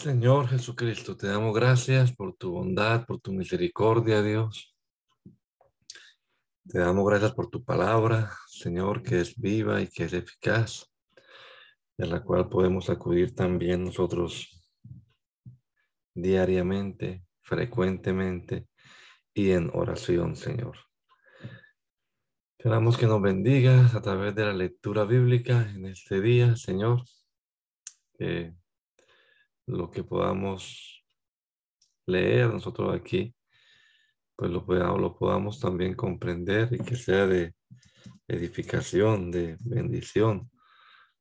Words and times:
Señor 0.00 0.48
Jesucristo, 0.48 1.14
te 1.14 1.26
damos 1.26 1.54
gracias 1.54 2.10
por 2.10 2.34
tu 2.34 2.52
bondad, 2.52 3.04
por 3.04 3.20
tu 3.20 3.34
misericordia, 3.34 4.22
Dios. 4.22 4.74
Te 6.66 6.78
damos 6.78 7.06
gracias 7.06 7.32
por 7.34 7.50
tu 7.50 7.62
palabra, 7.62 8.32
Señor, 8.46 9.02
que 9.02 9.20
es 9.20 9.38
viva 9.38 9.82
y 9.82 9.88
que 9.88 10.04
es 10.04 10.14
eficaz, 10.14 10.90
de 11.98 12.06
la 12.06 12.22
cual 12.22 12.48
podemos 12.48 12.88
acudir 12.88 13.34
también 13.34 13.84
nosotros 13.84 14.66
diariamente, 16.14 17.22
frecuentemente 17.42 18.68
y 19.34 19.50
en 19.50 19.70
oración, 19.74 20.34
Señor. 20.34 20.78
Esperamos 22.56 22.96
que 22.96 23.06
nos 23.06 23.20
bendigas 23.20 23.94
a 23.94 24.00
través 24.00 24.34
de 24.34 24.46
la 24.46 24.54
lectura 24.54 25.04
bíblica 25.04 25.70
en 25.70 25.84
este 25.84 26.22
día, 26.22 26.56
Señor 26.56 27.02
lo 29.66 29.90
que 29.90 30.02
podamos 30.02 31.04
leer 32.06 32.48
nosotros 32.48 32.94
aquí, 32.94 33.34
pues 34.36 34.50
lo 34.50 34.64
podamos, 34.64 35.00
lo 35.00 35.16
podamos 35.16 35.60
también 35.60 35.94
comprender 35.94 36.72
y 36.72 36.78
que 36.78 36.96
sea 36.96 37.26
de 37.26 37.54
edificación, 38.26 39.30
de 39.30 39.56
bendición 39.60 40.50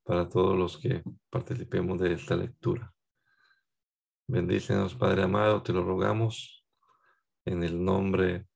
para 0.03 0.27
todos 0.27 0.57
los 0.57 0.77
que 0.77 1.03
participemos 1.29 1.99
de 1.99 2.13
esta 2.13 2.35
lectura. 2.35 2.93
Bendícenos, 4.27 4.95
Padre 4.95 5.23
amado, 5.23 5.61
te 5.63 5.73
lo 5.73 5.83
rogamos 5.83 6.65
en 7.45 7.63
el 7.63 7.83
nombre 7.83 8.47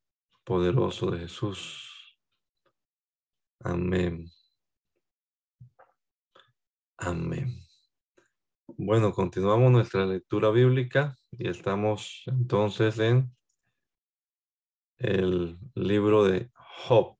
poderoso 0.43 1.11
de 1.11 1.19
Jesús. 1.19 2.17
Amén. 3.59 4.29
Amén. 6.97 7.62
Bueno, 8.77 9.13
continuamos 9.13 9.71
nuestra 9.71 10.05
lectura 10.05 10.49
bíblica 10.49 11.15
y 11.31 11.47
estamos 11.47 12.23
entonces 12.25 12.97
en 12.99 13.35
el 14.97 15.57
libro 15.75 16.23
de 16.23 16.49
Job, 16.55 17.17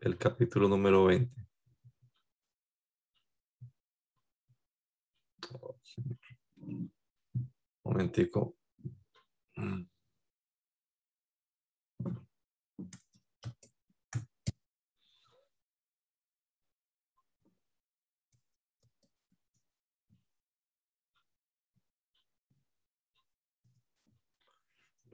el 0.00 0.16
capítulo 0.16 0.68
número 0.68 1.04
20. 1.04 1.46
momentico. 7.84 8.56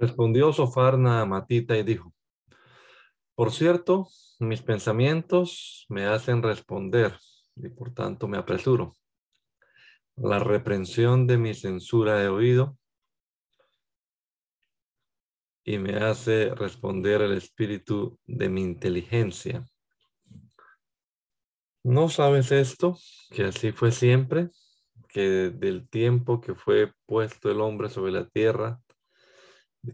Respondió 0.03 0.53
Sofarna 0.53 1.21
a 1.21 1.27
Matita 1.27 1.79
y 1.79 1.85
dijo, 1.85 2.13
por 3.37 3.53
cierto, 3.53 4.09
mis 4.41 4.61
pensamientos 4.61 5.87
me 5.89 6.07
hacen 6.07 6.43
responder 6.43 7.17
y 7.55 7.69
por 7.69 7.95
tanto 7.95 8.27
me 8.27 8.37
apresuro. 8.37 8.97
La 10.17 10.41
reprensión 10.41 11.29
de 11.29 11.39
mi 11.39 11.55
censura 11.55 12.21
he 12.21 12.27
oído 12.27 12.77
y 15.63 15.79
me 15.79 15.95
hace 15.99 16.53
responder 16.53 17.23
el 17.23 17.35
espíritu 17.35 18.19
de 18.27 18.49
mi 18.49 18.63
inteligencia. 18.63 19.65
¿No 21.85 22.09
sabes 22.09 22.51
esto? 22.51 22.99
Que 23.31 23.45
así 23.45 23.71
fue 23.71 23.93
siempre, 23.93 24.51
que 25.09 25.51
del 25.51 25.89
tiempo 25.89 26.41
que 26.41 26.57
fue 26.57 26.93
puesto 27.07 27.53
el 27.53 27.61
hombre 27.61 27.89
sobre 27.89 28.11
la 28.11 28.29
tierra, 28.29 28.83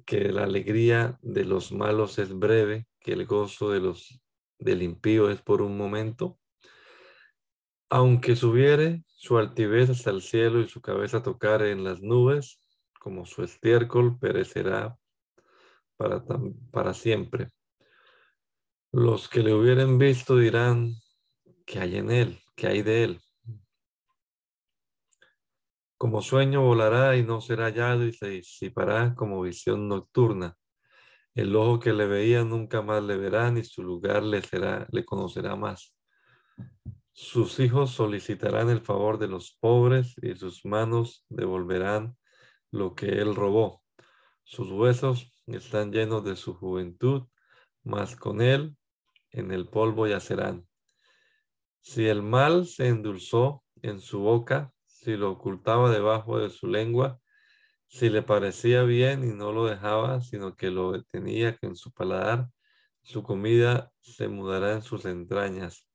que 0.07 0.33
la 0.33 0.45
alegría 0.45 1.19
de 1.23 1.45
los 1.45 1.73
malos 1.73 2.19
es 2.19 2.37
breve, 2.39 2.87
que 3.01 3.13
el 3.13 3.27
gozo 3.27 3.71
de 3.71 3.81
los 3.81 4.21
del 4.59 4.83
impío 4.83 5.31
es 5.31 5.41
por 5.41 5.63
un 5.63 5.77
momento. 5.77 6.39
Aunque 7.91 8.37
subiere 8.37 9.05
su 9.07 9.39
altivez 9.39 9.89
hasta 9.91 10.11
el 10.11 10.21
cielo 10.21 10.61
y 10.61 10.69
su 10.69 10.81
cabeza 10.81 11.23
tocare 11.23 11.71
en 11.71 11.85
las 11.85 12.03
nubes, 12.03 12.61
como 13.01 13.25
su 13.25 13.43
estiércol 13.43 14.19
perecerá 14.19 14.99
para, 15.97 16.23
para 16.71 16.93
siempre. 16.93 17.51
Los 18.93 19.29
que 19.29 19.43
le 19.43 19.55
hubieren 19.55 19.99
visto 19.99 20.37
dirán 20.37 20.95
que 21.65 21.79
hay 21.79 21.97
en 21.97 22.11
él, 22.11 22.41
que 22.57 22.67
hay 22.67 22.83
de 22.83 23.05
él. 23.05 23.21
Como 25.99 26.23
sueño 26.23 26.63
volará 26.63 27.17
y 27.17 27.25
no 27.25 27.41
será 27.41 27.65
hallado 27.65 28.07
y 28.07 28.13
se 28.13 28.29
disipará 28.29 29.17
como 29.17 29.43
visión 29.43 29.89
nocturna. 29.89 30.57
El 31.35 31.57
ojo 31.57 31.81
que 31.81 31.93
le 31.93 32.07
veía 32.07 32.45
nunca 32.45 32.83
más 32.83 33.03
le 33.03 33.17
verá, 33.17 33.51
ni 33.51 33.65
su 33.65 33.83
lugar 33.83 34.23
le, 34.23 34.41
será, 34.43 34.87
le 34.93 35.05
conocerá 35.05 35.57
más. 35.57 35.93
Sus 37.13 37.59
hijos 37.59 37.91
solicitarán 37.91 38.71
el 38.71 38.81
favor 38.81 39.19
de 39.19 39.27
los 39.27 39.57
pobres 39.59 40.15
y 40.23 40.37
sus 40.37 40.65
manos 40.65 41.27
devolverán 41.29 42.17
lo 42.71 42.95
que 42.95 43.07
él 43.07 43.35
robó. 43.35 43.83
Sus 44.45 44.71
huesos 44.71 45.33
están 45.47 45.91
llenos 45.91 46.25
de 46.25 46.37
su 46.37 46.55
juventud, 46.55 47.25
mas 47.83 48.15
con 48.15 48.41
él 48.41 48.77
en 49.33 49.51
el 49.51 49.67
polvo 49.69 50.07
yacerán. 50.07 50.65
Si 51.81 52.07
el 52.07 52.23
mal 52.23 52.67
se 52.67 52.87
endulzó 52.87 53.65
en 53.83 54.01
su 54.01 54.21
boca, 54.21 54.73
si 55.09 55.17
lo 55.17 55.31
ocultaba 55.31 55.91
debajo 55.91 56.39
de 56.39 56.51
su 56.51 56.67
lengua, 56.67 57.19
si 57.87 58.11
le 58.11 58.21
parecía 58.21 58.83
bien 58.83 59.25
y 59.25 59.33
no 59.33 59.53
lo 59.53 59.65
dejaba, 59.65 60.21
sino 60.21 60.55
que 60.55 60.71
lo 60.71 60.93
detenía 60.93 61.57
en 61.63 61.77
su 61.77 61.91
paladar, 61.95 62.51
su 63.01 63.23
comida 63.23 63.91
se 64.01 64.29
mudará 64.29 64.75
en 64.75 64.83
sus 64.83 65.07
entrañas, 65.07 65.89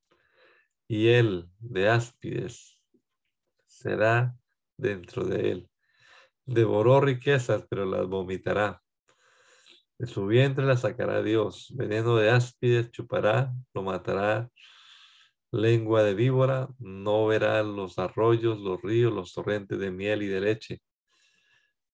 y 0.87 1.09
él 1.09 1.47
de 1.59 1.89
áspides 1.89 2.81
será 3.67 4.35
dentro 4.77 5.25
de 5.25 5.51
él. 5.51 5.69
Devoró 6.47 6.99
riquezas, 6.99 7.67
pero 7.69 7.85
las 7.85 8.07
vomitará. 8.07 8.81
De 9.99 10.07
su 10.07 10.25
vientre 10.25 10.65
la 10.65 10.75
sacará 10.75 11.21
Dios. 11.21 11.71
Veneno 11.75 12.15
de 12.15 12.31
áspides 12.31 12.89
chupará, 12.89 13.53
lo 13.75 13.83
matará 13.83 14.49
lengua 15.53 16.03
de 16.03 16.15
víbora, 16.15 16.67
no 16.79 17.27
verá 17.27 17.61
los 17.61 17.99
arroyos, 17.99 18.59
los 18.59 18.81
ríos, 18.81 19.13
los 19.13 19.33
torrentes 19.33 19.77
de 19.77 19.91
miel 19.91 20.23
y 20.23 20.27
de 20.27 20.41
leche. 20.41 20.81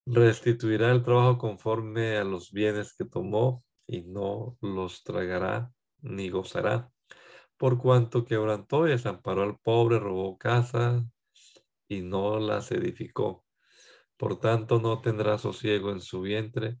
Restituirá 0.06 0.90
el 0.90 1.02
trabajo 1.02 1.36
conforme 1.36 2.16
a 2.16 2.24
los 2.24 2.52
bienes 2.52 2.94
que 2.96 3.04
tomó 3.04 3.62
y 3.86 4.00
no 4.00 4.56
los 4.62 5.04
tragará 5.04 5.70
ni 6.00 6.30
gozará. 6.30 6.90
Por 7.58 7.76
cuanto 7.76 8.24
quebrantó 8.24 8.86
y 8.86 8.92
desamparó 8.92 9.42
al 9.42 9.58
pobre, 9.58 9.98
robó 9.98 10.38
casas 10.38 11.04
y 11.86 12.00
no 12.00 12.38
las 12.38 12.72
edificó. 12.72 13.44
Por 14.16 14.40
tanto, 14.40 14.80
no 14.80 15.02
tendrá 15.02 15.36
sosiego 15.36 15.90
en 15.90 16.00
su 16.00 16.22
vientre, 16.22 16.78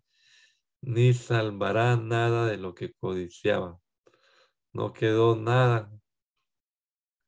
ni 0.80 1.12
salvará 1.12 1.96
nada 1.96 2.46
de 2.46 2.56
lo 2.56 2.74
que 2.74 2.94
codiciaba. 2.94 3.78
No 4.72 4.94
quedó 4.94 5.36
nada 5.36 5.90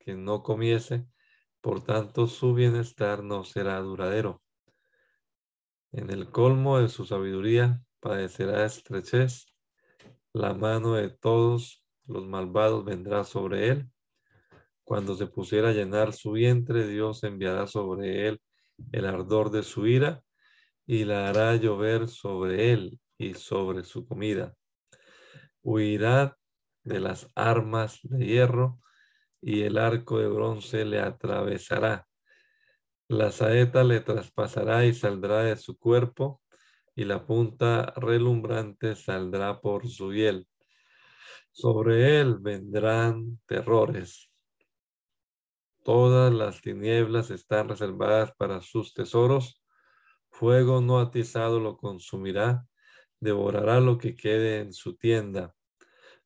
que 0.03 0.15
no 0.15 0.43
comiese, 0.43 1.05
por 1.61 1.83
tanto 1.83 2.27
su 2.27 2.53
bienestar 2.53 3.23
no 3.23 3.43
será 3.43 3.79
duradero. 3.79 4.41
En 5.91 6.09
el 6.09 6.29
colmo 6.29 6.79
de 6.79 6.89
su 6.89 7.05
sabiduría 7.05 7.81
padecerá 7.99 8.65
estrechez, 8.65 9.45
la 10.33 10.53
mano 10.53 10.95
de 10.95 11.09
todos 11.09 11.83
los 12.05 12.25
malvados 12.25 12.83
vendrá 12.83 13.23
sobre 13.23 13.69
él. 13.69 13.89
Cuando 14.83 15.15
se 15.15 15.27
pusiera 15.27 15.69
a 15.69 15.73
llenar 15.73 16.13
su 16.13 16.31
vientre, 16.31 16.87
Dios 16.87 17.23
enviará 17.23 17.67
sobre 17.67 18.27
él 18.27 18.41
el 18.91 19.05
ardor 19.05 19.51
de 19.51 19.63
su 19.63 19.87
ira 19.87 20.23
y 20.85 21.05
la 21.05 21.29
hará 21.29 21.55
llover 21.55 22.09
sobre 22.09 22.73
él 22.73 22.99
y 23.17 23.35
sobre 23.35 23.83
su 23.83 24.05
comida. 24.05 24.55
huirá 25.61 26.37
de 26.83 26.99
las 26.99 27.29
armas 27.35 27.99
de 28.03 28.25
hierro 28.25 28.81
y 29.45 29.63
el 29.63 29.77
arco 29.77 30.19
de 30.19 30.27
bronce 30.27 30.85
le 30.85 31.01
atravesará. 31.01 32.07
La 33.09 33.29
saeta 33.29 33.83
le 33.83 33.99
traspasará 33.99 34.85
y 34.85 34.93
saldrá 34.93 35.43
de 35.43 35.57
su 35.57 35.77
cuerpo, 35.77 36.41
y 36.95 37.03
la 37.03 37.25
punta 37.25 37.93
relumbrante 37.97 38.95
saldrá 38.95 39.59
por 39.59 39.87
su 39.89 40.13
hiel. 40.13 40.47
Sobre 41.51 42.21
él 42.21 42.37
vendrán 42.39 43.39
terrores. 43.45 44.31
Todas 45.83 46.33
las 46.33 46.61
tinieblas 46.61 47.29
están 47.29 47.67
reservadas 47.67 48.31
para 48.37 48.61
sus 48.61 48.93
tesoros. 48.93 49.61
Fuego 50.29 50.79
no 50.79 50.99
atizado 50.99 51.59
lo 51.59 51.75
consumirá, 51.75 52.65
devorará 53.19 53.81
lo 53.81 53.97
que 53.97 54.15
quede 54.15 54.61
en 54.61 54.71
su 54.71 54.95
tienda. 54.95 55.53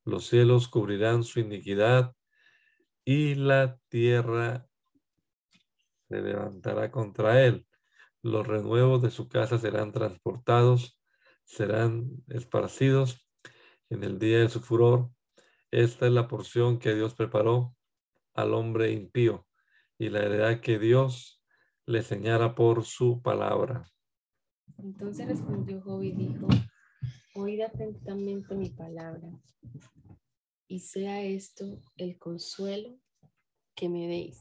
Los 0.06 0.28
cielos 0.28 0.68
cubrirán 0.68 1.24
su 1.24 1.40
iniquidad 1.40 2.14
y 3.08 3.36
la 3.36 3.80
tierra 3.88 4.68
se 6.10 6.22
levantará 6.22 6.92
contra 6.92 7.42
él. 7.42 7.66
Los 8.22 8.46
renuevos 8.46 9.02
de 9.02 9.12
su 9.12 9.30
casa 9.30 9.58
serán 9.58 9.94
transportados, 9.94 11.00
serán 11.46 12.10
esparcidos 12.28 13.26
en 13.90 14.04
el 14.04 14.20
día 14.20 14.40
de 14.40 14.50
su 14.50 14.60
furor. 14.60 15.10
Esta 15.72 16.08
es 16.08 16.12
la 16.12 16.28
porción 16.28 16.80
que 16.80 16.96
Dios 16.96 17.16
preparó 17.16 17.74
al 18.34 18.54
hombre 18.54 18.92
impío 18.92 19.48
y 19.98 20.10
la 20.10 20.20
heredad 20.24 20.60
que 20.60 20.78
Dios 20.78 21.42
le 21.86 22.04
señala 22.04 22.56
por 22.56 22.84
su 22.84 23.22
palabra. 23.22 23.90
Entonces 24.80 25.28
respondió 25.30 25.80
Job 25.80 26.04
y 26.04 26.12
dijo, 26.12 26.48
oíd 27.36 27.62
atentamente 27.62 28.54
mi 28.54 28.70
palabra, 28.70 29.30
y 30.68 30.80
sea 30.80 31.24
esto 31.24 31.82
el 31.96 32.18
consuelo 32.18 33.00
que 33.76 33.90
me 33.90 34.08
deis. 34.08 34.40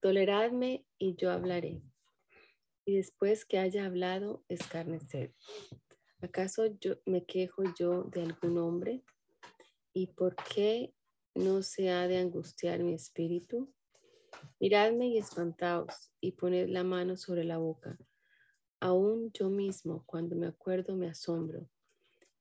Toleradme 0.00 0.86
y 0.98 1.16
yo 1.16 1.30
hablaré, 1.30 1.82
y 2.84 2.96
después 2.96 3.44
que 3.44 3.58
haya 3.58 3.84
hablado, 3.84 4.44
escarnecer. 4.48 5.34
¿Acaso 6.20 6.66
yo 6.80 6.96
me 7.04 7.26
quejo 7.26 7.62
yo 7.78 8.04
de 8.04 8.22
algún 8.22 8.58
hombre? 8.58 9.04
¿Y 9.92 10.08
por 10.08 10.36
qué 10.54 10.94
no 11.34 11.62
se 11.62 11.90
ha 11.90 12.08
de 12.08 12.18
angustiar 12.18 12.80
mi 12.80 12.94
espíritu? 12.94 13.72
Miradme 14.60 15.08
y 15.08 15.18
espantaos, 15.18 16.12
y 16.20 16.32
poned 16.32 16.68
la 16.68 16.84
mano 16.84 17.16
sobre 17.16 17.44
la 17.44 17.58
boca. 17.58 17.98
Aún 18.80 19.32
yo 19.32 19.50
mismo, 19.50 20.04
cuando 20.06 20.36
me 20.36 20.46
acuerdo, 20.46 20.96
me 20.96 21.08
asombro, 21.08 21.68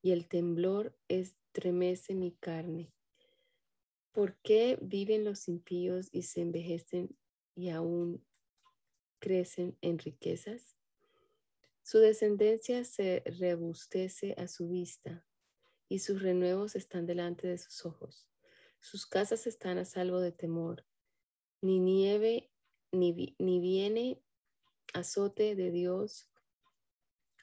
y 0.02 0.12
el 0.12 0.28
temblor 0.28 0.96
estremece 1.58 2.14
mi 2.14 2.34
carne. 2.34 2.94
¿Por 4.12 4.38
qué 4.44 4.78
viven 4.80 5.24
los 5.24 5.48
impíos 5.48 6.08
y 6.12 6.22
se 6.22 6.42
envejecen 6.42 7.18
y 7.56 7.70
aún 7.70 8.24
crecen 9.18 9.76
en 9.82 9.98
riquezas? 9.98 10.78
Su 11.82 11.98
descendencia 11.98 12.84
se 12.84 13.24
rebustece 13.40 14.36
a 14.38 14.48
su 14.48 14.70
vista 14.70 15.26
y 15.90 15.98
sus 15.98 16.22
renuevos 16.22 16.76
están 16.76 17.08
delante 17.08 17.48
de 17.48 17.58
sus 17.58 17.88
ojos. 17.88 18.28
Sus 18.80 19.08
casas 19.08 19.48
están 19.48 19.80
a 19.80 19.86
salvo 19.86 20.20
de 20.20 20.32
temor, 20.32 20.86
ni 21.62 21.80
nieve 21.80 22.52
ni, 22.92 23.36
ni 23.40 23.60
viene 23.60 24.22
azote 24.94 25.56
de 25.56 25.72
Dios 25.72 26.30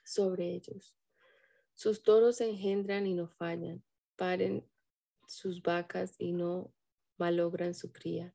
sobre 0.05 0.53
ellos. 0.53 0.97
Sus 1.75 2.05
toros 2.05 2.41
engendran 2.41 3.09
y 3.09 3.15
no 3.15 3.27
fallan, 3.27 3.83
paren 4.17 4.67
sus 5.27 5.63
vacas 5.63 6.15
y 6.19 6.33
no 6.33 6.73
malogran 7.17 7.75
su 7.75 7.93
cría. 7.93 8.35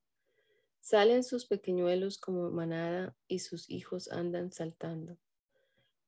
Salen 0.79 1.23
sus 1.23 1.45
pequeñuelos 1.45 2.17
como 2.17 2.49
manada 2.51 3.15
y 3.27 3.39
sus 3.39 3.69
hijos 3.69 4.11
andan 4.11 4.51
saltando. 4.51 5.17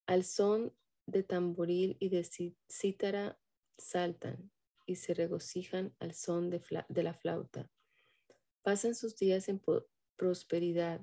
Al 0.05 0.23
son 0.23 0.73
de 1.05 1.23
tamboril 1.23 1.97
y 1.99 2.09
de 2.09 2.23
cítara 2.67 3.39
saltan 3.77 4.51
y 4.85 4.95
se 4.95 5.13
regocijan 5.13 5.95
al 5.99 6.13
son 6.13 6.49
de, 6.49 6.61
de 6.87 7.03
la 7.03 7.13
flauta. 7.13 7.69
Pasan 8.61 8.95
sus 8.95 9.17
días 9.17 9.49
en 9.49 9.61
prosperidad 10.15 11.01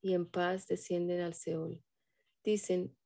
y 0.00 0.14
en 0.14 0.26
paz 0.26 0.66
descienden 0.66 1.20
al 1.20 1.34
Seol. 1.34 1.82
Dicen, 2.42 2.96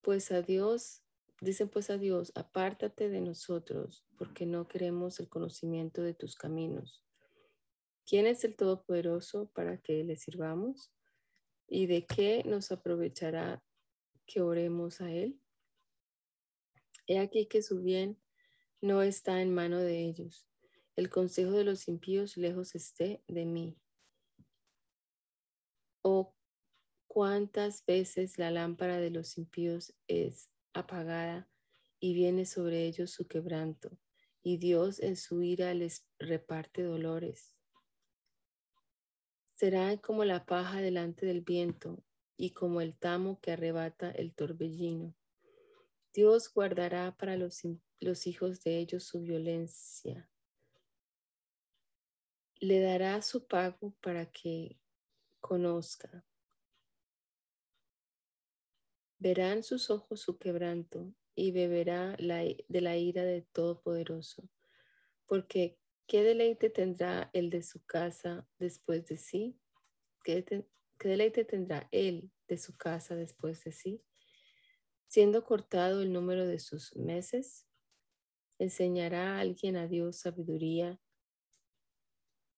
pues 0.00 0.32
a 0.32 0.42
Dios, 0.42 1.02
dicen 1.40 1.68
pues 1.68 1.90
a 1.90 1.98
Dios, 1.98 2.32
apártate 2.34 3.08
de 3.08 3.20
nosotros, 3.20 4.04
porque 4.18 4.46
no 4.46 4.68
queremos 4.68 5.20
el 5.20 5.28
conocimiento 5.28 6.02
de 6.02 6.14
tus 6.14 6.36
caminos. 6.36 7.02
¿Quién 8.06 8.26
es 8.26 8.44
el 8.44 8.56
Todopoderoso 8.56 9.50
para 9.54 9.78
que 9.78 10.04
le 10.04 10.16
sirvamos? 10.16 10.92
¿Y 11.66 11.86
de 11.86 12.06
qué 12.06 12.42
nos 12.44 12.72
aprovechará 12.72 13.64
que 14.26 14.42
oremos 14.42 15.00
a 15.00 15.10
Él? 15.10 15.40
He 17.06 17.18
aquí 17.18 17.46
que 17.46 17.62
su 17.62 17.80
bien 17.80 18.20
no 18.80 19.02
está 19.02 19.40
en 19.40 19.54
mano 19.54 19.78
de 19.78 20.00
ellos. 20.00 20.46
El 20.96 21.08
consejo 21.08 21.52
de 21.52 21.64
los 21.64 21.88
impíos 21.88 22.36
lejos 22.36 22.74
esté 22.74 23.22
de 23.26 23.46
mí. 23.46 23.78
Oh, 26.02 26.34
cuántas 27.06 27.84
veces 27.86 28.38
la 28.38 28.50
lámpara 28.50 28.98
de 28.98 29.10
los 29.10 29.38
impíos 29.38 29.94
es 30.08 30.50
apagada 30.72 31.48
y 31.98 32.14
viene 32.14 32.46
sobre 32.46 32.86
ellos 32.86 33.10
su 33.10 33.28
quebranto, 33.28 33.98
y 34.42 34.56
Dios 34.56 35.00
en 35.00 35.16
su 35.16 35.42
ira 35.42 35.74
les 35.74 36.06
reparte 36.18 36.82
dolores. 36.82 37.56
Será 39.54 39.96
como 39.98 40.24
la 40.24 40.46
paja 40.46 40.80
delante 40.80 41.26
del 41.26 41.42
viento 41.42 42.02
y 42.36 42.52
como 42.52 42.80
el 42.80 42.96
tamo 42.96 43.38
que 43.40 43.52
arrebata 43.52 44.10
el 44.10 44.34
torbellino. 44.34 45.14
Dios 46.14 46.52
guardará 46.52 47.14
para 47.16 47.36
los, 47.36 47.60
los 48.00 48.26
hijos 48.26 48.62
de 48.64 48.78
ellos 48.78 49.04
su 49.04 49.20
violencia. 49.20 50.30
Le 52.58 52.80
dará 52.80 53.20
su 53.20 53.46
pago 53.46 53.94
para 54.00 54.24
que 54.32 54.80
conozca. 55.40 56.24
Verán 59.20 59.62
sus 59.62 59.90
ojos 59.90 60.22
su 60.22 60.38
quebranto 60.38 61.14
y 61.34 61.52
beberá 61.52 62.16
de 62.16 62.80
la 62.80 62.96
ira 62.96 63.22
de 63.22 63.42
Todopoderoso, 63.42 64.48
porque 65.26 65.78
¿qué 66.06 66.22
deleite 66.22 66.70
tendrá 66.70 67.28
el 67.34 67.50
de 67.50 67.62
su 67.62 67.84
casa 67.84 68.48
después 68.58 69.06
de 69.08 69.18
sí? 69.18 69.60
¿Qué, 70.24 70.44
¿Qué 70.98 71.08
deleite 71.08 71.44
tendrá 71.44 71.86
él 71.92 72.32
de 72.48 72.56
su 72.56 72.78
casa 72.78 73.14
después 73.14 73.62
de 73.62 73.72
sí? 73.72 74.02
Siendo 75.06 75.44
cortado 75.44 76.00
el 76.00 76.14
número 76.14 76.46
de 76.46 76.58
sus 76.58 76.96
meses, 76.96 77.66
enseñará 78.58 79.38
alguien 79.38 79.76
a 79.76 79.86
Dios 79.86 80.16
sabiduría, 80.16 80.98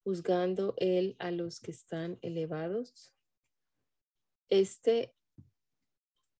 juzgando 0.04 0.74
él 0.76 1.16
a 1.18 1.32
los 1.32 1.58
que 1.58 1.72
están 1.72 2.20
elevados. 2.22 3.12
Este 4.48 5.12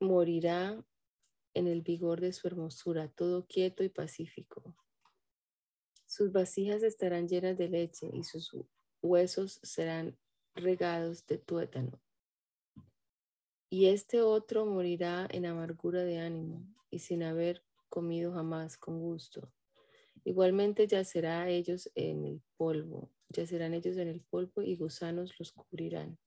morirá 0.02 0.84
en 1.54 1.66
el 1.66 1.82
vigor 1.82 2.20
de 2.20 2.32
su 2.32 2.46
hermosura, 2.48 3.08
todo 3.08 3.46
quieto 3.46 3.84
y 3.84 3.88
pacífico. 3.88 4.74
Sus 6.06 6.32
vasijas 6.32 6.82
estarán 6.82 7.28
llenas 7.28 7.56
de 7.56 7.68
leche 7.68 8.10
y 8.12 8.24
sus 8.24 8.54
huesos 9.00 9.60
serán 9.62 10.18
regados 10.54 11.26
de 11.26 11.38
tuétano. 11.38 12.02
Y 13.70 13.86
este 13.86 14.20
otro 14.20 14.66
morirá 14.66 15.26
en 15.30 15.46
amargura 15.46 16.04
de 16.04 16.18
ánimo 16.18 16.66
y 16.90 16.98
sin 16.98 17.22
haber 17.22 17.64
comido 17.88 18.32
jamás 18.34 18.76
con 18.76 19.00
gusto. 19.00 19.50
Igualmente 20.24 20.86
yacerá 20.86 21.48
ellos 21.48 21.90
en 21.94 22.26
el 22.26 22.42
polvo, 22.56 23.10
yacerán 23.30 23.72
ellos 23.72 23.96
en 23.96 24.08
el 24.08 24.20
polvo 24.20 24.62
y 24.62 24.76
gusanos 24.76 25.38
los 25.38 25.52
cubrirán. 25.52 26.18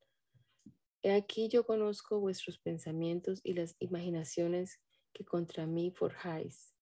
He 1.05 1.11
aquí 1.11 1.49
yo 1.49 1.67
conozco 1.67 2.19
vuestros 2.19 2.57
pensamientos 2.57 3.39
y 3.43 3.53
las 3.53 3.75
imaginaciones 3.77 4.79
que 5.13 5.23
contra 5.23 5.67
mí 5.67 5.91
forjáis, 5.91 6.73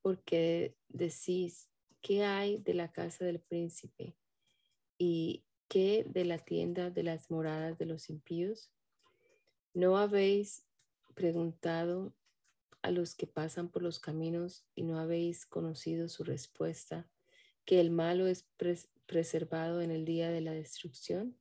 porque 0.00 0.78
decís, 0.88 1.68
¿qué 2.00 2.24
hay 2.24 2.56
de 2.56 2.72
la 2.72 2.90
casa 2.90 3.26
del 3.26 3.38
príncipe? 3.38 4.16
¿Y 4.96 5.44
qué 5.68 6.06
de 6.08 6.24
la 6.24 6.38
tienda 6.38 6.88
de 6.88 7.02
las 7.02 7.30
moradas 7.30 7.76
de 7.76 7.84
los 7.84 8.08
impíos? 8.08 8.72
¿No 9.74 9.98
habéis 9.98 10.66
preguntado 11.14 12.16
a 12.80 12.90
los 12.90 13.14
que 13.14 13.26
pasan 13.26 13.70
por 13.70 13.82
los 13.82 14.00
caminos 14.00 14.64
y 14.74 14.84
no 14.84 14.98
habéis 14.98 15.44
conocido 15.44 16.08
su 16.08 16.24
respuesta, 16.24 17.10
que 17.66 17.78
el 17.78 17.90
malo 17.90 18.26
es 18.26 18.48
preservado 19.04 19.82
en 19.82 19.90
el 19.90 20.06
día 20.06 20.30
de 20.30 20.40
la 20.40 20.52
destrucción? 20.52 21.39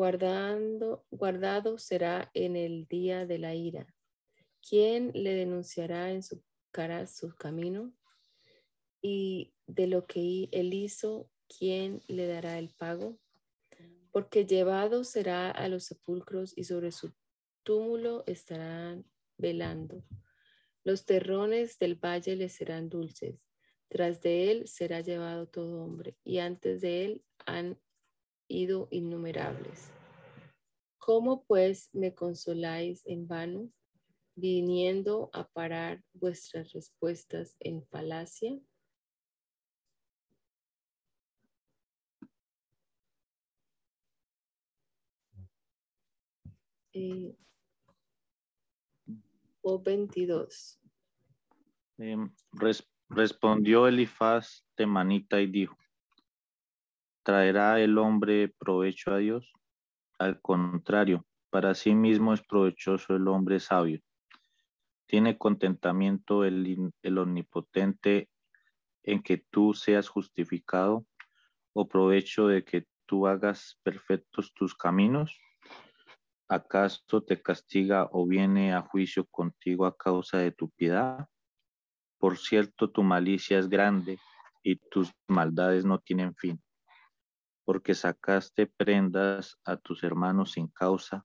Guardando, 0.00 1.04
guardado 1.10 1.76
será 1.76 2.30
en 2.32 2.56
el 2.56 2.86
día 2.86 3.26
de 3.26 3.36
la 3.36 3.54
ira. 3.54 3.86
¿Quién 4.66 5.10
le 5.12 5.34
denunciará 5.34 6.10
en 6.10 6.22
su 6.22 6.42
cara 6.70 7.06
su 7.06 7.34
camino? 7.36 7.92
Y 9.02 9.52
de 9.66 9.88
lo 9.88 10.06
que 10.06 10.48
él 10.52 10.72
hizo, 10.72 11.30
¿quién 11.46 12.00
le 12.08 12.26
dará 12.26 12.58
el 12.58 12.70
pago? 12.70 13.20
Porque 14.10 14.46
llevado 14.46 15.04
será 15.04 15.50
a 15.50 15.68
los 15.68 15.84
sepulcros 15.84 16.56
y 16.56 16.64
sobre 16.64 16.92
su 16.92 17.12
túmulo 17.62 18.24
estarán 18.26 19.04
velando. 19.36 20.02
Los 20.82 21.04
terrones 21.04 21.78
del 21.78 21.96
valle 21.96 22.36
le 22.36 22.48
serán 22.48 22.88
dulces. 22.88 23.38
Tras 23.88 24.22
de 24.22 24.50
él 24.50 24.66
será 24.66 25.02
llevado 25.02 25.46
todo 25.46 25.84
hombre, 25.84 26.16
y 26.24 26.38
antes 26.38 26.80
de 26.80 27.04
él 27.04 27.24
han 27.44 27.78
ido 28.50 28.88
innumerables. 28.90 29.90
¿Cómo 30.98 31.44
pues 31.44 31.88
me 31.92 32.14
consoláis 32.14 33.02
en 33.06 33.26
vano, 33.26 33.70
viniendo 34.34 35.30
a 35.32 35.48
parar 35.48 36.02
vuestras 36.12 36.72
respuestas 36.72 37.56
en 37.60 37.86
falacia? 37.86 38.58
Eh, 46.92 47.34
o 49.62 49.80
22. 49.80 50.80
Em, 51.98 52.30
respondió 53.08 53.86
Elifaz 53.86 54.66
temanita 54.74 55.40
y 55.40 55.46
dijo, 55.46 55.76
¿traerá 57.22 57.80
el 57.80 57.98
hombre 57.98 58.48
provecho 58.58 59.12
a 59.12 59.18
Dios? 59.18 59.52
Al 60.18 60.40
contrario, 60.40 61.26
para 61.50 61.74
sí 61.74 61.94
mismo 61.94 62.32
es 62.32 62.42
provechoso 62.42 63.16
el 63.16 63.26
hombre 63.28 63.60
sabio. 63.60 64.00
Tiene 65.06 65.36
contentamiento 65.36 66.44
el, 66.44 66.92
omnipotente 67.18 68.28
en 69.02 69.22
que 69.22 69.38
tú 69.50 69.74
seas 69.74 70.08
justificado 70.08 71.06
o 71.72 71.88
provecho 71.88 72.46
de 72.46 72.64
que 72.64 72.86
tú 73.06 73.26
hagas 73.26 73.78
perfectos 73.82 74.52
tus 74.54 74.74
caminos? 74.74 75.36
¿Acaso 76.48 77.22
te 77.22 77.42
castiga 77.42 78.08
o 78.12 78.26
viene 78.26 78.72
a 78.72 78.82
juicio 78.82 79.24
contigo 79.26 79.86
a 79.86 79.96
causa 79.96 80.38
de 80.38 80.52
tu 80.52 80.70
piedad? 80.70 81.26
Por 82.18 82.38
cierto, 82.38 82.90
tu 82.90 83.02
malicia 83.02 83.58
es 83.58 83.68
grande 83.68 84.18
y 84.62 84.76
tus 84.76 85.12
maldades 85.26 85.84
no 85.84 85.98
tienen 85.98 86.34
fin, 86.34 86.62
porque 87.70 87.94
sacaste 87.94 88.66
prendas 88.66 89.56
a 89.64 89.76
tus 89.76 90.02
hermanos 90.02 90.50
sin 90.50 90.66
causa 90.66 91.24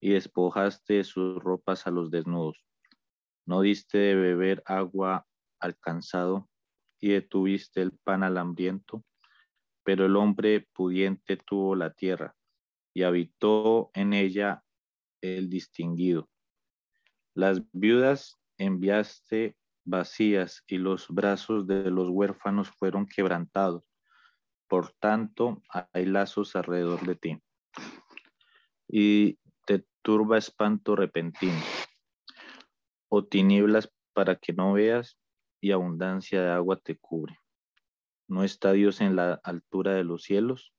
y 0.00 0.12
despojaste 0.12 1.04
sus 1.04 1.38
ropas 1.38 1.86
a 1.86 1.90
los 1.90 2.10
desnudos. 2.10 2.64
No 3.44 3.60
diste 3.60 3.98
de 3.98 4.14
beber 4.14 4.62
agua 4.64 5.26
al 5.58 5.78
cansado 5.78 6.48
y 6.98 7.10
detuviste 7.10 7.82
el 7.82 7.92
pan 7.92 8.22
al 8.22 8.38
hambriento, 8.38 9.04
pero 9.84 10.06
el 10.06 10.16
hombre 10.16 10.66
pudiente 10.72 11.36
tuvo 11.36 11.76
la 11.76 11.92
tierra 11.92 12.34
y 12.94 13.02
habitó 13.02 13.90
en 13.92 14.14
ella 14.14 14.64
el 15.20 15.50
distinguido. 15.50 16.30
Las 17.34 17.60
viudas 17.72 18.40
enviaste 18.56 19.58
vacías 19.84 20.64
y 20.66 20.78
los 20.78 21.06
brazos 21.10 21.66
de 21.66 21.90
los 21.90 22.08
huérfanos 22.08 22.70
fueron 22.70 23.06
quebrantados. 23.06 23.89
Por 24.70 24.92
tanto, 25.00 25.64
hay 25.92 26.06
lazos 26.06 26.54
alrededor 26.54 27.04
de 27.04 27.16
ti. 27.16 27.42
Y 28.86 29.36
te 29.66 29.84
turba 30.00 30.38
espanto 30.38 30.94
repentino, 30.94 31.60
o 33.08 33.24
tinieblas 33.24 33.92
para 34.12 34.36
que 34.36 34.52
no 34.52 34.72
veas, 34.74 35.18
y 35.60 35.72
abundancia 35.72 36.40
de 36.40 36.50
agua 36.52 36.76
te 36.76 36.96
cubre. 36.96 37.36
¿No 38.28 38.44
está 38.44 38.70
Dios 38.70 39.00
en 39.00 39.16
la 39.16 39.40
altura 39.42 39.94
de 39.94 40.04
los 40.04 40.22
cielos? 40.22 40.72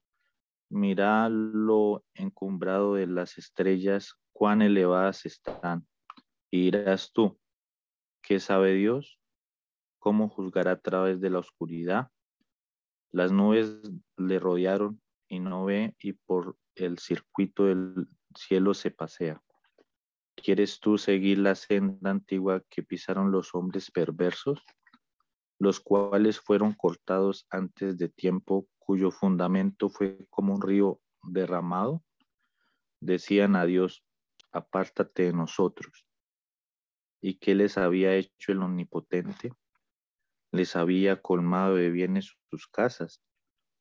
Mira 0.70 1.28
lo 1.28 2.06
encumbrado 2.14 2.94
de 2.94 3.08
las 3.08 3.38
estrellas, 3.38 4.14
cuán 4.32 4.62
elevadas 4.62 5.26
están. 5.26 5.86
Y 6.50 6.72
dirás 6.72 7.12
tú, 7.12 7.38
¿qué 8.24 8.40
sabe 8.40 8.72
Dios? 8.72 9.20
¿Cómo 10.00 10.30
juzgará 10.30 10.72
a 10.72 10.80
través 10.80 11.20
de 11.20 11.30
la 11.30 11.40
oscuridad? 11.40 12.08
Las 13.12 13.32
nubes 13.32 13.82
le 14.18 14.40
rodearon 14.40 15.02
y 15.28 15.40
no 15.40 15.66
ve 15.66 15.96
y 16.00 16.14
por 16.14 16.58
el 16.76 16.98
circuito 17.00 17.66
del 17.66 18.08
cielo 18.36 18.74
se 18.74 18.92
pasea. 18.92 19.42
¿Quieres 20.36 20.80
tú 20.80 20.98
seguir 20.98 21.40
la 21.40 21.56
senda 21.56 22.10
antigua 22.10 22.64
que 22.70 22.84
pisaron 22.84 23.32
los 23.32 23.54
hombres 23.54 23.92
perversos, 23.92 24.64
los 25.60 25.80
cuales 25.80 26.40
fueron 26.40 26.74
cortados 26.74 27.46
antes 27.50 27.98
de 27.98 28.10
tiempo 28.10 28.68
cuyo 28.80 29.12
fundamento 29.12 29.90
fue 29.90 30.26
como 30.30 30.56
un 30.56 30.62
río 30.62 31.00
derramado, 31.22 32.04
decían 33.00 33.56
a 33.56 33.66
Dios, 33.66 34.04
apártate 34.52 35.24
de 35.24 35.34
nosotros. 35.34 36.06
¿Y 37.22 37.36
qué 37.36 37.54
les 37.54 37.78
había 37.78 38.16
hecho 38.16 38.52
el 38.52 38.64
Omnipotente? 38.64 39.54
Les 40.52 40.76
había 40.76 41.22
colmado 41.22 41.76
de 41.76 41.90
bienes 41.90 42.36
sus 42.50 42.68
casas, 42.68 43.22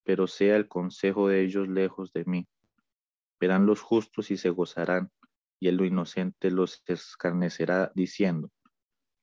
pero 0.04 0.26
sea 0.26 0.56
el 0.56 0.68
consejo 0.68 1.28
de 1.28 1.42
ellos 1.42 1.68
lejos 1.68 2.12
de 2.12 2.24
mí. 2.24 2.48
Verán 3.38 3.66
los 3.66 3.80
justos 3.80 4.30
y 4.30 4.36
se 4.36 4.50
gozarán, 4.50 5.10
y 5.58 5.68
el 5.68 5.80
inocente 5.80 6.50
los 6.50 6.82
escarnecerá 6.86 7.92
diciendo, 7.94 8.50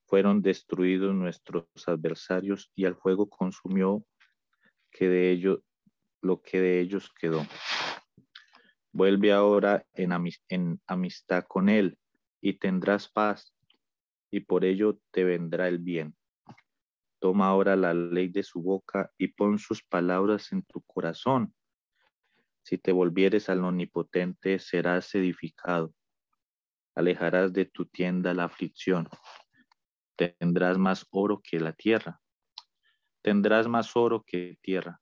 fueron 0.05 0.41
destruidos 0.41 1.13
nuestros 1.13 1.65
adversarios 1.85 2.71
y 2.75 2.85
al 2.85 2.95
fuego 2.95 3.27
consumió 3.29 4.05
que 4.89 5.09
de 5.09 5.31
ellos 5.31 5.59
lo 6.21 6.41
que 6.41 6.61
de 6.61 6.79
ellos 6.79 7.11
quedó. 7.19 7.45
Vuelve 8.91 9.33
ahora 9.33 9.85
en, 9.93 10.11
amistad 10.87 11.43
con 11.47 11.69
Él 11.69 11.97
y 12.41 12.53
tendrás 12.53 13.09
paz, 13.09 13.53
y 14.31 14.41
por 14.41 14.65
ello 14.65 14.99
te 15.11 15.23
vendrá 15.23 15.67
el 15.67 15.79
bien. 15.79 16.15
Toma 17.19 17.47
ahora 17.47 17.75
la 17.75 17.93
ley 17.93 18.27
de 18.27 18.43
su 18.43 18.61
boca 18.61 19.11
y 19.17 19.29
pon 19.29 19.57
sus 19.57 19.83
palabras 19.83 20.51
en 20.51 20.63
tu 20.63 20.81
corazón. 20.81 21.53
Si 22.63 22.77
te 22.77 22.91
volvieres 22.91 23.49
al 23.49 23.63
omnipotente, 23.63 24.59
serás 24.59 25.13
edificado. 25.15 25.93
Alejarás 26.95 27.53
de 27.53 27.65
tu 27.65 27.85
tienda 27.85 28.33
la 28.33 28.45
aflicción. 28.45 29.07
Tendrás 30.15 30.77
más 30.77 31.05
oro 31.11 31.41
que 31.43 31.59
la 31.59 31.73
tierra. 31.73 32.19
Tendrás 33.21 33.67
más 33.67 33.95
oro 33.95 34.23
que 34.25 34.57
tierra 34.61 35.01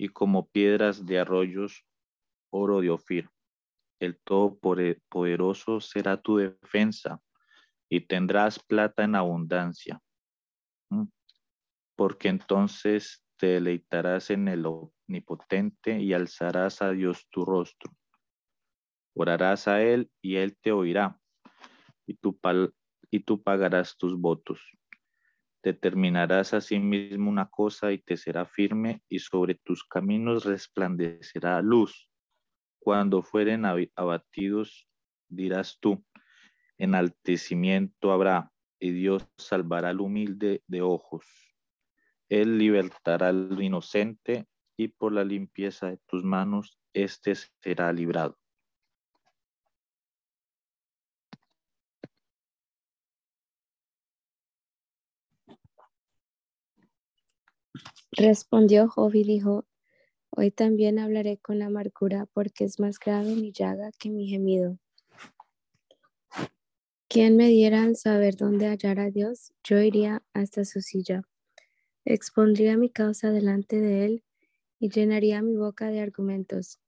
y 0.00 0.08
como 0.08 0.48
piedras 0.48 1.04
de 1.04 1.18
arroyos, 1.18 1.84
oro 2.48 2.80
de 2.80 2.88
Ofir. 2.88 3.28
El 3.98 4.18
Todopoderoso 4.18 5.78
será 5.82 6.16
tu 6.16 6.38
defensa 6.38 7.20
y 7.86 8.00
tendrás 8.06 8.58
plata 8.58 9.04
en 9.04 9.14
abundancia. 9.14 10.00
Porque 12.00 12.28
entonces 12.28 13.22
te 13.36 13.48
deleitarás 13.48 14.30
en 14.30 14.48
el 14.48 14.64
omnipotente 14.64 16.00
y 16.00 16.14
alzarás 16.14 16.80
a 16.80 16.92
Dios 16.92 17.28
tu 17.28 17.44
rostro. 17.44 17.92
Orarás 19.14 19.68
a 19.68 19.82
Él 19.82 20.10
y 20.22 20.36
Él 20.36 20.56
te 20.62 20.72
oirá 20.72 21.20
y 22.06 22.14
tú, 22.14 22.40
y 23.10 23.18
pagarás 23.18 23.98
tus 23.98 24.18
votos 24.18 24.62
determinarás 25.62 26.54
a 26.54 26.62
sí 26.62 26.78
mismo 26.78 27.28
una 27.28 27.50
cosa 27.50 27.92
y 27.92 27.98
te 27.98 28.16
será 28.16 28.46
firme, 28.46 29.02
y 29.10 29.18
sobre 29.18 29.56
tus 29.56 29.84
caminos 29.84 30.46
resplandecerá 30.46 31.60
luz. 31.60 32.08
Cuando 32.78 33.20
fueren 33.20 33.66
abatidos, 33.66 34.88
dirás 35.28 35.76
tú, 35.78 36.02
enaltecimiento 36.78 38.10
habrá, 38.10 38.50
y 38.80 38.92
Dios 38.92 39.28
salvará 39.36 39.90
al 39.90 40.00
humilde 40.00 40.62
de 40.66 40.80
ojos. 40.80 41.49
Él 42.30 42.58
libertará 42.58 43.28
al 43.28 43.60
inocente, 43.60 44.46
y 44.78 44.88
por 44.88 45.12
la 45.12 45.24
limpieza 45.24 45.90
de 45.90 45.98
tus 46.06 46.24
manos, 46.24 46.78
éste 46.94 47.34
será 47.34 47.92
librado. 47.92 48.38
Respondió 58.12 58.88
Job 58.88 59.14
y 59.14 59.24
dijo, 59.24 59.66
Hoy 60.30 60.52
también 60.52 61.00
hablaré 61.00 61.38
con 61.38 61.60
amargura, 61.60 62.26
porque 62.32 62.64
es 62.64 62.78
más 62.78 62.98
grave 63.00 63.34
mi 63.34 63.52
llaga 63.52 63.90
que 63.98 64.08
mi 64.08 64.28
gemido. 64.28 64.78
¿Quién 67.08 67.36
me 67.36 67.48
diera 67.48 67.82
al 67.82 67.96
saber 67.96 68.36
dónde 68.36 68.68
hallar 68.68 69.00
a 69.00 69.10
Dios? 69.10 69.52
Yo 69.64 69.80
iría 69.80 70.22
hasta 70.32 70.64
su 70.64 70.80
silla. 70.80 71.22
Expondría 72.04 72.76
mi 72.76 72.90
causa 72.90 73.30
delante 73.30 73.80
de 73.80 74.04
él 74.04 74.24
y 74.78 74.90
llenaría 74.90 75.42
mi 75.42 75.56
boca 75.56 75.88
de 75.88 76.00
argumentos. 76.00 76.80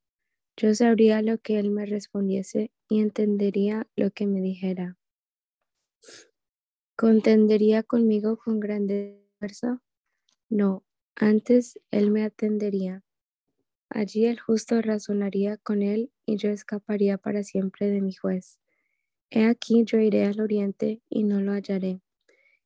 Yo 0.57 0.73
sabría 0.75 1.21
lo 1.21 1.37
que 1.37 1.59
él 1.59 1.71
me 1.71 1.85
respondiese 1.85 2.71
y 2.89 2.99
entendería 2.99 3.87
lo 3.95 4.11
que 4.11 4.27
me 4.27 4.41
dijera. 4.41 4.97
¿Contendería 6.95 7.83
conmigo 7.83 8.37
con 8.37 8.59
grande 8.59 9.19
fuerza? 9.39 9.81
No, 10.49 10.83
antes 11.15 11.79
él 11.91 12.11
me 12.11 12.23
atendería. 12.23 13.03
Allí 13.89 14.25
el 14.25 14.39
justo 14.39 14.81
razonaría 14.81 15.57
con 15.57 15.81
él 15.83 16.11
y 16.25 16.37
yo 16.37 16.49
escaparía 16.49 17.17
para 17.17 17.43
siempre 17.43 17.89
de 17.89 18.01
mi 18.01 18.13
juez. 18.13 18.59
He 19.29 19.45
aquí 19.45 19.83
yo 19.85 19.99
iré 19.99 20.25
al 20.25 20.39
oriente 20.41 21.01
y 21.09 21.23
no 21.23 21.41
lo 21.41 21.53
hallaré, 21.53 22.01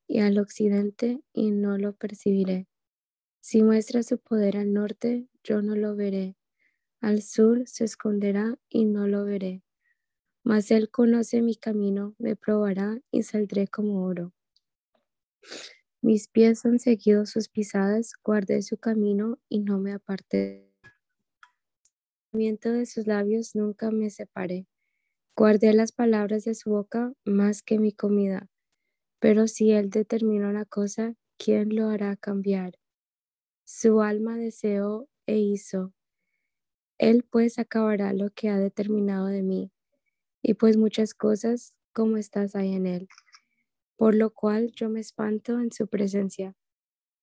y 0.07 0.19
al 0.19 0.39
occidente 0.39 1.21
y 1.33 1.51
no 1.51 1.77
lo 1.77 1.93
percibiré. 1.93 2.67
Si 3.39 3.63
muestra 3.63 4.03
su 4.03 4.17
poder 4.17 4.57
al 4.57 4.73
norte, 4.73 5.27
yo 5.43 5.61
no 5.61 5.75
lo 5.75 5.95
veré. 5.95 6.35
Al 7.01 7.21
sur 7.21 7.67
se 7.67 7.83
esconderá 7.83 8.57
y 8.69 8.85
no 8.85 9.07
lo 9.07 9.25
veré. 9.25 9.63
Mas 10.43 10.71
él 10.71 10.89
conoce 10.89 11.41
mi 11.41 11.55
camino, 11.55 12.15
me 12.17 12.35
probará 12.35 12.99
y 13.11 13.23
saldré 13.23 13.67
como 13.67 14.03
oro. 14.03 14.33
Mis 16.01 16.27
pies 16.27 16.65
han 16.65 16.79
seguido 16.79 17.25
sus 17.25 17.49
pisadas, 17.49 18.13
guardé 18.23 18.61
su 18.61 18.77
camino 18.77 19.39
y 19.49 19.59
no 19.59 19.79
me 19.79 19.93
aparté. 19.93 20.67
El 22.33 22.57
de 22.57 22.85
sus 22.85 23.07
labios 23.07 23.55
nunca 23.55 23.89
me 23.89 24.09
separé. 24.09 24.67
Guardé 25.35 25.73
las 25.73 25.91
palabras 25.91 26.43
de 26.43 26.53
su 26.53 26.69
boca 26.69 27.13
más 27.25 27.63
que 27.63 27.79
mi 27.79 27.91
comida. 27.91 28.47
Pero 29.19 29.47
si 29.47 29.71
él 29.71 29.91
determina 29.91 30.49
una 30.49 30.65
cosa, 30.65 31.13
¿quién 31.37 31.75
lo 31.75 31.89
hará 31.89 32.15
cambiar? 32.15 32.79
Su 33.65 34.01
alma 34.01 34.37
deseó 34.37 35.09
e 35.27 35.37
hizo. 35.39 35.93
Él 36.99 37.23
pues 37.27 37.57
acabará 37.57 38.13
lo 38.13 38.29
que 38.29 38.49
ha 38.49 38.59
determinado 38.59 39.25
de 39.27 39.41
mí, 39.41 39.71
y 40.43 40.55
pues 40.55 40.77
muchas 40.77 41.13
cosas 41.13 41.75
como 41.93 42.17
estas 42.17 42.55
hay 42.55 42.73
en 42.75 42.87
él 42.87 43.07
por 43.97 44.15
lo 44.15 44.31
cual 44.33 44.71
yo 44.75 44.89
me 44.89 44.99
espanto 45.01 45.59
en 45.59 45.71
su 45.71 45.87
presencia. 45.87 46.55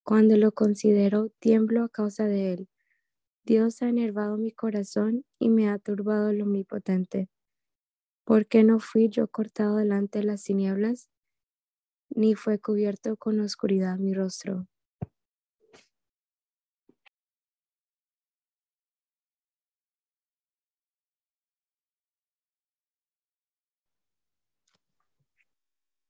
Cuando 0.04 0.36
lo 0.36 0.52
considero, 0.52 1.30
tiemblo 1.40 1.84
a 1.84 1.88
causa 1.90 2.26
de 2.26 2.54
él. 2.54 2.68
Dios 3.44 3.82
ha 3.82 3.88
enervado 3.88 4.38
mi 4.38 4.52
corazón 4.52 5.24
y 5.38 5.50
me 5.50 5.68
ha 5.70 5.78
turbado 5.78 6.30
el 6.30 6.42
omnipotente. 6.42 7.30
¿Por 8.24 8.46
qué 8.46 8.64
no 8.64 8.80
fui 8.80 9.08
yo 9.08 9.28
cortado 9.28 9.76
delante 9.76 10.20
de 10.20 10.26
las 10.26 10.44
tinieblas? 10.44 11.10
Ni 12.10 12.34
fue 12.34 12.58
cubierto 12.58 13.16
con 13.16 13.40
oscuridad 13.40 13.98
mi 13.98 14.14
rostro. 14.14 14.68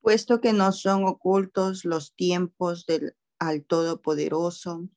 puesto 0.05 0.43
que 0.43 0.53
no 0.53 0.71
son 0.71 1.07
ocultos 1.07 1.87
los 1.87 2.15
tiempos 2.15 2.85
del 2.85 3.17
al 3.39 3.65
Todopoderoso, 3.65 4.91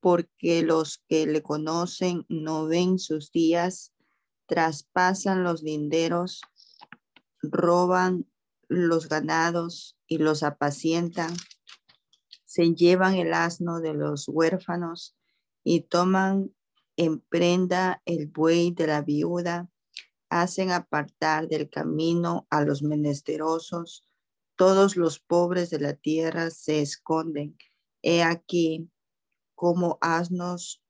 porque 0.00 0.62
los 0.62 0.98
que 1.08 1.26
le 1.26 1.42
conocen 1.42 2.26
no 2.28 2.66
ven 2.66 2.98
sus 2.98 3.32
días, 3.32 3.94
traspasan 4.46 5.44
los 5.44 5.62
linderos, 5.62 6.42
roban 7.40 8.26
los 8.70 9.08
ganados 9.08 9.98
y 10.06 10.16
los 10.16 10.42
apacientan, 10.42 11.36
se 12.46 12.74
llevan 12.74 13.16
el 13.16 13.34
asno 13.34 13.80
de 13.80 13.92
los 13.92 14.26
huérfanos 14.28 15.14
y 15.62 15.82
toman 15.82 16.54
en 16.96 17.20
prenda 17.20 18.00
el 18.06 18.28
buey 18.28 18.70
de 18.70 18.86
la 18.86 19.02
viuda 19.02 19.68
hacen 20.30 20.70
apartar 20.70 21.48
del 21.48 21.68
camino 21.68 22.46
a 22.50 22.62
los 22.62 22.82
menesterosos, 22.82 24.06
todos 24.56 24.96
los 24.96 25.18
pobres 25.18 25.70
de 25.70 25.80
la 25.80 25.94
tierra 25.94 26.50
se 26.50 26.80
esconden. 26.80 27.58
He 28.02 28.22
aquí 28.22 28.88
como 29.56 29.98
asnos 30.00 30.82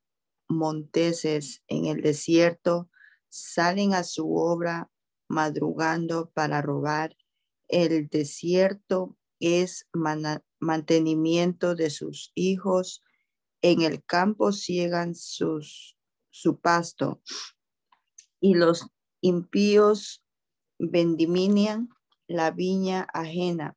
monteses 0.49 1.63
en 1.69 1.87
el 1.87 2.03
desierto 2.03 2.91
salen 3.29 3.95
a 3.95 4.05
su 4.05 4.35
obra 4.37 4.91
madrugando 5.29 6.31
para 6.31 6.61
robar. 6.61 7.17
El 7.71 8.09
desierto 8.09 9.17
es 9.39 9.89
mantenimiento 10.59 11.75
de 11.75 11.91
sus 11.91 12.33
hijos. 12.35 13.03
En 13.63 13.83
el 13.83 14.05
campo 14.05 14.53
ciegan 14.53 15.15
sus, 15.15 15.97
su 16.31 16.61
pasto 16.61 17.23
y 18.41 18.55
los 18.55 18.87
Impíos 19.23 20.25
vendiminian 20.79 21.91
la 22.27 22.51
viña 22.51 23.07
ajena. 23.13 23.77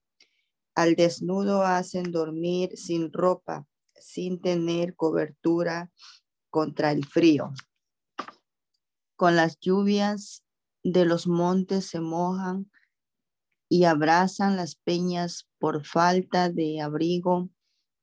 Al 0.74 0.96
desnudo 0.96 1.64
hacen 1.64 2.12
dormir 2.12 2.78
sin 2.78 3.12
ropa, 3.12 3.68
sin 3.94 4.40
tener 4.40 4.96
cobertura 4.96 5.92
contra 6.50 6.92
el 6.92 7.06
frío. 7.06 7.52
Con 9.18 9.36
las 9.36 9.60
lluvias 9.60 10.46
de 10.82 11.06
los 11.06 11.28
montes 11.28 11.88
se 11.88 12.00
mojan 12.00 12.72
y 13.74 13.86
abrazan 13.86 14.56
las 14.56 14.76
peñas 14.76 15.50
por 15.58 15.84
falta 15.84 16.48
de 16.50 16.80
abrigo, 16.80 17.50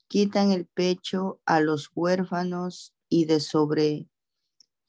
quitan 0.08 0.50
el 0.50 0.66
pecho 0.66 1.40
a 1.46 1.60
los 1.60 1.92
huérfanos 1.94 2.92
y 3.08 3.26
de 3.26 3.38
sobre 3.38 4.08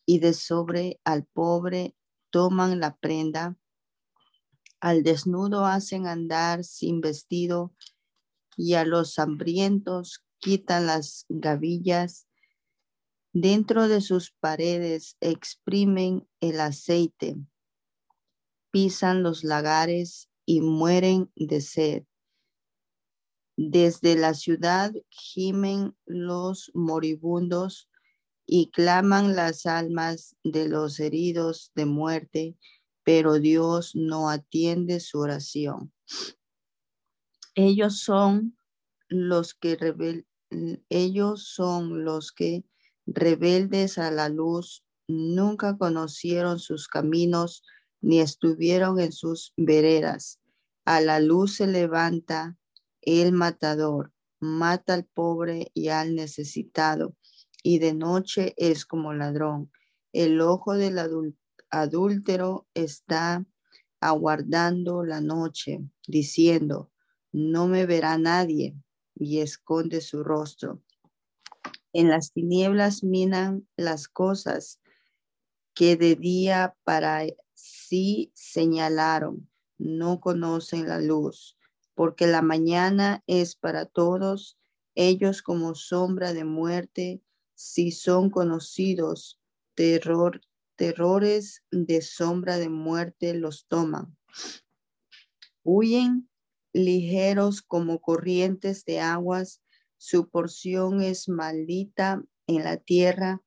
y 0.08 0.18
de 0.18 0.34
sobre 0.34 1.00
al 1.04 1.28
pobre 1.28 1.96
toman 2.32 2.80
la 2.80 2.96
prenda, 2.96 3.60
al 4.80 5.04
desnudo 5.04 5.68
hacen 5.68 6.08
andar 6.08 6.64
sin 6.64 7.00
vestido 7.00 7.76
y 8.58 8.74
a 8.74 8.84
los 8.84 9.20
hambrientos 9.20 10.26
quitan 10.40 10.88
las 10.88 11.28
gavillas. 11.30 12.28
Dentro 13.34 13.88
de 13.88 14.02
sus 14.02 14.32
paredes 14.32 15.16
exprimen 15.22 16.28
el 16.40 16.60
aceite, 16.60 17.38
pisan 18.72 19.22
los 19.22 19.44
lagares 19.44 20.31
y 20.52 20.60
mueren 20.60 21.32
de 21.38 21.62
sed. 21.62 22.04
Desde 23.56 24.18
la 24.18 24.34
ciudad 24.34 24.92
gimen 25.10 25.96
los 26.06 26.72
moribundos 26.74 27.90
y 28.46 28.70
claman 28.70 29.34
las 29.34 29.66
almas 29.66 30.36
de 30.44 30.68
los 30.68 31.00
heridos 31.00 31.72
de 31.74 31.86
muerte, 31.86 32.58
pero 33.06 33.40
Dios 33.40 33.96
no 33.96 34.30
atiende 34.30 35.00
su 35.00 35.20
oración. 35.20 35.94
Ellos 37.56 38.00
son 38.00 38.58
los 39.08 39.54
que 39.54 39.78
rebel 39.78 40.28
ellos 40.90 41.48
son 41.48 42.04
los 42.04 42.34
que 42.34 42.66
rebeldes 43.06 43.98
a 43.98 44.12
la 44.12 44.28
luz 44.28 44.84
nunca 45.08 45.78
conocieron 45.78 46.60
sus 46.60 46.90
caminos 46.90 47.64
ni 48.02 48.20
estuvieron 48.20 49.00
en 49.00 49.14
sus 49.14 49.54
veredas. 49.56 50.41
A 50.86 51.02
la 51.02 51.20
luz 51.20 51.56
se 51.58 51.68
levanta 51.68 52.58
el 53.02 53.32
matador, 53.32 54.12
mata 54.40 54.94
al 54.94 55.06
pobre 55.06 55.72
y 55.74 55.90
al 55.90 56.16
necesitado 56.16 57.16
y 57.64 57.80
de 57.80 57.94
noche 57.94 58.54
es 58.58 58.86
como 58.86 59.14
ladrón. 59.14 59.72
El 60.14 60.42
ojo 60.42 60.74
del 60.74 61.00
adúltero 61.70 62.68
está 62.74 63.46
aguardando 64.00 65.04
la 65.04 65.22
noche, 65.22 65.82
diciendo, 66.08 66.92
no 67.32 67.68
me 67.68 67.86
verá 67.86 68.18
nadie, 68.18 68.76
y 69.16 69.40
esconde 69.40 70.02
su 70.02 70.24
rostro. 70.24 70.82
En 71.94 72.10
las 72.10 72.32
tinieblas 72.32 73.04
minan 73.04 73.68
las 73.76 74.08
cosas 74.08 74.80
que 75.74 75.96
de 75.96 76.16
día 76.16 76.76
para 76.84 77.24
sí 77.54 78.32
señalaron, 78.34 79.50
no 79.82 80.20
conocen 80.20 80.88
la 80.88 81.00
luz, 81.00 81.58
porque 81.96 82.28
la 82.28 82.42
mañana 82.42 83.24
es 83.26 83.56
para 83.56 83.86
todos 83.86 84.58
ellos 84.94 85.42
como 85.42 85.74
sombra 85.74 86.34
de 86.34 86.44
muerte 86.44 87.22
si 87.56 87.92
son 87.92 88.30
conocidos, 88.30 89.40
terror, 89.74 90.42
terrores 90.76 91.64
de 91.72 92.02
sombra 92.02 92.58
de 92.58 92.70
muerte 92.70 93.34
los 93.34 93.66
toman. 93.68 94.16
Huyen 95.64 96.30
ligeros 96.74 97.62
como 97.62 98.02
corrientes 98.02 98.86
de 98.86 99.00
aguas, 99.00 99.62
su 99.98 100.30
porción 100.30 101.02
es 101.02 101.28
maldita 101.28 102.24
en 102.48 102.64
la 102.64 102.78
tierra, 102.78 103.42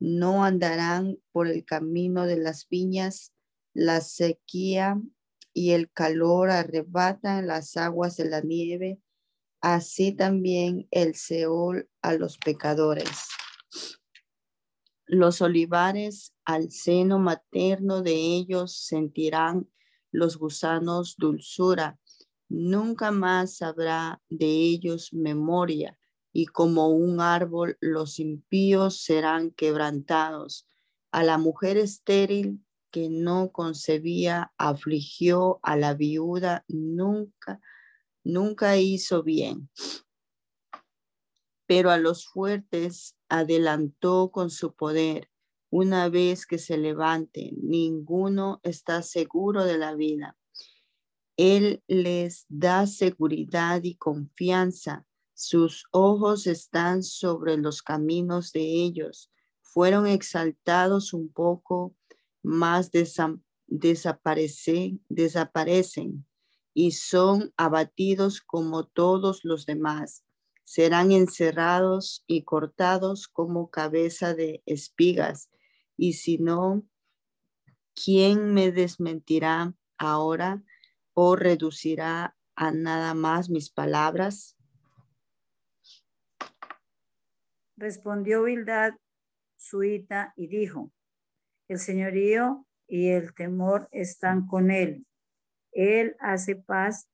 no 0.00 0.44
andarán 0.44 1.18
por 1.32 1.48
el 1.48 1.64
camino 1.64 2.26
de 2.26 2.36
las 2.38 2.68
viñas, 2.68 3.32
la 3.74 4.00
sequía 4.00 5.00
y 5.58 5.72
el 5.72 5.90
calor 5.90 6.50
arrebatan 6.50 7.48
las 7.48 7.76
aguas 7.76 8.16
de 8.16 8.28
la 8.28 8.42
nieve, 8.42 9.00
así 9.60 10.12
también 10.12 10.86
el 10.92 11.16
Seol 11.16 11.90
a 12.00 12.14
los 12.14 12.38
pecadores. 12.38 13.26
Los 15.04 15.42
olivares 15.42 16.32
al 16.44 16.70
seno 16.70 17.18
materno 17.18 18.02
de 18.02 18.14
ellos 18.14 18.76
sentirán 18.86 19.68
los 20.12 20.38
gusanos 20.38 21.16
dulzura. 21.18 21.98
Nunca 22.48 23.10
más 23.10 23.60
habrá 23.60 24.22
de 24.28 24.46
ellos 24.46 25.12
memoria. 25.12 25.98
y 26.30 26.46
como 26.46 26.88
un 26.90 27.20
árbol 27.20 27.78
los 27.80 28.20
impíos 28.20 29.02
serán 29.02 29.50
quebrantados. 29.50 30.68
A 31.10 31.24
la 31.24 31.36
mujer 31.36 31.78
estéril 31.78 32.60
que 32.90 33.08
no 33.10 33.50
concebía 33.52 34.52
afligió 34.58 35.60
a 35.62 35.76
la 35.76 35.94
viuda, 35.94 36.64
nunca, 36.68 37.60
nunca 38.24 38.76
hizo 38.76 39.22
bien. 39.22 39.70
Pero 41.66 41.90
a 41.90 41.98
los 41.98 42.26
fuertes 42.26 43.16
adelantó 43.28 44.30
con 44.30 44.50
su 44.50 44.74
poder. 44.74 45.30
Una 45.70 46.08
vez 46.08 46.46
que 46.46 46.58
se 46.58 46.78
levante, 46.78 47.52
ninguno 47.60 48.60
está 48.62 49.02
seguro 49.02 49.64
de 49.64 49.76
la 49.76 49.94
vida. 49.94 50.38
Él 51.36 51.84
les 51.86 52.46
da 52.48 52.86
seguridad 52.86 53.84
y 53.84 53.94
confianza. 53.94 55.06
Sus 55.34 55.86
ojos 55.92 56.48
están 56.48 57.04
sobre 57.04 57.56
los 57.58 57.82
caminos 57.82 58.50
de 58.52 58.62
ellos. 58.62 59.30
Fueron 59.60 60.08
exaltados 60.08 61.12
un 61.12 61.32
poco, 61.32 61.94
más 62.42 62.90
desaparecen, 63.66 65.04
desaparecen 65.08 66.26
y 66.74 66.92
son 66.92 67.52
abatidos 67.56 68.40
como 68.40 68.86
todos 68.86 69.44
los 69.44 69.66
demás. 69.66 70.24
Serán 70.64 71.12
encerrados 71.12 72.24
y 72.26 72.42
cortados 72.42 73.26
como 73.28 73.70
cabeza 73.70 74.34
de 74.34 74.62
espigas 74.66 75.50
y 75.96 76.12
si 76.14 76.38
no, 76.38 76.84
¿quién 77.94 78.54
me 78.54 78.70
desmentirá 78.70 79.74
ahora 79.98 80.62
o 81.14 81.34
reducirá 81.34 82.36
a 82.54 82.70
nada 82.70 83.14
más 83.14 83.50
mis 83.50 83.70
palabras? 83.70 84.56
Respondió 87.76 88.44
Bildad, 88.44 88.94
suita, 89.56 90.32
y 90.36 90.48
dijo, 90.48 90.92
el 91.68 91.78
señorío 91.78 92.66
y 92.86 93.08
el 93.08 93.34
temor 93.34 93.88
están 93.92 94.46
con 94.46 94.70
él. 94.70 95.06
Él 95.72 96.16
hace 96.18 96.56
paz 96.56 97.08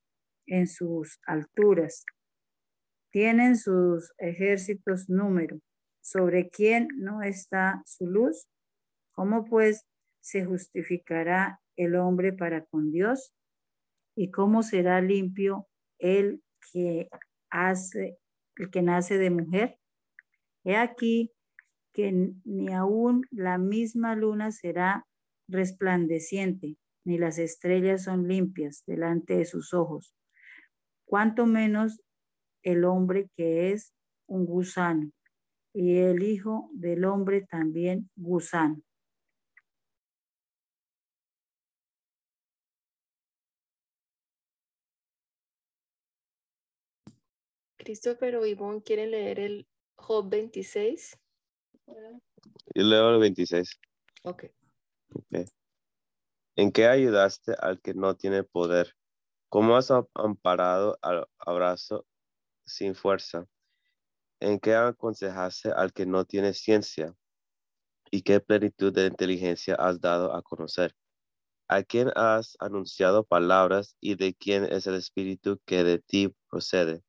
en 0.47 0.69
sus 0.69 1.21
alturas. 1.27 2.05
Tienen 3.11 3.57
sus 3.57 4.13
ejércitos 4.19 5.09
número. 5.09 5.61
¿Sobre 6.01 6.49
quién 6.49 6.89
no 6.97 7.23
está 7.23 7.83
su 7.87 8.07
luz? 8.07 8.47
¿Cómo 9.13 9.45
pues 9.45 9.87
se 10.21 10.45
justificará 10.45 11.61
el 11.77 11.97
hombre 11.97 12.33
para 12.33 12.65
con 12.65 12.91
Dios? 12.91 13.35
¿Y 14.15 14.31
cómo 14.31 14.63
será 14.63 15.01
limpio 15.01 15.69
el 15.99 16.43
que 16.73 17.09
hace, 17.51 18.19
el 18.57 18.71
que 18.71 18.83
nace 18.83 19.19
de 19.19 19.31
mujer? 19.31 19.79
He 20.65 20.77
aquí 20.77 21.33
que 21.95 22.13
ni 22.45 22.73
aún 22.73 23.25
la 23.31 23.57
misma 23.57 24.17
luna 24.17 24.51
será 24.51 25.07
resplandeciente, 25.49 26.77
ni 27.07 27.19
las 27.19 27.39
estrellas 27.39 28.03
son 28.05 28.27
limpias 28.27 28.83
delante 28.87 29.37
de 29.37 29.45
sus 29.45 29.73
ojos, 29.73 30.15
cuanto 31.07 31.47
menos 31.47 32.03
el 32.63 32.85
hombre 32.85 33.31
que 33.37 33.71
es 33.73 33.95
un 34.27 34.45
gusano, 34.45 35.11
y 35.73 35.99
el 35.99 36.23
Hijo 36.23 36.69
del 36.73 37.05
Hombre 37.05 37.43
también 37.43 38.11
gusano. 38.17 38.83
Christopher 47.77 48.37
o 48.37 48.47
Ivonne 48.47 48.83
quieren 48.83 49.11
leer 49.11 49.39
el 49.39 49.69
Job 49.95 50.31
26. 50.31 51.19
Yo 51.87 52.83
leo 52.83 53.15
el 53.15 53.21
26. 53.21 53.79
Ok. 54.25 54.45
okay. 55.15 55.45
¿En 56.57 56.73
qué 56.73 56.87
ayudaste 56.87 57.55
al 57.59 57.81
que 57.81 57.95
no 57.95 58.17
tiene 58.17 58.45
poder? 58.45 58.95
¿Cómo 59.49 59.77
has 59.77 59.91
amparado 60.15 60.99
al 61.03 61.27
abrazo 61.39 62.07
sin 62.65 62.95
fuerza? 62.95 63.47
¿En 64.41 64.59
qué 64.59 64.75
aconsejaste 64.75 65.71
al 65.71 65.93
que 65.93 66.07
no 66.07 66.25
tiene 66.25 66.55
ciencia? 66.55 67.15
¿Y 68.11 68.23
qué 68.23 68.41
plenitud 68.41 68.93
de 68.93 69.07
inteligencia 69.07 69.75
has 69.77 70.01
dado 70.01 70.35
a 70.35 70.43
conocer? 70.43 70.95
¿A 71.69 71.83
quién 71.83 72.11
has 72.15 72.57
anunciado 72.61 73.25
palabras 73.25 73.97
y 74.01 74.17
de 74.17 74.35
quién 74.35 74.65
es 74.65 74.87
el 74.87 74.95
espíritu 74.95 75.59
que 75.65 75.83
de 75.83 75.99
ti 75.99 76.35
procede? 76.49 77.03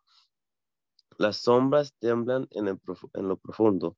Las 1.17 1.37
sombras 1.37 1.93
temblan 1.99 2.47
en, 2.51 2.65
lo 3.13 3.37
profundo, 3.37 3.97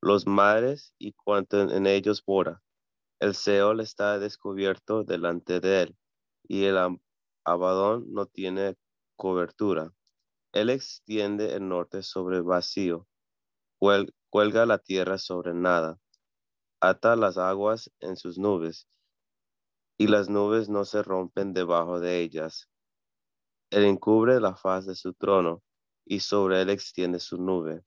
los 0.00 0.26
mares 0.26 0.94
y 0.98 1.12
cuanto 1.12 1.60
en, 1.60 1.86
ellos 1.86 2.22
mora. 2.26 2.62
El 3.18 3.34
Seol 3.34 3.80
está 3.80 4.18
descubierto 4.18 5.04
delante 5.04 5.60
de 5.60 5.82
él, 5.82 5.96
y 6.44 6.64
el 6.64 6.78
Abadón 7.44 8.12
no 8.12 8.26
tiene 8.26 8.78
cobertura. 9.16 9.92
Él 10.52 10.70
extiende 10.70 11.54
el 11.54 11.68
norte 11.68 12.02
sobre 12.02 12.40
vacío, 12.40 13.06
cuelga 14.30 14.64
la 14.66 14.78
tierra 14.78 15.18
sobre 15.18 15.52
nada, 15.52 15.98
ata 16.80 17.14
las 17.14 17.36
aguas 17.36 17.90
en 18.00 18.16
sus 18.16 18.38
nubes, 18.38 18.88
y 19.98 20.06
las 20.06 20.30
nubes 20.30 20.70
no 20.70 20.86
se 20.86 21.02
rompen 21.02 21.52
debajo 21.52 22.00
de 22.00 22.20
ellas. 22.20 22.70
Él 23.70 23.84
encubre 23.84 24.40
la 24.40 24.56
faz 24.56 24.86
de 24.86 24.94
su 24.94 25.12
trono, 25.12 25.62
y 26.06 26.20
sobre 26.20 26.62
él 26.62 26.70
extiende 26.70 27.20
su 27.20 27.36
nube. 27.36 27.84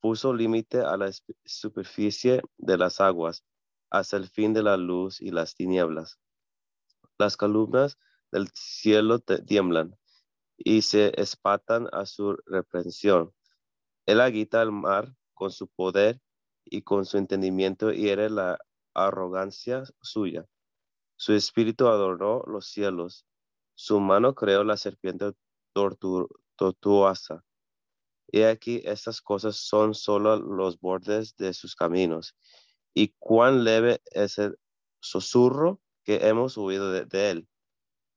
Puso 0.00 0.32
límite 0.32 0.80
a 0.80 0.96
la 0.96 1.10
superficie 1.44 2.42
de 2.56 2.78
las 2.78 3.00
aguas, 3.00 3.44
hasta 3.90 4.16
el 4.16 4.28
fin 4.28 4.52
de 4.52 4.62
la 4.62 4.76
luz 4.76 5.20
y 5.20 5.30
las 5.30 5.54
tinieblas. 5.54 6.18
Las 7.18 7.36
columnas 7.36 7.98
del 8.30 8.48
cielo 8.54 9.18
tiemblan 9.18 9.96
y 10.56 10.82
se 10.82 11.18
espatan 11.20 11.88
a 11.92 12.06
su 12.06 12.36
reprensión. 12.46 13.32
Él 14.06 14.20
agita 14.20 14.62
el 14.62 14.72
mar 14.72 15.14
con 15.34 15.50
su 15.50 15.68
poder 15.68 16.20
y 16.64 16.82
con 16.82 17.06
su 17.06 17.18
entendimiento 17.18 17.92
hiere 17.92 18.28
la 18.30 18.58
arrogancia 18.94 19.84
suya. 20.00 20.46
Su 21.16 21.32
espíritu 21.32 21.88
adornó 21.88 22.42
los 22.46 22.66
cielos. 22.66 23.26
Su 23.74 24.00
mano 24.00 24.34
creó 24.34 24.64
la 24.64 24.76
serpiente 24.76 25.32
tortuosa. 26.56 27.44
Y 28.30 28.42
aquí 28.42 28.82
estas 28.84 29.20
cosas 29.22 29.56
son 29.56 29.94
solo 29.94 30.36
los 30.36 30.78
bordes 30.80 31.34
de 31.36 31.54
sus 31.54 31.74
caminos. 31.74 32.36
Y 32.94 33.14
cuán 33.18 33.64
leve 33.64 34.00
es 34.12 34.38
el 34.38 34.58
susurro 35.00 35.80
que 36.04 36.28
hemos 36.28 36.58
oído 36.58 36.92
de, 36.92 37.30
él. 37.30 37.48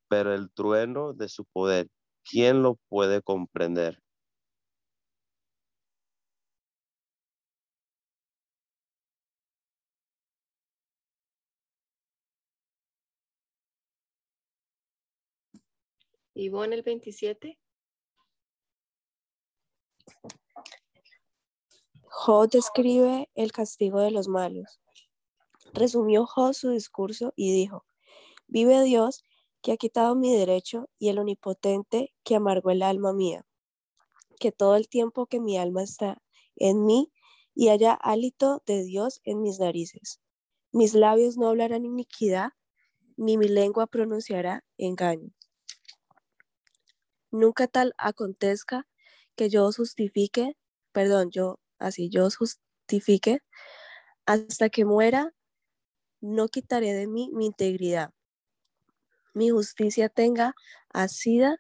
Pero 0.09 0.33
el 0.33 0.51
trueno 0.51 1.13
de 1.13 1.29
su 1.29 1.45
poder, 1.45 1.89
¿quién 2.25 2.63
lo 2.63 2.75
puede 2.89 3.21
comprender? 3.21 4.01
Ivonne 16.33 16.75
el 16.75 16.83
27. 16.83 17.60
Job 22.13 22.49
describe 22.49 23.29
el 23.35 23.53
castigo 23.53 24.01
de 24.01 24.11
los 24.11 24.27
malos. 24.27 24.81
Resumió 25.73 26.25
Job 26.25 26.53
su 26.53 26.71
discurso 26.71 27.31
y 27.37 27.53
dijo, 27.53 27.85
vive 28.47 28.83
Dios 28.83 29.23
que 29.61 29.71
ha 29.71 29.77
quitado 29.77 30.13
mi 30.15 30.35
derecho 30.35 30.89
y 30.99 31.07
el 31.07 31.19
omnipotente 31.19 32.13
que 32.25 32.35
amargó 32.35 32.71
el 32.71 32.83
alma 32.83 33.13
mía, 33.13 33.47
que 34.41 34.51
todo 34.51 34.75
el 34.75 34.89
tiempo 34.89 35.25
que 35.25 35.39
mi 35.39 35.57
alma 35.57 35.83
está 35.83 36.21
en 36.57 36.85
mí 36.85 37.13
y 37.55 37.69
haya 37.69 37.93
hálito 37.93 38.61
de 38.65 38.83
Dios 38.83 39.21
en 39.23 39.41
mis 39.41 39.59
narices. 39.59 40.19
Mis 40.73 40.93
labios 40.93 41.37
no 41.37 41.47
hablarán 41.47 41.85
iniquidad, 41.85 42.49
ni 43.15 43.37
mi 43.37 43.47
lengua 43.47 43.87
pronunciará 43.87 44.65
engaño. 44.77 45.31
Nunca 47.31 47.67
tal 47.67 47.93
acontezca 47.97 48.85
que 49.35 49.49
yo 49.49 49.71
justifique, 49.71 50.57
perdón, 50.91 51.31
yo, 51.31 51.61
así 51.81 52.09
yo 52.09 52.25
os 52.25 52.37
justifique, 52.37 53.41
hasta 54.25 54.69
que 54.69 54.85
muera, 54.85 55.33
no 56.21 56.47
quitaré 56.47 56.93
de 56.93 57.07
mí 57.07 57.29
mi 57.33 57.47
integridad. 57.47 58.11
Mi 59.33 59.49
justicia 59.49 60.09
tenga 60.09 60.53
asida 60.93 61.57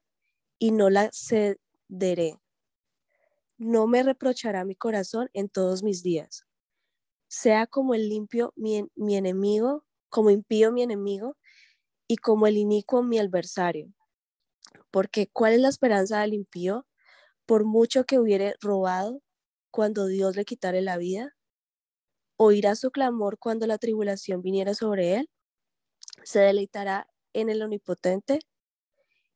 y 0.59 0.71
no 0.71 0.89
la 0.89 1.09
cederé. 1.11 2.39
No 3.57 3.87
me 3.87 4.03
reprochará 4.03 4.65
mi 4.65 4.75
corazón 4.75 5.29
en 5.33 5.49
todos 5.49 5.83
mis 5.83 6.03
días. 6.03 6.45
Sea 7.27 7.67
como 7.67 7.93
el 7.93 8.09
limpio 8.09 8.53
mi, 8.55 8.85
mi 8.95 9.15
enemigo, 9.15 9.85
como 10.09 10.29
impío 10.29 10.71
mi 10.71 10.83
enemigo, 10.83 11.37
y 12.07 12.17
como 12.17 12.45
el 12.45 12.57
inicuo 12.57 13.03
mi 13.03 13.19
adversario. 13.19 13.93
Porque 14.91 15.27
¿cuál 15.27 15.53
es 15.53 15.61
la 15.61 15.69
esperanza 15.69 16.19
del 16.19 16.33
impío? 16.33 16.85
por 17.51 17.65
mucho 17.65 18.05
que 18.05 18.17
hubiere 18.17 18.55
robado 18.61 19.21
cuando 19.71 20.05
Dios 20.07 20.35
le 20.35 20.45
quitare 20.45 20.81
la 20.81 20.97
vida? 20.97 21.35
¿Oirá 22.37 22.75
su 22.75 22.91
clamor 22.91 23.37
cuando 23.39 23.67
la 23.67 23.77
tribulación 23.77 24.41
viniera 24.41 24.73
sobre 24.73 25.15
él? 25.15 25.29
¿Se 26.23 26.39
deleitará 26.39 27.07
en 27.33 27.49
el 27.49 27.61
omnipotente? 27.61 28.39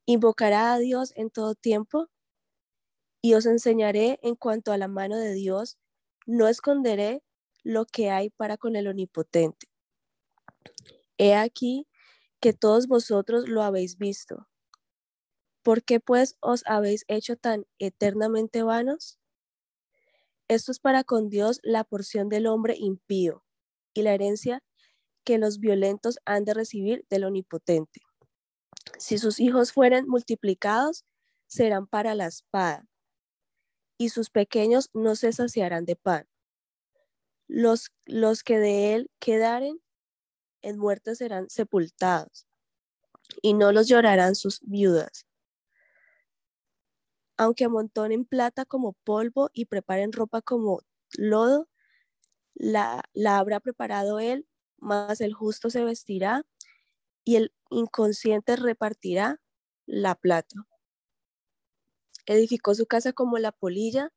¿Invocará 0.06 0.74
a 0.74 0.78
Dios 0.78 1.12
en 1.16 1.30
todo 1.30 1.54
tiempo? 1.54 2.08
Y 3.22 3.34
os 3.34 3.46
enseñaré 3.46 4.18
en 4.22 4.36
cuanto 4.36 4.72
a 4.72 4.78
la 4.78 4.88
mano 4.88 5.16
de 5.16 5.32
Dios, 5.32 5.78
no 6.26 6.48
esconderé 6.48 7.22
lo 7.64 7.84
que 7.86 8.10
hay 8.10 8.30
para 8.30 8.56
con 8.56 8.76
el 8.76 8.86
omnipotente. 8.86 9.66
He 11.18 11.34
aquí 11.34 11.88
que 12.40 12.52
todos 12.52 12.86
vosotros 12.86 13.48
lo 13.48 13.62
habéis 13.62 13.98
visto. 13.98 14.48
¿Por 15.62 15.82
qué 15.82 16.00
pues 16.00 16.36
os 16.40 16.62
habéis 16.66 17.04
hecho 17.08 17.36
tan 17.36 17.66
eternamente 17.78 18.62
vanos? 18.62 19.18
Esto 20.48 20.70
es 20.70 20.78
para 20.78 21.02
con 21.02 21.28
Dios 21.28 21.58
la 21.62 21.82
porción 21.82 22.28
del 22.28 22.46
hombre 22.46 22.76
impío 22.78 23.44
y 23.94 24.02
la 24.02 24.14
herencia 24.14 24.62
que 25.24 25.38
los 25.38 25.58
violentos 25.58 26.18
han 26.24 26.44
de 26.44 26.54
recibir 26.54 27.04
del 27.10 27.24
omnipotente. 27.24 28.00
Si 28.98 29.18
sus 29.18 29.40
hijos 29.40 29.72
fueren 29.72 30.06
multiplicados, 30.06 31.04
serán 31.48 31.86
para 31.88 32.14
la 32.14 32.26
espada, 32.26 32.86
y 33.98 34.10
sus 34.10 34.30
pequeños 34.30 34.90
no 34.94 35.16
se 35.16 35.32
saciarán 35.32 35.84
de 35.84 35.96
pan. 35.96 36.28
Los, 37.48 37.92
los 38.04 38.42
que 38.44 38.58
de 38.58 38.94
él 38.94 39.10
quedaren 39.18 39.80
en 40.62 40.78
muerte 40.78 41.16
serán 41.16 41.50
sepultados, 41.50 42.46
y 43.42 43.54
no 43.54 43.72
los 43.72 43.88
llorarán 43.88 44.36
sus 44.36 44.60
viudas. 44.62 45.26
Aunque 47.36 47.64
amontonen 47.64 48.24
plata 48.24 48.64
como 48.64 48.94
polvo 49.04 49.50
y 49.52 49.66
preparen 49.66 50.12
ropa 50.12 50.42
como 50.42 50.80
lodo, 51.16 51.68
la, 52.54 53.02
la 53.12 53.38
habrá 53.38 53.60
preparado 53.60 54.20
él, 54.20 54.46
mas 54.78 55.20
el 55.20 55.34
justo 55.34 55.70
se 55.70 55.84
vestirá 55.84 56.44
y 57.24 57.36
el 57.36 57.52
inconsciente 57.70 58.56
repartirá 58.56 59.40
la 59.86 60.14
plata. 60.14 60.66
Edificó 62.26 62.74
su 62.74 62.86
casa 62.86 63.12
como 63.12 63.38
la 63.38 63.52
polilla 63.52 64.12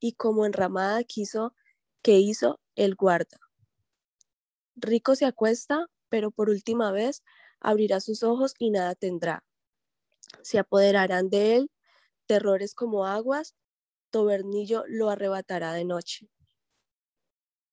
y 0.00 0.12
como 0.12 0.46
enramada 0.46 1.02
quiso 1.04 1.54
que 2.02 2.18
hizo 2.18 2.60
el 2.76 2.94
guarda. 2.94 3.38
Rico 4.76 5.16
se 5.16 5.26
acuesta, 5.26 5.86
pero 6.08 6.30
por 6.30 6.50
última 6.50 6.92
vez 6.92 7.22
abrirá 7.60 8.00
sus 8.00 8.22
ojos 8.22 8.54
y 8.58 8.70
nada 8.70 8.94
tendrá. 8.94 9.44
Se 10.42 10.58
apoderarán 10.58 11.30
de 11.30 11.56
él 11.56 11.70
terrores 12.28 12.74
como 12.74 13.06
aguas, 13.06 13.56
Tobernillo 14.10 14.84
lo 14.86 15.10
arrebatará 15.10 15.72
de 15.72 15.84
noche. 15.84 16.30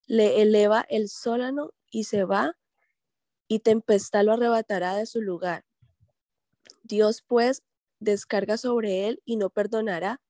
Le 0.07 0.41
eleva 0.41 0.85
el 0.89 1.09
sólano 1.09 1.71
y 1.91 2.05
se 2.05 2.23
va, 2.23 2.57
y 3.47 3.59
tempestad 3.59 4.23
lo 4.23 4.33
arrebatará 4.33 4.95
de 4.95 5.05
su 5.05 5.21
lugar. 5.21 5.65
Dios 6.81 7.23
pues 7.27 7.63
descarga 7.99 8.57
sobre 8.57 9.07
él 9.07 9.21
y 9.25 9.37
no 9.37 9.49
perdonará, 9.49 10.21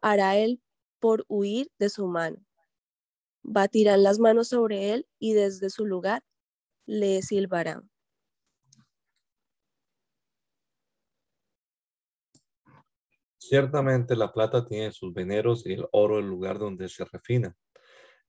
hará 0.00 0.36
él 0.36 0.62
por 0.98 1.24
huir 1.28 1.70
de 1.78 1.90
su 1.90 2.06
mano. 2.06 2.38
Batirán 3.42 4.02
las 4.02 4.18
manos 4.18 4.48
sobre 4.48 4.92
él 4.94 5.08
y 5.18 5.34
desde 5.34 5.70
su 5.70 5.84
lugar 5.84 6.22
le 6.86 7.22
silbarán. 7.22 7.91
Ciertamente 13.48 14.14
la 14.14 14.32
plata 14.32 14.64
tiene 14.64 14.92
sus 14.92 15.12
veneros 15.12 15.66
y 15.66 15.72
el 15.72 15.88
oro 15.90 16.20
el 16.20 16.26
lugar 16.26 16.60
donde 16.60 16.88
se 16.88 17.04
refina. 17.04 17.56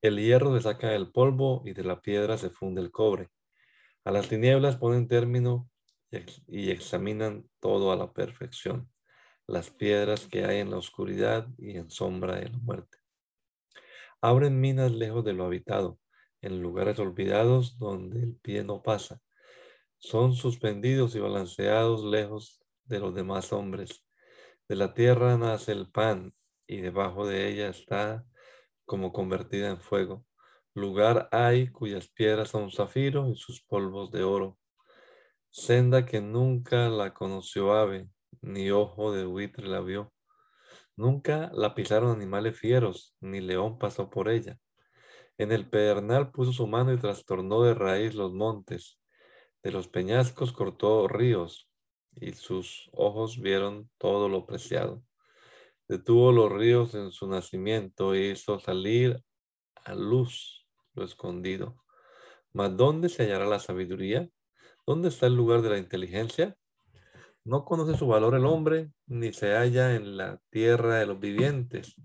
El 0.01 0.17
hierro 0.17 0.55
se 0.57 0.63
saca 0.63 0.89
del 0.89 1.11
polvo 1.11 1.61
y 1.65 1.73
de 1.73 1.83
la 1.83 2.01
piedra 2.01 2.35
se 2.35 2.49
funde 2.49 2.81
el 2.81 2.89
cobre. 2.89 3.29
A 4.05 4.11
las 4.11 4.27
tinieblas 4.27 4.77
ponen 4.77 5.07
término 5.07 5.69
y 6.47 6.71
examinan 6.71 7.47
todo 7.59 7.91
a 7.91 7.95
la 7.95 8.11
perfección, 8.11 8.91
las 9.45 9.69
piedras 9.69 10.27
que 10.27 10.45
hay 10.45 10.59
en 10.59 10.71
la 10.71 10.77
oscuridad 10.77 11.47
y 11.59 11.77
en 11.77 11.91
sombra 11.91 12.37
de 12.37 12.49
la 12.49 12.57
muerte. 12.57 12.97
Abren 14.19 14.59
minas 14.59 14.91
lejos 14.91 15.23
de 15.23 15.33
lo 15.33 15.45
habitado, 15.45 15.99
en 16.41 16.59
lugares 16.59 16.97
olvidados 16.97 17.77
donde 17.77 18.23
el 18.23 18.35
pie 18.35 18.63
no 18.63 18.81
pasa. 18.81 19.21
Son 19.99 20.33
suspendidos 20.33 21.15
y 21.15 21.19
balanceados 21.19 22.03
lejos 22.03 22.63
de 22.85 22.99
los 22.99 23.13
demás 23.13 23.53
hombres. 23.53 24.03
De 24.73 24.79
la 24.79 24.95
tierra 24.95 25.37
nace 25.37 25.71
el 25.71 25.87
pan 25.87 26.33
y 26.65 26.77
debajo 26.77 27.27
de 27.27 27.47
ella 27.47 27.69
está 27.69 28.25
como 28.85 29.13
convertida 29.13 29.69
en 29.69 29.79
fuego. 29.79 30.25
Lugar 30.73 31.29
hay 31.31 31.67
cuyas 31.71 32.07
piedras 32.07 32.49
son 32.49 32.71
zafiro 32.71 33.29
y 33.29 33.35
sus 33.35 33.61
polvos 33.61 34.09
de 34.09 34.23
oro. 34.23 34.57
Senda 35.51 36.07
que 36.07 36.21
nunca 36.21 36.89
la 36.89 37.13
conoció 37.13 37.73
ave, 37.73 38.09
ni 38.41 38.71
ojo 38.71 39.11
de 39.11 39.25
buitre 39.25 39.67
la 39.67 39.79
vio. 39.79 40.11
Nunca 40.95 41.51
la 41.53 41.75
pisaron 41.75 42.09
animales 42.09 42.57
fieros, 42.57 43.15
ni 43.19 43.41
león 43.41 43.77
pasó 43.77 44.09
por 44.09 44.27
ella. 44.27 44.57
En 45.37 45.51
el 45.51 45.69
pedernal 45.69 46.31
puso 46.31 46.51
su 46.51 46.65
mano 46.65 46.91
y 46.91 46.97
trastornó 46.97 47.61
de 47.61 47.75
raíz 47.75 48.15
los 48.15 48.33
montes. 48.33 48.99
De 49.61 49.69
los 49.69 49.87
peñascos 49.87 50.51
cortó 50.51 51.07
ríos, 51.07 51.69
y 52.15 52.33
sus 52.33 52.89
ojos 52.93 53.39
vieron 53.39 53.89
todo 53.97 54.29
lo 54.29 54.45
preciado. 54.45 55.03
Detuvo 55.87 56.31
los 56.31 56.51
ríos 56.51 56.95
en 56.95 57.11
su 57.11 57.27
nacimiento 57.27 58.13
e 58.13 58.31
hizo 58.31 58.59
salir 58.59 59.23
a 59.75 59.95
luz 59.95 60.67
lo 60.93 61.03
escondido. 61.03 61.83
Mas 62.53 62.75
¿dónde 62.75 63.09
se 63.09 63.23
hallará 63.23 63.45
la 63.45 63.59
sabiduría? 63.59 64.29
¿Dónde 64.85 65.09
está 65.09 65.27
el 65.27 65.35
lugar 65.35 65.61
de 65.61 65.69
la 65.69 65.77
inteligencia? 65.77 66.57
No 67.45 67.65
conoce 67.65 67.97
su 67.97 68.07
valor 68.07 68.35
el 68.35 68.45
hombre, 68.45 68.91
ni 69.05 69.33
se 69.33 69.53
halla 69.53 69.95
en 69.95 70.17
la 70.17 70.41
tierra 70.49 70.95
de 70.99 71.05
los 71.05 71.19
vivientes. 71.19 71.95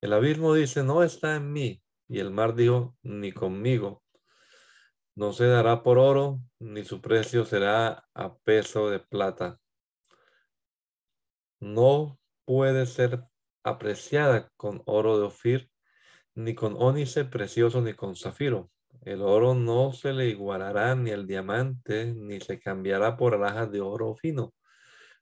El 0.00 0.12
abismo 0.12 0.54
dice, 0.54 0.82
no 0.82 1.02
está 1.02 1.36
en 1.36 1.52
mí, 1.52 1.82
y 2.08 2.18
el 2.18 2.30
mar 2.30 2.54
dijo, 2.54 2.96
ni 3.02 3.32
conmigo. 3.32 4.03
No 5.16 5.32
se 5.32 5.46
dará 5.46 5.82
por 5.82 5.98
oro, 5.98 6.40
ni 6.58 6.84
su 6.84 7.00
precio 7.00 7.44
será 7.44 8.04
a 8.14 8.36
peso 8.38 8.90
de 8.90 8.98
plata. 8.98 9.60
No 11.60 12.18
puede 12.44 12.86
ser 12.86 13.24
apreciada 13.62 14.50
con 14.56 14.82
oro 14.86 15.18
de 15.18 15.26
Ofir, 15.26 15.70
ni 16.34 16.54
con 16.54 16.74
ónice 16.76 17.24
precioso, 17.24 17.80
ni 17.80 17.94
con 17.94 18.16
zafiro. 18.16 18.70
El 19.02 19.22
oro 19.22 19.54
no 19.54 19.92
se 19.92 20.12
le 20.12 20.28
igualará 20.28 20.94
ni 20.96 21.10
el 21.10 21.26
diamante, 21.26 22.12
ni 22.14 22.40
se 22.40 22.58
cambiará 22.58 23.16
por 23.16 23.34
alhajas 23.34 23.70
de 23.70 23.80
oro 23.80 24.14
fino. 24.14 24.52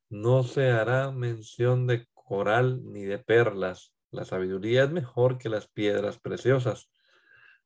No 0.09 0.43
se 0.43 0.71
hará 0.71 1.11
mención 1.11 1.87
de 1.87 2.07
coral 2.15 2.81
ni 2.85 3.05
de 3.05 3.19
perlas. 3.19 3.95
La 4.11 4.25
sabiduría 4.25 4.85
es 4.85 4.91
mejor 4.91 5.39
que 5.39 5.49
las 5.49 5.69
piedras 5.69 6.19
preciosas. 6.19 6.91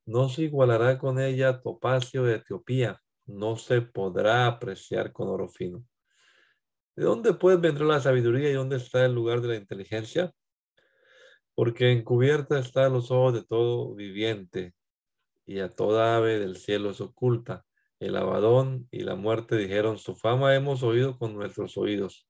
No 0.06 0.28
se 0.28 0.42
igualará 0.42 0.98
con 0.98 1.18
ella 1.18 1.60
topacio 1.60 2.22
de 2.22 2.36
Etiopía. 2.36 3.02
No 3.26 3.56
se 3.56 3.82
podrá 3.82 4.46
apreciar 4.46 5.12
con 5.12 5.28
oro 5.28 5.48
fino. 5.48 5.84
¿De 6.94 7.04
dónde 7.04 7.34
pues 7.34 7.60
vendrá 7.60 7.84
la 7.84 8.00
sabiduría 8.00 8.48
y 8.48 8.54
dónde 8.54 8.76
está 8.76 9.04
el 9.04 9.12
lugar 9.12 9.40
de 9.40 9.48
la 9.48 9.56
inteligencia? 9.56 10.32
Porque 11.56 11.90
encubierta 11.90 12.60
está 12.60 12.88
los 12.88 13.10
ojos 13.10 13.34
de 13.34 13.42
todo 13.42 13.94
viviente 13.96 14.74
y 15.44 15.58
a 15.58 15.70
toda 15.70 16.16
ave 16.16 16.38
del 16.38 16.56
cielo 16.56 16.90
es 16.90 17.00
oculta. 17.00 17.66
El 17.98 18.16
abadón 18.16 18.86
y 18.92 19.00
la 19.00 19.16
muerte 19.16 19.56
dijeron, 19.56 19.98
su 19.98 20.14
fama 20.14 20.54
hemos 20.54 20.84
oído 20.84 21.18
con 21.18 21.34
nuestros 21.34 21.76
oídos. 21.76 22.28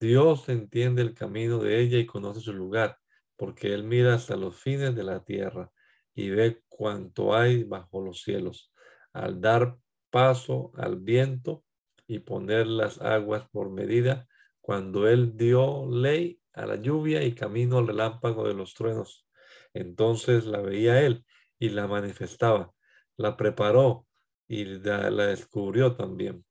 Dios 0.00 0.48
entiende 0.48 1.02
el 1.02 1.12
camino 1.12 1.58
de 1.58 1.80
ella 1.80 1.98
y 1.98 2.06
conoce 2.06 2.40
su 2.40 2.54
lugar, 2.54 2.96
porque 3.36 3.74
Él 3.74 3.84
mira 3.84 4.14
hasta 4.14 4.36
los 4.36 4.56
fines 4.56 4.94
de 4.94 5.02
la 5.02 5.22
tierra 5.22 5.70
y 6.14 6.30
ve 6.30 6.62
cuanto 6.68 7.34
hay 7.34 7.64
bajo 7.64 8.00
los 8.00 8.22
cielos. 8.22 8.72
Al 9.12 9.40
dar 9.40 9.76
paso 10.10 10.72
al 10.76 10.96
viento 11.00 11.64
y 12.06 12.20
poner 12.20 12.66
las 12.66 13.00
aguas 13.00 13.48
por 13.50 13.70
medida, 13.70 14.28
cuando 14.60 15.08
Él 15.08 15.36
dio 15.36 15.88
ley 15.90 16.40
a 16.52 16.66
la 16.66 16.76
lluvia 16.76 17.22
y 17.24 17.34
camino 17.34 17.78
al 17.78 17.88
relámpago 17.88 18.46
de 18.46 18.54
los 18.54 18.74
truenos. 18.74 19.26
Entonces 19.72 20.46
la 20.46 20.60
veía 20.60 21.02
Él 21.02 21.24
y 21.58 21.70
la 21.70 21.86
manifestaba, 21.86 22.72
la 23.16 23.36
preparó 23.36 24.06
y 24.46 24.64
la, 24.64 25.10
la 25.10 25.26
descubrió 25.26 25.96
también. 25.96 26.44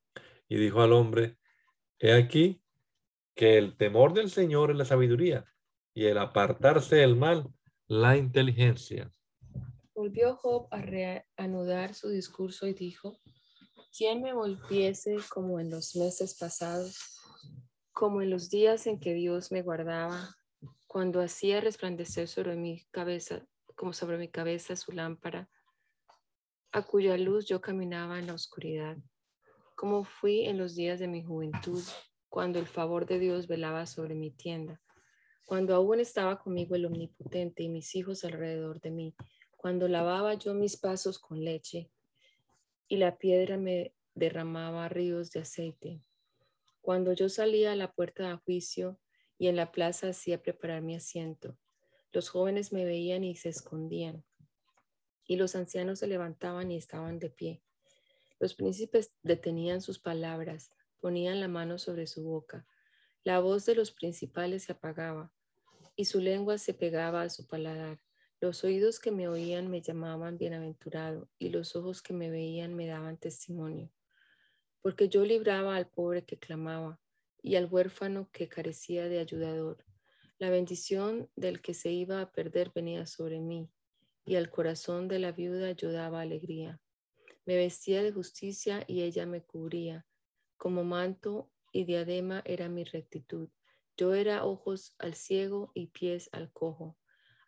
Y 0.49 0.58
dijo 0.58 0.82
al 0.82 0.93
hombre, 0.93 1.38
he 1.99 2.13
aquí 2.13 2.62
que 3.36 3.58
el 3.58 3.78
temor 3.78 4.13
del 4.13 4.30
Señor 4.30 4.71
es 4.71 4.78
la 4.78 4.86
sabiduría 4.86 5.45
y 5.93 6.06
el 6.06 6.17
apartarse 6.17 6.97
del 6.97 7.15
mal, 7.15 7.47
la 7.88 8.17
inteligencia. 8.17 9.12
Volvió 10.03 10.35
Job 10.35 10.67
a 10.69 10.81
reanudar 10.81 11.93
su 11.93 12.09
discurso 12.09 12.67
y 12.67 12.73
dijo, 12.73 13.17
¿quién 13.97 14.21
me 14.21 14.33
volviese 14.33 15.15
como 15.29 15.61
en 15.61 15.69
los 15.69 15.95
meses 15.95 16.35
pasados, 16.37 17.21
como 17.93 18.21
en 18.21 18.29
los 18.29 18.49
días 18.49 18.85
en 18.85 18.99
que 18.99 19.13
Dios 19.13 19.49
me 19.49 19.61
guardaba, 19.61 20.35
cuando 20.87 21.21
hacía 21.21 21.61
resplandecer 21.61 22.27
sobre 22.27 22.57
mi 22.57 22.83
cabeza, 22.91 23.47
como 23.77 23.93
sobre 23.93 24.17
mi 24.17 24.27
cabeza 24.27 24.75
su 24.75 24.91
lámpara, 24.91 25.49
a 26.73 26.81
cuya 26.81 27.17
luz 27.17 27.45
yo 27.45 27.61
caminaba 27.61 28.19
en 28.19 28.27
la 28.27 28.33
oscuridad, 28.33 28.97
como 29.77 30.03
fui 30.03 30.47
en 30.47 30.57
los 30.57 30.75
días 30.75 30.99
de 30.99 31.07
mi 31.07 31.23
juventud, 31.23 31.81
cuando 32.27 32.59
el 32.59 32.67
favor 32.67 33.05
de 33.05 33.19
Dios 33.19 33.47
velaba 33.47 33.85
sobre 33.85 34.15
mi 34.15 34.31
tienda, 34.31 34.81
cuando 35.45 35.73
aún 35.73 36.01
estaba 36.01 36.39
conmigo 36.39 36.75
el 36.75 36.87
Omnipotente 36.87 37.63
y 37.63 37.69
mis 37.69 37.95
hijos 37.95 38.25
alrededor 38.25 38.81
de 38.81 38.91
mí, 38.91 39.15
cuando 39.63 39.88
lavaba 39.88 40.34
yo 40.34 40.54
mis 40.54 40.76
pasos 40.76 41.19
con 41.19 41.45
leche 41.45 41.89
y 42.89 42.97
la 42.97 43.17
piedra 43.17 43.56
me 43.56 43.95
derramaba 44.13 44.89
ríos 44.89 45.32
de 45.32 45.39
aceite, 45.39 46.04
cuando 46.82 47.13
yo 47.13 47.30
salía 47.30 47.71
a 47.71 47.76
la 47.78 47.93
puerta 47.93 48.28
de 48.28 48.36
juicio 48.36 48.99
y 49.38 49.47
en 49.47 49.56
la 49.56 49.71
plaza 49.71 50.10
hacía 50.10 50.41
preparar 50.41 50.82
mi 50.82 50.95
asiento, 50.95 51.58
los 52.12 52.28
jóvenes 52.28 52.73
me 52.73 52.84
veían 52.84 53.23
y 53.23 53.38
se 53.38 53.47
escondían, 53.47 54.26
y 55.26 55.38
los 55.38 55.56
ancianos 55.56 55.99
se 55.99 56.08
levantaban 56.08 56.69
y 56.69 56.76
estaban 56.76 57.17
de 57.17 57.30
pie. 57.30 57.63
Los 58.41 58.56
príncipes 58.56 59.15
detenían 59.21 59.80
sus 59.80 59.97
palabras, 59.97 60.71
ponían 60.99 61.39
la 61.39 61.47
mano 61.47 61.78
sobre 61.78 62.06
su 62.08 62.26
boca. 62.26 62.67
La 63.23 63.39
voz 63.39 63.65
de 63.65 63.76
los 63.76 63.91
principales 63.93 64.63
se 64.63 64.73
apagaba 64.73 65.32
y 65.95 66.04
su 66.04 66.19
lengua 66.19 66.58
se 66.58 66.73
pegaba 66.73 67.21
a 67.21 67.30
su 67.30 67.47
paladar. 67.47 68.02
Los 68.43 68.65
oídos 68.65 68.99
que 68.99 69.10
me 69.10 69.29
oían 69.29 69.69
me 69.69 69.82
llamaban 69.82 70.38
bienaventurado 70.38 71.29
y 71.39 71.47
los 71.47 71.77
ojos 71.77 72.01
que 72.01 72.12
me 72.12 72.29
veían 72.29 72.75
me 72.75 72.88
daban 72.88 73.15
testimonio. 73.15 73.89
Porque 74.82 75.08
yo 75.08 75.23
libraba 75.23 75.77
al 75.77 75.88
pobre 75.88 76.25
que 76.25 76.38
clamaba 76.38 76.99
y 77.41 77.56
al 77.56 77.67
huérfano 77.71 78.27
que 78.34 78.49
carecía 78.49 79.08
de 79.08 79.19
ayudador. 79.19 79.86
La 80.39 80.49
bendición 80.49 81.29
del 81.38 81.62
que 81.62 81.73
se 81.73 81.91
iba 81.91 82.19
a 82.19 82.34
perder 82.34 82.73
venía 82.75 83.06
sobre 83.06 83.39
mí 83.39 83.71
y 84.25 84.36
al 84.36 84.49
corazón 84.49 85.08
de 85.08 85.19
la 85.19 85.32
viuda 85.32 85.71
yo 85.71 85.93
daba 85.93 86.19
alegría. 86.19 86.82
Me 87.45 87.56
vestía 87.56 88.03
de 88.03 88.12
justicia 88.12 88.84
y 88.89 89.03
ella 89.03 89.25
me 89.25 89.41
cubría. 89.41 90.06
Como 90.58 90.84
manto 90.84 91.49
y 91.71 91.86
diadema 91.86 92.41
era 92.43 92.67
mi 92.67 92.84
rectitud. 92.84 93.47
Yo 93.95 94.13
era 94.13 94.43
ojos 94.43 94.95
al 94.99 95.13
ciego 95.13 95.71
y 95.73 95.88
pies 95.88 96.27
al 96.34 96.51
cojo. 96.51 96.97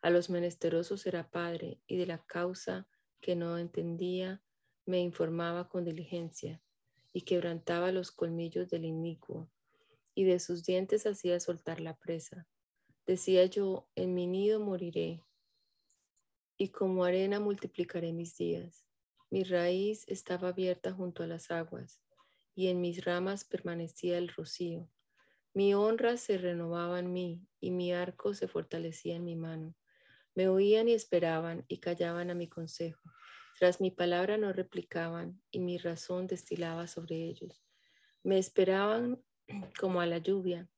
A 0.05 0.11
los 0.11 0.29
menesterosos 0.29 1.07
era 1.07 1.31
padre 1.31 1.81
y 1.87 1.97
de 1.97 2.05
la 2.05 2.23
causa 2.27 2.87
que 3.21 3.35
no 3.35 3.57
entendía 3.57 4.43
me 4.85 4.99
informaba 4.99 5.67
con 5.67 5.83
diligencia 5.83 6.61
y 7.11 7.21
quebrantaba 7.21 7.91
los 7.91 8.11
colmillos 8.11 8.69
del 8.69 8.85
inicuo 8.85 9.49
y 10.13 10.25
de 10.25 10.37
sus 10.37 10.63
dientes 10.63 11.07
hacía 11.07 11.39
soltar 11.39 11.79
la 11.81 11.97
presa. 11.97 12.47
Decía 13.07 13.45
yo, 13.45 13.89
en 13.95 14.13
mi 14.13 14.27
nido 14.27 14.59
moriré 14.59 15.23
y 16.55 16.69
como 16.69 17.03
arena 17.03 17.39
multiplicaré 17.39 18.13
mis 18.13 18.37
días. 18.37 18.85
Mi 19.31 19.43
raíz 19.43 20.07
estaba 20.07 20.49
abierta 20.49 20.93
junto 20.93 21.23
a 21.23 21.27
las 21.27 21.49
aguas, 21.49 21.99
y 22.53 22.67
en 22.67 22.79
mis 22.79 23.03
ramas 23.03 23.43
permanecía 23.43 24.19
el 24.19 24.27
rocío. 24.29 24.87
Mi 25.55 25.73
honra 25.73 26.17
se 26.17 26.37
renovaba 26.37 26.99
en 26.99 27.11
mí, 27.11 27.47
y 27.59 27.71
mi 27.71 27.91
arco 27.91 28.35
se 28.35 28.47
fortalecía 28.47 29.15
en 29.15 29.23
mi 29.23 29.35
mano. 29.35 29.75
Me 30.35 30.47
oían 30.47 30.87
y 30.87 30.93
esperaban, 30.93 31.65
y 31.67 31.79
callaban 31.79 32.29
a 32.29 32.35
mi 32.35 32.47
consejo. 32.47 33.01
Tras 33.57 33.81
mi 33.81 33.89
palabra 33.89 34.37
no 34.37 34.53
replicaban, 34.53 35.41
y 35.49 35.59
mi 35.59 35.77
razón 35.77 36.27
destilaba 36.27 36.87
sobre 36.87 37.15
ellos. 37.15 37.65
Me 38.23 38.37
esperaban 38.37 39.23
como 39.79 40.01
a 40.01 40.05
la 40.05 40.19
lluvia, 40.19 40.69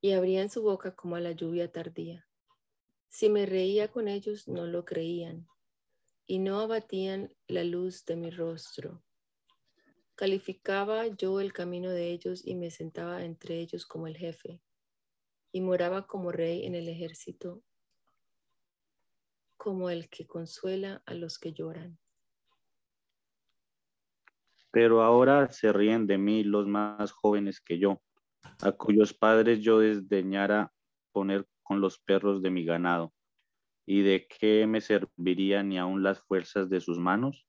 y 0.00 0.12
abrían 0.12 0.50
su 0.50 0.62
boca 0.62 0.94
como 0.94 1.16
a 1.16 1.20
la 1.20 1.32
lluvia 1.32 1.72
tardía. 1.72 2.28
Si 3.08 3.30
me 3.30 3.46
reía 3.46 3.88
con 3.90 4.08
ellos, 4.08 4.46
no 4.46 4.66
lo 4.66 4.84
creían 4.84 5.48
y 6.26 6.40
no 6.40 6.60
abatían 6.60 7.32
la 7.46 7.62
luz 7.62 8.04
de 8.04 8.16
mi 8.16 8.30
rostro. 8.30 9.02
Calificaba 10.16 11.06
yo 11.06 11.40
el 11.40 11.52
camino 11.52 11.90
de 11.90 12.10
ellos 12.10 12.44
y 12.44 12.54
me 12.54 12.70
sentaba 12.70 13.24
entre 13.24 13.60
ellos 13.60 13.86
como 13.86 14.06
el 14.06 14.16
jefe 14.16 14.60
y 15.52 15.60
moraba 15.60 16.06
como 16.06 16.32
rey 16.32 16.66
en 16.66 16.74
el 16.74 16.88
ejército, 16.88 17.62
como 19.66 19.90
el 19.90 20.08
que 20.08 20.28
consuela 20.28 21.02
a 21.06 21.14
los 21.14 21.40
que 21.40 21.52
lloran. 21.52 21.98
Pero 24.70 25.02
ahora 25.02 25.50
se 25.50 25.72
ríen 25.72 26.06
de 26.06 26.18
mí 26.18 26.44
los 26.44 26.68
más 26.68 27.10
jóvenes 27.10 27.60
que 27.60 27.80
yo, 27.80 28.00
a 28.62 28.70
cuyos 28.70 29.12
padres 29.12 29.58
yo 29.58 29.80
desdeñara 29.80 30.72
poner 31.10 31.48
con 31.64 31.80
los 31.80 31.98
perros 31.98 32.42
de 32.42 32.50
mi 32.50 32.64
ganado. 32.64 33.12
¿Y 33.84 34.02
de 34.02 34.28
qué 34.28 34.68
me 34.68 34.80
servirían 34.80 35.70
ni 35.70 35.78
aun 35.78 36.04
las 36.04 36.20
fuerzas 36.20 36.70
de 36.70 36.80
sus 36.80 37.00
manos? 37.00 37.48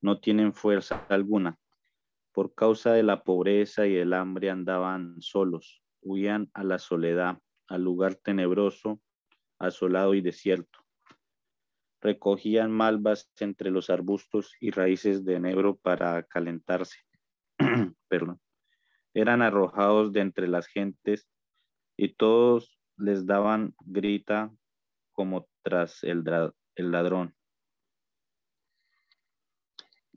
No 0.00 0.20
tienen 0.20 0.54
fuerza 0.54 1.04
alguna. 1.10 1.58
Por 2.32 2.54
causa 2.54 2.94
de 2.94 3.02
la 3.02 3.22
pobreza 3.22 3.86
y 3.86 3.92
del 3.92 4.14
hambre 4.14 4.48
andaban 4.48 5.20
solos, 5.20 5.82
huían 6.00 6.50
a 6.54 6.64
la 6.64 6.78
soledad, 6.78 7.38
al 7.68 7.82
lugar 7.82 8.14
tenebroso, 8.14 9.02
asolado 9.58 10.14
y 10.14 10.22
desierto. 10.22 10.83
Recogían 12.04 12.70
malvas 12.70 13.32
entre 13.40 13.70
los 13.70 13.88
arbustos 13.88 14.54
y 14.60 14.70
raíces 14.70 15.24
de 15.24 15.36
enebro 15.36 15.76
para 15.76 16.22
calentarse. 16.24 16.98
Perdón. 18.08 18.38
Eran 19.14 19.40
arrojados 19.40 20.12
de 20.12 20.20
entre 20.20 20.46
las 20.46 20.66
gentes 20.66 21.26
y 21.96 22.14
todos 22.14 22.78
les 22.98 23.24
daban 23.24 23.74
grita 23.86 24.52
como 25.12 25.48
tras 25.62 26.04
el, 26.04 26.24
ladrón. 26.76 27.34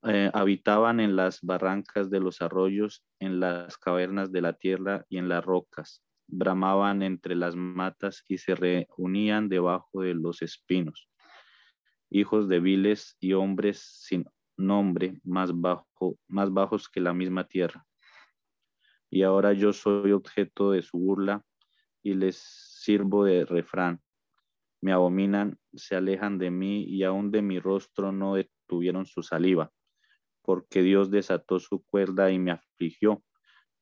Eh, 0.04 0.30
habitaban 0.34 1.00
en 1.00 1.16
las 1.16 1.42
barrancas 1.42 2.10
de 2.10 2.20
los 2.20 2.42
arroyos, 2.42 3.06
en 3.20 3.40
las 3.40 3.78
cavernas 3.78 4.34
de 4.34 4.42
la 4.42 4.52
tierra 4.52 5.06
y 5.08 5.20
en 5.20 5.30
las 5.30 5.46
rocas. 5.46 6.04
Bramaban 6.28 7.02
entre 7.02 7.36
las 7.36 7.56
matas 7.56 8.26
y 8.28 8.40
se 8.40 8.56
reunían 8.56 9.48
debajo 9.48 10.02
de 10.02 10.16
los 10.16 10.42
espinos. 10.42 11.08
Hijos 12.10 12.48
débiles 12.48 13.18
y 13.20 13.34
hombres 13.34 13.80
sin 13.80 14.26
nombre, 14.58 15.20
más, 15.24 15.52
bajo, 15.54 16.18
más 16.28 16.52
bajos 16.52 16.90
que 16.90 17.00
la 17.00 17.14
misma 17.14 17.46
tierra. 17.48 17.86
Y 19.10 19.24
ahora 19.24 19.54
yo 19.54 19.74
soy 19.74 20.12
objeto 20.12 20.72
de 20.72 20.82
su 20.82 20.98
burla 20.98 21.46
y 22.04 22.14
les 22.14 22.38
sirvo 22.38 23.24
de 23.24 23.46
refrán. 23.46 24.02
Me 24.82 24.92
abominan, 24.92 25.60
se 25.74 25.96
alejan 25.96 26.38
de 26.38 26.52
mí 26.52 26.84
y 26.84 27.04
aún 27.04 27.32
de 27.32 27.42
mi 27.42 27.60
rostro 27.60 28.12
no 28.12 28.36
detuvieron 28.36 29.06
su 29.06 29.24
saliva, 29.24 29.72
porque 30.42 30.82
Dios 30.82 31.10
desató 31.10 31.60
su 31.60 31.84
cuerda 31.84 32.32
y 32.32 32.40
me 32.40 32.52
afligió. 32.52 33.24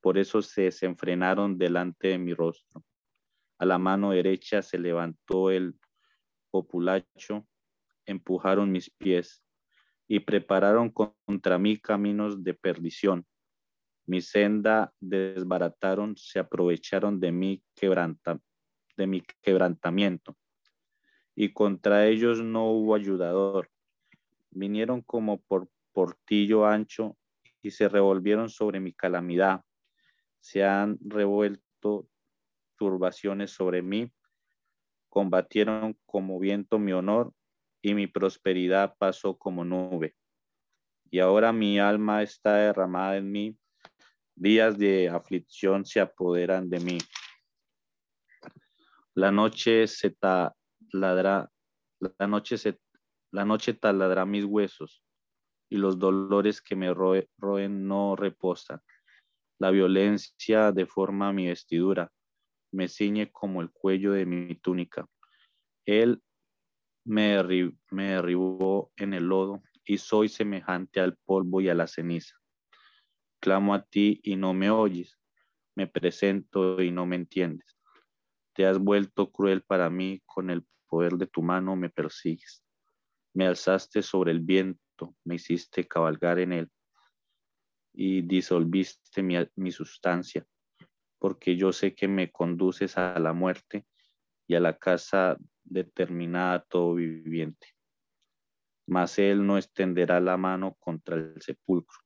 Por 0.01 0.17
eso 0.17 0.41
se 0.41 0.63
desenfrenaron 0.63 1.57
delante 1.57 2.09
de 2.09 2.17
mi 2.17 2.34
rostro. 2.34 2.84
A 3.57 3.65
la 3.65 3.78
mano 3.78 4.11
derecha 4.11 4.61
se 4.61 4.78
levantó 4.78 5.49
el 5.49 5.80
populacho, 6.51 7.47
empujaron 8.05 8.71
mis 8.71 8.89
pies 8.89 9.43
y 10.07 10.19
prepararon 10.19 10.89
contra 10.91 11.57
mí 11.57 11.77
caminos 11.77 12.43
de 12.43 12.53
perdición. 12.53 13.25
Mi 14.05 14.21
senda 14.21 14.93
desbarataron, 14.99 16.15
se 16.15 16.39
aprovecharon 16.39 17.19
de 17.19 17.61
quebranta, 17.73 18.39
de 18.97 19.07
mi 19.07 19.23
quebrantamiento. 19.41 20.37
Y 21.35 21.53
contra 21.53 22.05
ellos 22.05 22.41
no 22.41 22.69
hubo 22.71 22.95
ayudador. 22.95 23.69
Vinieron 24.51 25.01
como 25.01 25.41
por 25.41 25.69
portillo 25.91 26.65
ancho 26.65 27.17
y 27.61 27.71
se 27.71 27.89
revolvieron 27.89 28.49
sobre 28.49 28.79
mi 28.79 28.93
calamidad. 28.93 29.63
Se 30.39 30.63
han 30.63 30.99
revuelto 31.01 32.07
turbaciones 32.77 33.51
sobre 33.51 33.81
mí. 33.81 34.11
Combatieron 35.09 35.97
como 36.05 36.39
viento 36.39 36.77
mi 36.77 36.93
honor 36.93 37.33
y 37.86 37.93
mi 37.93 38.07
prosperidad 38.07 38.95
pasó 38.97 39.38
como 39.38 39.63
nube. 39.63 40.15
Y 41.11 41.19
ahora 41.19 41.53
mi 41.53 41.77
alma 41.77 42.23
está 42.23 42.55
derramada 42.55 43.15
en 43.15 43.31
mí. 43.31 43.55
Días 44.33 44.79
de 44.79 45.07
aflicción 45.07 45.86
se 45.86 45.99
apoderan 45.99 46.67
de 46.67 46.79
mí. 46.79 46.97
La 49.13 49.31
noche 49.31 49.86
se 49.86 50.09
taladra, 50.09 51.47
la 51.99 52.27
noche 52.27 52.57
se, 52.57 52.79
la 53.31 53.45
noche 53.45 53.75
taladra 53.75 54.25
mis 54.25 54.45
huesos 54.45 55.03
y 55.69 55.77
los 55.77 55.99
dolores 55.99 56.63
que 56.63 56.75
me 56.75 56.91
roen 56.91 57.88
no 57.88 58.15
reposan. 58.15 58.81
La 59.59 59.69
violencia 59.69 60.71
deforma 60.71 61.31
mi 61.31 61.49
vestidura, 61.49 62.11
me 62.71 62.88
ciñe 62.88 63.31
como 63.31 63.61
el 63.61 63.69
cuello 63.69 64.13
de 64.13 64.25
mi 64.25 64.55
túnica. 64.55 65.07
Él 65.86 66.23
me, 67.05 67.35
derribó 67.91 68.91
en 68.97 69.13
el 69.13 69.25
lodo 69.25 69.63
y 69.85 69.97
soy 69.99 70.27
semejante 70.27 70.99
al 70.99 71.15
polvo 71.15 71.61
y 71.61 71.69
a 71.69 71.75
la 71.75 71.87
ceniza. 71.87 72.35
Clamo 73.39 73.73
a 73.73 73.83
ti 73.83 74.19
y 74.23 74.35
no 74.35 74.53
me 74.53 74.71
oyes, 74.71 75.17
me 75.75 75.87
presento 75.87 76.81
y 76.81 76.91
no 76.91 77.05
me 77.05 77.15
entiendes. 77.15 77.77
Te 78.53 78.65
has 78.65 78.79
vuelto 78.79 79.31
cruel 79.31 79.61
para 79.61 79.89
mí, 79.89 80.21
con 80.25 80.49
el 80.49 80.65
poder 80.87 81.13
de 81.13 81.27
tu 81.27 81.41
mano 81.41 81.75
me 81.75 81.89
persigues. 81.89 82.63
Me 83.33 83.45
alzaste 83.45 84.01
sobre 84.01 84.31
el 84.31 84.39
viento, 84.39 85.15
me 85.23 85.35
hiciste 85.35 85.87
cabalgar 85.87 86.39
en 86.39 86.53
él 86.53 86.71
y 87.93 88.21
disolviste 88.21 89.23
mi, 89.23 89.35
mi 89.55 89.71
sustancia, 89.71 90.45
porque 91.19 91.55
yo 91.55 91.71
sé 91.71 91.95
que 91.95 92.07
me 92.07 92.31
conduces 92.31 92.97
a 92.97 93.17
la 93.19 93.33
muerte 93.33 93.85
y 94.47 94.55
a 94.55 94.59
la 94.59 94.77
casa 94.77 95.37
determinada 95.66 96.63
todo 96.63 96.95
viviente. 96.95 97.68
Mas 98.88 99.20
él 99.20 99.45
no 99.45 99.57
extenderá 99.57 100.20
la 100.20 100.38
mano 100.38 100.76
contra 100.80 101.16
el 101.18 101.41
sepulcro. 101.41 101.97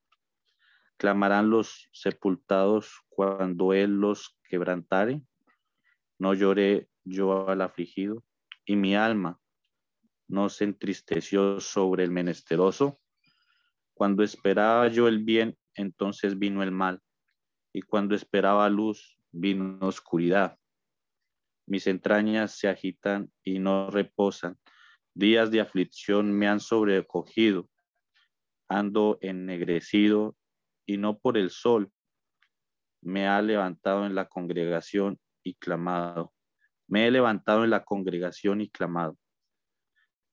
Clamarán 0.98 1.50
los 1.50 1.90
sepultados 1.94 3.02
cuando 3.10 3.74
él 3.74 4.00
los 4.00 4.38
quebrantare. 4.44 5.22
No 6.18 6.34
lloré 6.34 6.90
yo 7.04 7.48
al 7.48 7.62
afligido, 7.62 8.24
y 8.66 8.76
mi 8.76 8.96
alma 8.96 9.40
no 10.28 10.50
se 10.50 10.64
entristeció 10.66 11.60
sobre 11.60 12.04
el 12.04 12.12
menesteroso. 12.12 13.00
Cuando 13.94 14.24
esperaba 14.24 14.88
yo 14.88 15.08
el 15.08 15.24
bien, 15.24 15.58
entonces 15.74 16.38
vino 16.38 16.64
el 16.64 16.72
mal, 16.72 17.02
y 17.74 17.82
cuando 17.82 18.16
esperaba 18.16 18.70
luz, 18.70 19.18
vino 19.32 19.80
oscuridad. 19.82 20.59
Mis 21.70 21.86
entrañas 21.86 22.58
se 22.58 22.68
agitan 22.68 23.32
y 23.44 23.60
no 23.60 23.92
reposan. 23.92 24.58
Días 25.14 25.52
de 25.52 25.62
aflicción 25.62 26.34
me 26.34 26.48
han 26.48 26.60
sobrecogido. 26.60 27.70
Ando 28.68 29.20
ennegrecido 29.22 30.36
y 30.88 30.98
no 30.98 31.20
por 31.20 31.38
el 31.38 31.52
sol. 31.52 31.92
Me 33.04 33.28
ha 33.28 33.40
levantado 33.44 34.08
en 34.08 34.16
la 34.16 34.28
congregación 34.28 35.20
y 35.44 35.54
clamado. 35.54 36.34
Me 36.88 37.06
he 37.06 37.12
levantado 37.12 37.64
en 37.64 37.70
la 37.70 37.84
congregación 37.84 38.62
y 38.62 38.72
clamado. 38.72 39.16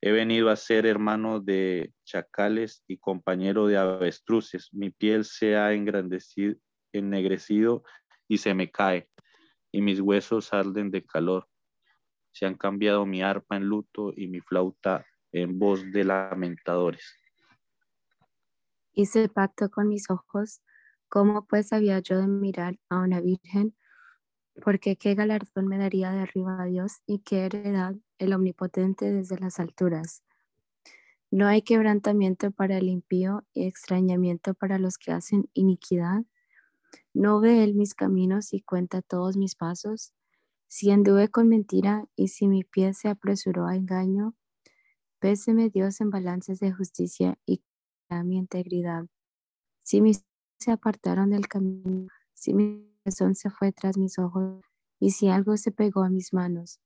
He 0.00 0.12
venido 0.12 0.48
a 0.48 0.56
ser 0.56 0.86
hermano 0.86 1.40
de 1.40 1.92
chacales 2.06 2.82
y 2.88 2.96
compañero 2.96 3.66
de 3.66 3.76
avestruces. 3.76 4.70
Mi 4.72 4.88
piel 4.88 5.26
se 5.26 5.54
ha 5.56 5.74
engrandecido, 5.74 6.56
ennegrecido 6.94 7.84
y 8.26 8.38
se 8.38 8.54
me 8.54 8.70
cae, 8.70 9.10
y 9.76 9.82
mis 9.82 10.00
huesos 10.00 10.54
arden 10.54 10.90
de 10.90 11.04
calor. 11.04 11.46
Se 12.32 12.46
han 12.46 12.54
cambiado 12.54 13.04
mi 13.04 13.20
arpa 13.20 13.58
en 13.58 13.64
luto 13.64 14.10
y 14.16 14.26
mi 14.26 14.40
flauta 14.40 15.04
en 15.32 15.58
voz 15.58 15.92
de 15.92 16.02
lamentadores. 16.02 17.14
Hice 18.94 19.28
pacto 19.28 19.70
con 19.70 19.88
mis 19.88 20.08
ojos, 20.08 20.62
¿cómo 21.10 21.46
pues 21.46 21.74
había 21.74 21.98
yo 21.98 22.18
de 22.18 22.26
mirar 22.26 22.78
a 22.88 23.00
una 23.00 23.20
virgen? 23.20 23.76
Porque 24.64 24.96
qué 24.96 25.14
galardón 25.14 25.66
me 25.68 25.76
daría 25.76 26.10
de 26.10 26.20
arriba 26.20 26.62
a 26.62 26.64
Dios 26.64 27.02
y 27.06 27.18
qué 27.18 27.44
heredad 27.44 27.96
el 28.16 28.32
omnipotente 28.32 29.12
desde 29.12 29.38
las 29.38 29.60
alturas. 29.60 30.24
No 31.30 31.46
hay 31.46 31.60
quebrantamiento 31.60 32.50
para 32.50 32.78
el 32.78 32.88
impío 32.88 33.44
y 33.52 33.66
extrañamiento 33.66 34.54
para 34.54 34.78
los 34.78 34.96
que 34.96 35.12
hacen 35.12 35.50
iniquidad. 35.52 36.22
No 37.14 37.40
ve 37.40 37.64
él 37.64 37.74
mis 37.74 37.94
caminos 37.94 38.52
y 38.52 38.60
cuenta 38.60 39.02
todos 39.02 39.36
mis 39.36 39.54
pasos. 39.54 40.12
Si 40.68 40.90
anduve 40.90 41.28
con 41.28 41.48
mentira 41.48 42.06
y 42.16 42.28
si 42.28 42.48
mi 42.48 42.64
pie 42.64 42.94
se 42.94 43.08
apresuró 43.08 43.66
a 43.66 43.76
engaño, 43.76 44.34
péseme 45.20 45.70
Dios 45.70 46.00
en 46.00 46.10
balances 46.10 46.60
de 46.60 46.72
justicia 46.72 47.38
y 47.46 47.62
a 48.08 48.22
mi 48.24 48.36
integridad. 48.36 49.06
Si 49.82 50.00
mis 50.00 50.24
se 50.58 50.72
apartaron 50.72 51.30
del 51.30 51.48
camino, 51.48 52.08
si 52.34 52.54
mi 52.54 52.90
corazón 53.04 53.34
se 53.34 53.50
fue 53.50 53.72
tras 53.72 53.96
mis 53.98 54.18
ojos 54.18 54.64
y 54.98 55.10
si 55.10 55.28
algo 55.28 55.56
se 55.56 55.70
pegó 55.70 56.02
a 56.02 56.10
mis 56.10 56.32
manos, 56.32 56.80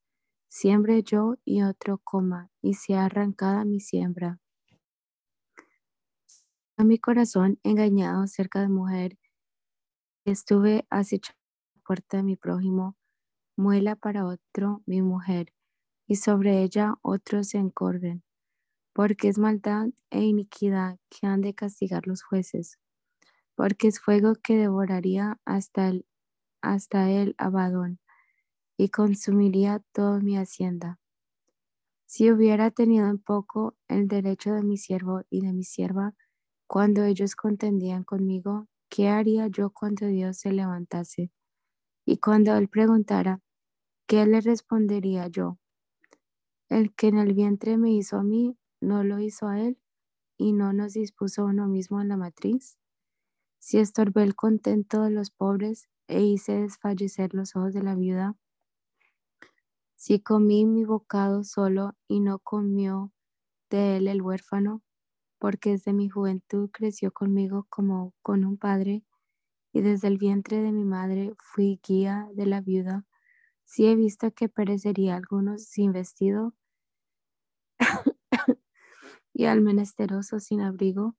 siembre 0.49 1.03
yo 1.03 1.37
y 1.45 1.63
otro 1.63 1.99
coma 1.99 2.51
y 2.61 2.75
se 2.75 2.95
ha 2.95 3.05
arrancada 3.05 3.65
mi 3.65 3.81
siembra. 3.81 4.41
A 6.77 6.85
mi 6.85 6.99
corazón 6.99 7.61
engañado 7.63 8.27
cerca 8.27 8.61
de 8.61 8.69
mujer, 8.69 9.19
estuve 10.25 10.87
acechando 10.91 11.39
la 11.75 11.83
puerta 11.83 12.17
de 12.19 12.23
mi 12.23 12.37
prójimo, 12.37 12.97
muela 13.57 13.97
para 13.97 14.27
otro 14.27 14.83
mi 14.87 15.03
mujer, 15.03 15.53
y 16.07 16.17
sobre 16.17 16.63
ella 16.63 16.95
otros 17.03 17.49
se 17.49 17.59
encorven, 17.59 18.23
porque 18.93 19.29
es 19.29 19.39
maldad 19.39 19.89
e 20.11 20.23
iniquidad 20.23 20.99
que 21.09 21.27
han 21.27 21.41
de 21.41 21.55
castigar 21.55 22.07
los 22.07 22.23
jueces, 22.23 22.79
porque 23.55 23.89
es 23.89 24.01
fuego 24.01 24.35
que 24.35 24.57
devoraría 24.57 25.39
hasta 25.45 25.89
el, 25.89 26.07
hasta 26.63 27.11
el 27.11 27.35
abadón 27.39 28.01
y 28.77 28.89
consumiría 28.89 29.83
toda 29.93 30.21
mi 30.21 30.39
hacienda. 30.39 30.99
Si 32.07 32.31
hubiera 32.33 32.71
tenido 32.71 33.09
en 33.09 33.19
poco 33.19 33.77
el 33.87 34.09
derecho 34.09 34.53
de 34.53 34.63
mi 34.63 34.77
siervo 34.77 35.23
y 35.31 35.43
de 35.43 35.53
mi 35.53 35.65
sierva, 35.65 36.15
cuando 36.67 37.05
ellos 37.05 37.37
contendían 37.37 38.05
conmigo, 38.05 38.67
¿qué 38.91 39.09
haría 39.09 39.47
yo 39.47 39.71
cuando 39.71 40.07
Dios 40.07 40.39
se 40.39 40.53
levantase? 40.53 41.31
Y 42.05 42.19
cuando 42.19 42.57
él 42.57 42.69
preguntara, 42.69 43.41
¿qué 44.07 44.27
le 44.27 44.41
respondería 44.41 45.29
yo? 45.29 45.59
El 46.69 46.95
que 46.95 47.09
en 47.09 47.19
el 47.19 47.33
vientre 47.33 47.79
me 47.79 47.93
hizo 47.93 48.19
a 48.19 48.23
mí, 48.23 48.59
¿no 48.81 49.05
lo 49.05 49.21
hizo 49.21 49.49
a 49.49 49.61
él? 49.61 49.79
¿Y 50.37 50.53
no 50.53 50.73
nos 50.73 50.95
dispuso 50.95 51.45
uno 51.45 51.69
mismo 51.69 52.01
en 52.01 52.09
la 52.09 52.17
matriz? 52.17 52.79
Si 53.59 53.79
estorbé 53.79 54.25
el 54.25 54.35
contento 54.35 55.03
de 55.03 55.11
los 55.11 55.31
pobres 55.31 55.89
e 56.09 56.23
hice 56.23 56.63
desfallecer 56.63 57.35
los 57.35 57.55
ojos 57.57 57.75
de 57.75 57.83
la 57.83 57.95
viuda, 57.95 58.37
si 59.97 60.19
comí 60.21 60.65
mi 60.65 60.85
bocado 60.85 61.45
solo 61.45 61.95
y 62.09 62.21
no 62.21 62.39
comió 62.39 63.13
de 63.71 63.99
él 63.99 64.09
el 64.09 64.23
huérfano, 64.23 64.83
porque 65.41 65.71
desde 65.71 65.93
mi 65.93 66.09
juventud 66.09 66.71
creció 66.71 67.13
conmigo 67.13 67.67
como 67.71 68.15
con 68.23 68.45
un 68.45 68.59
padre, 68.59 69.03
y 69.73 69.81
desde 69.81 70.09
el 70.09 70.19
vientre 70.19 70.63
de 70.63 70.71
mi 70.71 70.85
madre 70.85 71.33
fui 71.39 71.81
guía 71.87 72.29
de 72.35 72.47
la 72.47 72.61
viuda, 72.61 73.07
si 73.65 73.87
he 73.87 73.97
visto 73.97 74.33
que 74.33 74.49
perecería 74.49 75.17
algunos 75.17 75.65
sin 75.65 75.93
vestido 75.93 76.55
y 79.33 79.47
al 79.47 79.63
menesteroso 79.63 80.41
sin 80.41 80.61
abrigo, 80.61 81.17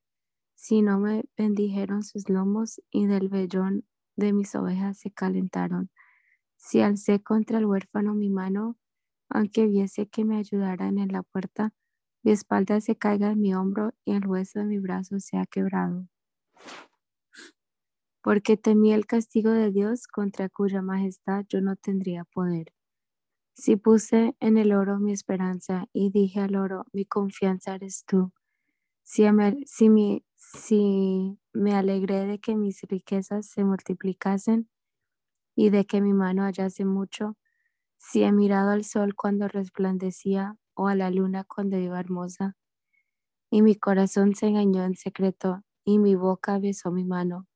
si 0.55 0.81
no 0.81 0.99
me 0.99 1.25
bendijeron 1.37 2.03
sus 2.03 2.29
lomos 2.29 2.81
y 2.91 3.07
del 3.07 3.29
vellón 3.29 3.85
de 4.15 4.33
mis 4.33 4.53
ovejas 4.53 4.99
se 4.99 5.11
calentaron. 5.11 5.89
Si 6.57 6.81
alcé 6.81 7.23
contra 7.23 7.57
el 7.57 7.65
huérfano 7.65 8.13
mi 8.13 8.29
mano, 8.29 8.77
aunque 9.29 9.65
viese 9.65 10.07
que 10.07 10.25
me 10.25 10.37
ayudaran 10.37 10.99
en 10.99 11.11
la 11.11 11.23
puerta, 11.23 11.73
mi 12.23 12.31
espalda 12.31 12.81
se 12.81 12.95
caiga 12.95 13.31
en 13.31 13.41
mi 13.41 13.53
hombro 13.53 13.93
y 14.05 14.13
el 14.13 14.25
hueso 14.27 14.59
de 14.59 14.65
mi 14.65 14.79
brazo 14.79 15.19
se 15.19 15.37
ha 15.37 15.45
quebrado. 15.45 16.07
Porque 18.23 18.57
temí 18.57 18.93
el 18.93 19.07
castigo 19.07 19.49
de 19.49 19.71
Dios 19.71 20.07
contra 20.07 20.49
cuya 20.49 20.81
majestad 20.81 21.45
yo 21.49 21.61
no 21.61 21.75
tendría 21.75 22.23
poder. 22.25 22.73
Si 23.53 23.75
puse 23.75 24.35
en 24.39 24.57
el 24.57 24.73
oro 24.73 24.99
mi 24.99 25.11
esperanza 25.11 25.87
y 25.93 26.11
dije 26.11 26.39
al 26.39 26.55
oro, 26.55 26.85
mi 26.93 27.05
confianza 27.05 27.75
eres 27.75 28.05
tú. 28.05 28.31
Si 29.03 29.29
me, 29.31 29.65
si 29.65 31.39
me 31.53 31.75
alegré 31.75 32.25
de 32.25 32.39
que 32.39 32.55
mis 32.55 32.81
riquezas 32.83 33.47
se 33.47 33.63
multiplicasen, 33.63 34.69
y 35.55 35.69
de 35.69 35.85
que 35.85 36.01
mi 36.01 36.13
mano 36.13 36.43
hallase 36.43 36.85
mucho, 36.85 37.37
si 37.97 38.23
he 38.23 38.31
mirado 38.31 38.71
al 38.71 38.83
sol 38.83 39.15
cuando 39.15 39.47
resplandecía 39.47 40.55
o 40.73 40.87
a 40.87 40.95
la 40.95 41.09
luna 41.09 41.43
cuando 41.43 41.77
iba 41.77 41.99
hermosa, 41.99 42.57
y 43.49 43.61
mi 43.61 43.75
corazón 43.75 44.35
se 44.35 44.47
engañó 44.47 44.83
en 44.83 44.95
secreto 44.95 45.63
y 45.83 45.99
mi 45.99 46.15
boca 46.15 46.59
besó 46.59 46.91
mi 46.91 47.03
mano. 47.03 47.47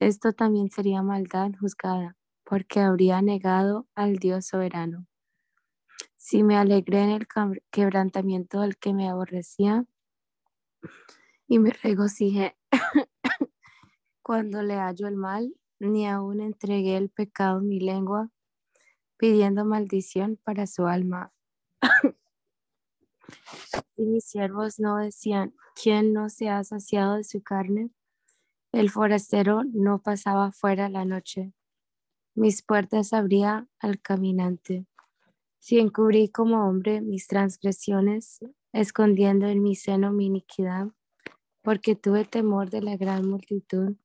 Esto 0.00 0.32
también 0.32 0.70
sería 0.70 1.02
maldad 1.02 1.50
juzgada, 1.58 2.16
porque 2.44 2.80
habría 2.80 3.20
negado 3.20 3.86
al 3.94 4.16
Dios 4.16 4.46
soberano. 4.46 5.06
Si 6.16 6.42
me 6.42 6.56
alegré 6.56 7.02
en 7.02 7.10
el 7.10 7.26
quebrantamiento 7.70 8.60
del 8.60 8.76
que 8.76 8.92
me 8.92 9.08
aborrecía 9.08 9.86
y 11.46 11.58
me 11.58 11.70
regocijé 11.70 12.56
cuando 14.22 14.62
le 14.62 14.74
hallo 14.74 15.08
el 15.08 15.16
mal, 15.16 15.54
ni 15.80 16.06
aún 16.06 16.40
entregué 16.40 16.96
el 16.96 17.10
pecado 17.10 17.60
en 17.60 17.68
mi 17.68 17.80
lengua, 17.80 18.30
pidiendo 19.16 19.64
maldición 19.64 20.38
para 20.44 20.66
su 20.66 20.86
alma. 20.86 21.32
Y 23.96 24.04
mis 24.04 24.24
siervos 24.24 24.78
no 24.78 24.96
decían, 24.96 25.54
¿quién 25.80 26.12
no 26.12 26.28
se 26.28 26.48
ha 26.48 26.62
saciado 26.64 27.16
de 27.16 27.24
su 27.24 27.42
carne? 27.42 27.90
El 28.72 28.90
forastero 28.90 29.62
no 29.64 30.02
pasaba 30.02 30.52
fuera 30.52 30.88
la 30.88 31.04
noche. 31.04 31.52
Mis 32.34 32.62
puertas 32.62 33.12
abría 33.12 33.66
al 33.80 34.00
caminante. 34.00 34.86
Si 35.58 35.78
encubrí 35.78 36.28
como 36.28 36.68
hombre 36.68 37.00
mis 37.00 37.26
transgresiones, 37.26 38.40
escondiendo 38.72 39.46
en 39.46 39.62
mi 39.62 39.74
seno 39.74 40.12
mi 40.12 40.26
iniquidad, 40.26 40.88
porque 41.62 41.96
tuve 41.96 42.24
temor 42.24 42.70
de 42.70 42.82
la 42.82 42.96
gran 42.96 43.28
multitud 43.28 43.96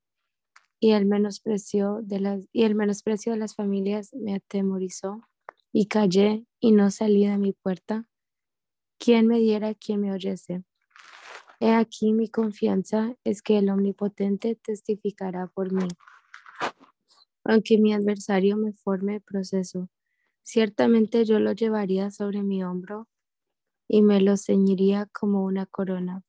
y 0.80 0.92
el 0.92 1.06
menosprecio 1.06 2.00
de 2.02 2.20
las, 2.20 2.48
y 2.52 2.64
el 2.64 2.74
menosprecio 2.74 3.32
de 3.32 3.38
las 3.38 3.54
familias 3.54 4.12
me 4.14 4.34
atemorizó. 4.34 5.22
Y 5.74 5.86
callé 5.86 6.46
y 6.60 6.70
no 6.70 6.92
salí 6.92 7.26
de 7.26 7.36
mi 7.36 7.52
puerta, 7.52 8.08
¿quién 8.96 9.26
me 9.26 9.40
diera 9.40 9.74
quien 9.74 10.00
me 10.00 10.12
oyese? 10.12 10.62
He 11.58 11.72
aquí 11.72 12.12
mi 12.12 12.28
confianza 12.28 13.16
es 13.24 13.42
que 13.42 13.58
el 13.58 13.68
Omnipotente 13.68 14.54
testificará 14.54 15.48
por 15.48 15.72
mí. 15.72 15.88
Aunque 17.42 17.76
mi 17.78 17.92
adversario 17.92 18.56
me 18.56 18.72
forme 18.72 19.20
proceso, 19.20 19.88
ciertamente 20.42 21.24
yo 21.24 21.40
lo 21.40 21.50
llevaría 21.50 22.12
sobre 22.12 22.44
mi 22.44 22.62
hombro 22.62 23.08
y 23.88 24.02
me 24.02 24.20
lo 24.20 24.36
ceñiría 24.36 25.08
como 25.12 25.42
una 25.44 25.66
corona. 25.66 26.22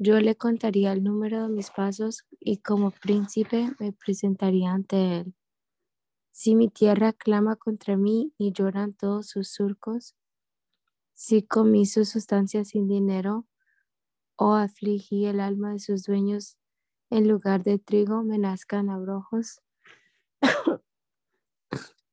Yo 0.00 0.18
le 0.18 0.34
contaría 0.34 0.92
el 0.92 1.04
número 1.04 1.44
de 1.44 1.50
mis 1.50 1.70
pasos 1.70 2.24
y 2.40 2.56
como 2.56 2.90
príncipe 2.90 3.70
me 3.78 3.92
presentaría 3.92 4.72
ante 4.72 5.20
él. 5.20 5.34
Si 6.32 6.54
mi 6.54 6.68
tierra 6.68 7.12
clama 7.12 7.56
contra 7.56 7.98
mí 7.98 8.32
y 8.38 8.52
lloran 8.52 8.94
todos 8.94 9.28
sus 9.28 9.48
surcos, 9.48 10.16
si 11.12 11.42
comí 11.42 11.84
su 11.84 12.06
sustancia 12.06 12.64
sin 12.64 12.88
dinero 12.88 13.46
o 14.36 14.54
afligí 14.54 15.26
el 15.26 15.40
alma 15.40 15.72
de 15.72 15.78
sus 15.78 16.04
dueños, 16.04 16.56
en 17.10 17.28
lugar 17.28 17.62
de 17.62 17.78
trigo 17.78 18.22
me 18.24 18.38
nazcan 18.38 18.88
abrojos 18.88 19.60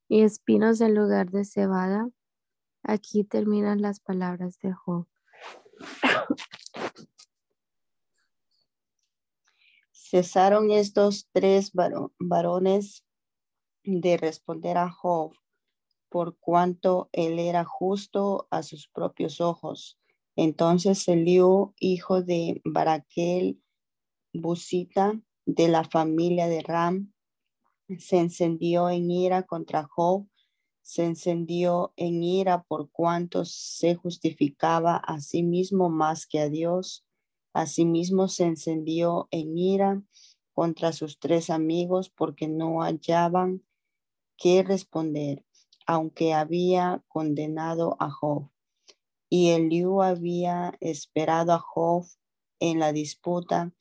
y 0.09 0.21
espinos 0.21 0.81
en 0.81 0.95
lugar 0.95 1.31
de 1.31 1.45
cebada. 1.45 2.09
Aquí 2.83 3.23
terminan 3.23 3.81
las 3.81 4.01
palabras 4.01 4.59
de 4.59 4.73
Job. 4.73 5.07
Cesaron 9.91 10.71
estos 10.71 11.29
tres 11.31 11.71
varones 12.19 13.05
de 13.89 14.17
responder 14.17 14.77
a 14.77 14.89
Job, 14.89 15.33
por 16.09 16.37
cuanto 16.37 17.09
él 17.11 17.39
era 17.39 17.65
justo 17.65 18.47
a 18.51 18.63
sus 18.63 18.87
propios 18.87 19.41
ojos. 19.41 19.99
Entonces 20.35 21.07
Eliú, 21.07 21.73
hijo 21.79 22.21
de 22.21 22.61
Baraquel, 22.63 23.61
Busita, 24.33 25.19
de 25.45 25.67
la 25.67 25.83
familia 25.83 26.47
de 26.47 26.61
Ram, 26.61 27.13
se 27.97 28.19
encendió 28.19 28.89
en 28.89 29.09
ira 29.09 29.43
contra 29.43 29.83
Job, 29.83 30.27
se 30.81 31.05
encendió 31.05 31.93
en 31.95 32.23
ira 32.23 32.63
por 32.63 32.91
cuanto 32.91 33.45
se 33.45 33.95
justificaba 33.95 34.97
a 34.97 35.19
sí 35.19 35.43
mismo 35.43 35.89
más 35.89 36.27
que 36.27 36.39
a 36.39 36.49
Dios. 36.49 37.05
Asimismo 37.53 38.27
se 38.27 38.45
encendió 38.45 39.27
en 39.31 39.57
ira 39.57 40.01
contra 40.53 40.93
sus 40.93 41.19
tres 41.19 41.49
amigos 41.49 42.09
porque 42.09 42.47
no 42.47 42.81
hallaban 42.81 43.63
qué 44.39 44.63
responder, 44.63 45.45
aunque 45.85 46.33
había 46.33 47.03
condenado 47.07 47.97
a 47.99 48.09
Job. 48.09 48.49
Y 49.29 49.49
Eliú 49.49 50.01
había 50.01 50.75
esperado 50.79 51.53
a 51.53 51.59
Job 51.59 52.05
en 52.59 52.79
la 52.79 52.91
disputa 52.93 53.73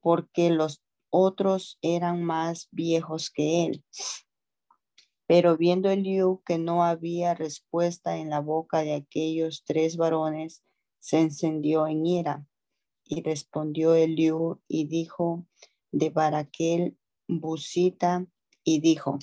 porque 0.00 0.50
los 0.50 0.82
otros 1.10 1.78
eran 1.82 2.22
más 2.22 2.68
viejos 2.70 3.30
que 3.30 3.66
él. 3.66 3.84
Pero 5.26 5.56
viendo 5.56 5.90
Eliú 5.90 6.42
que 6.44 6.58
no 6.58 6.84
había 6.84 7.34
respuesta 7.34 8.16
en 8.16 8.30
la 8.30 8.40
boca 8.40 8.82
de 8.82 8.94
aquellos 8.94 9.64
tres 9.64 9.96
varones, 9.96 10.62
se 10.98 11.20
encendió 11.20 11.86
en 11.86 12.06
ira. 12.06 12.46
Y 13.04 13.22
respondió 13.22 13.94
Eliú 13.94 14.60
y 14.68 14.86
dijo 14.86 15.46
de 15.90 16.10
Baraquel 16.10 16.96
Busita 17.26 18.26
y 18.64 18.80
dijo, 18.80 19.18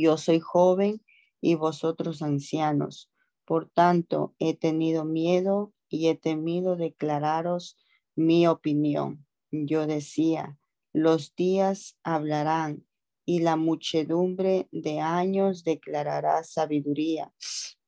yo 0.00 0.16
soy 0.16 0.40
joven 0.40 1.02
y 1.40 1.56
vosotros 1.56 2.22
ancianos. 2.22 3.10
Por 3.44 3.68
tanto, 3.68 4.34
he 4.38 4.54
tenido 4.54 5.04
miedo 5.04 5.72
y 5.88 6.08
he 6.08 6.14
temido 6.14 6.76
declararos 6.76 7.76
mi 8.14 8.46
opinión. 8.46 9.26
Yo 9.50 9.86
decía, 9.86 10.58
los 10.92 11.34
días 11.34 11.98
hablarán 12.02 12.86
y 13.24 13.40
la 13.40 13.56
muchedumbre 13.56 14.68
de 14.72 15.00
años 15.00 15.64
declarará 15.64 16.44
sabiduría. 16.44 17.32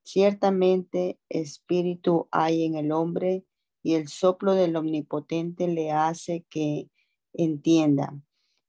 Ciertamente 0.03 1.19
espíritu 1.29 2.29
hay 2.31 2.65
en 2.65 2.77
el 2.77 2.93
hombre 2.93 3.45
y 3.83 3.95
el 3.95 4.09
soplo 4.09 4.55
del 4.55 4.77
omnipotente 4.77 5.69
le 5.69 5.93
hace 5.93 6.45
que 6.51 6.91
entienda. 7.33 8.15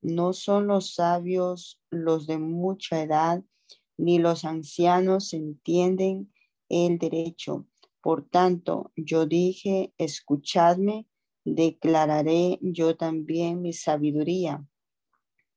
No 0.08 0.34
son 0.34 0.68
los 0.68 0.94
sabios 0.94 1.82
los 1.90 2.28
de 2.28 2.38
mucha 2.38 3.02
edad, 3.02 3.44
ni 3.98 4.20
los 4.20 4.46
ancianos 4.46 5.34
entienden 5.34 6.32
el 6.70 7.00
derecho. 7.00 7.66
Por 8.02 8.22
tanto, 8.30 8.92
yo 8.96 9.26
dije, 9.26 9.96
escuchadme, 9.98 11.08
declararé 11.44 12.60
yo 12.62 12.96
también 12.96 13.64
mi 13.64 13.74
sabiduría. 13.74 14.64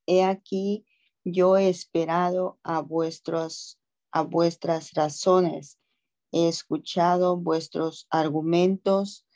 He 0.07 0.24
aquí, 0.24 0.86
yo 1.24 1.59
he 1.59 1.68
esperado 1.68 2.59
a 2.62 2.80
vuestros 2.80 3.78
a 4.12 4.22
vuestras 4.22 4.94
razones. 4.94 5.78
He 6.32 6.49
escuchado 6.49 7.36
vuestros 7.36 8.07
argumentos 8.09 9.26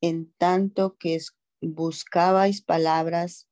en 0.00 0.32
tanto 0.38 0.96
que 0.96 1.18
buscabais 1.60 2.62
palabras 2.62 3.50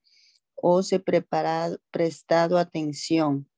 os 0.62 0.92
he 0.92 0.98
preparado, 0.98 1.78
prestado 1.90 2.58
atención. 2.58 3.48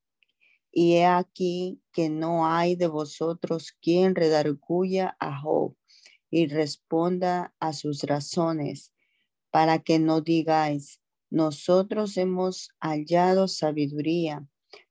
Y 0.72 0.94
he 0.94 1.06
aquí 1.06 1.80
que 1.92 2.08
no 2.08 2.46
hay 2.46 2.76
de 2.76 2.86
vosotros 2.86 3.72
quien 3.80 4.14
redarguya 4.14 5.16
a 5.20 5.38
Job 5.40 5.76
y 6.30 6.46
responda 6.46 7.54
a 7.60 7.74
sus 7.74 8.04
razones, 8.04 8.92
para 9.50 9.78
que 9.80 9.98
no 9.98 10.22
digáis, 10.22 11.02
nosotros 11.28 12.16
hemos 12.16 12.70
hallado 12.80 13.48
sabiduría, 13.48 14.46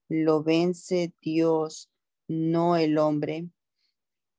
lo 0.08 0.44
vence 0.44 1.14
Dios, 1.22 1.90
no 2.28 2.76
el 2.76 2.98
hombre. 2.98 3.50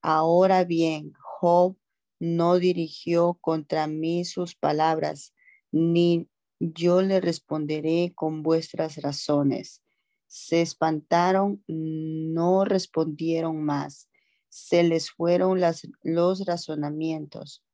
Ahora 0.00 0.64
bien, 0.64 1.12
Job 1.18 1.76
no 2.20 2.58
dirigió 2.58 3.38
contra 3.40 3.86
mí 3.86 4.24
sus 4.24 4.54
palabras, 4.54 5.34
ni 5.72 6.28
yo 6.62 7.02
le 7.02 7.20
responderé 7.20 8.12
con 8.14 8.44
vuestras 8.44 8.96
razones. 8.98 9.82
Se 10.28 10.62
espantaron, 10.62 11.62
no 11.66 12.64
respondieron 12.64 13.64
más. 13.64 14.08
Se 14.48 14.84
les 14.84 15.10
fueron 15.10 15.60
las, 15.60 15.88
los 16.02 16.46
razonamientos. 16.46 17.64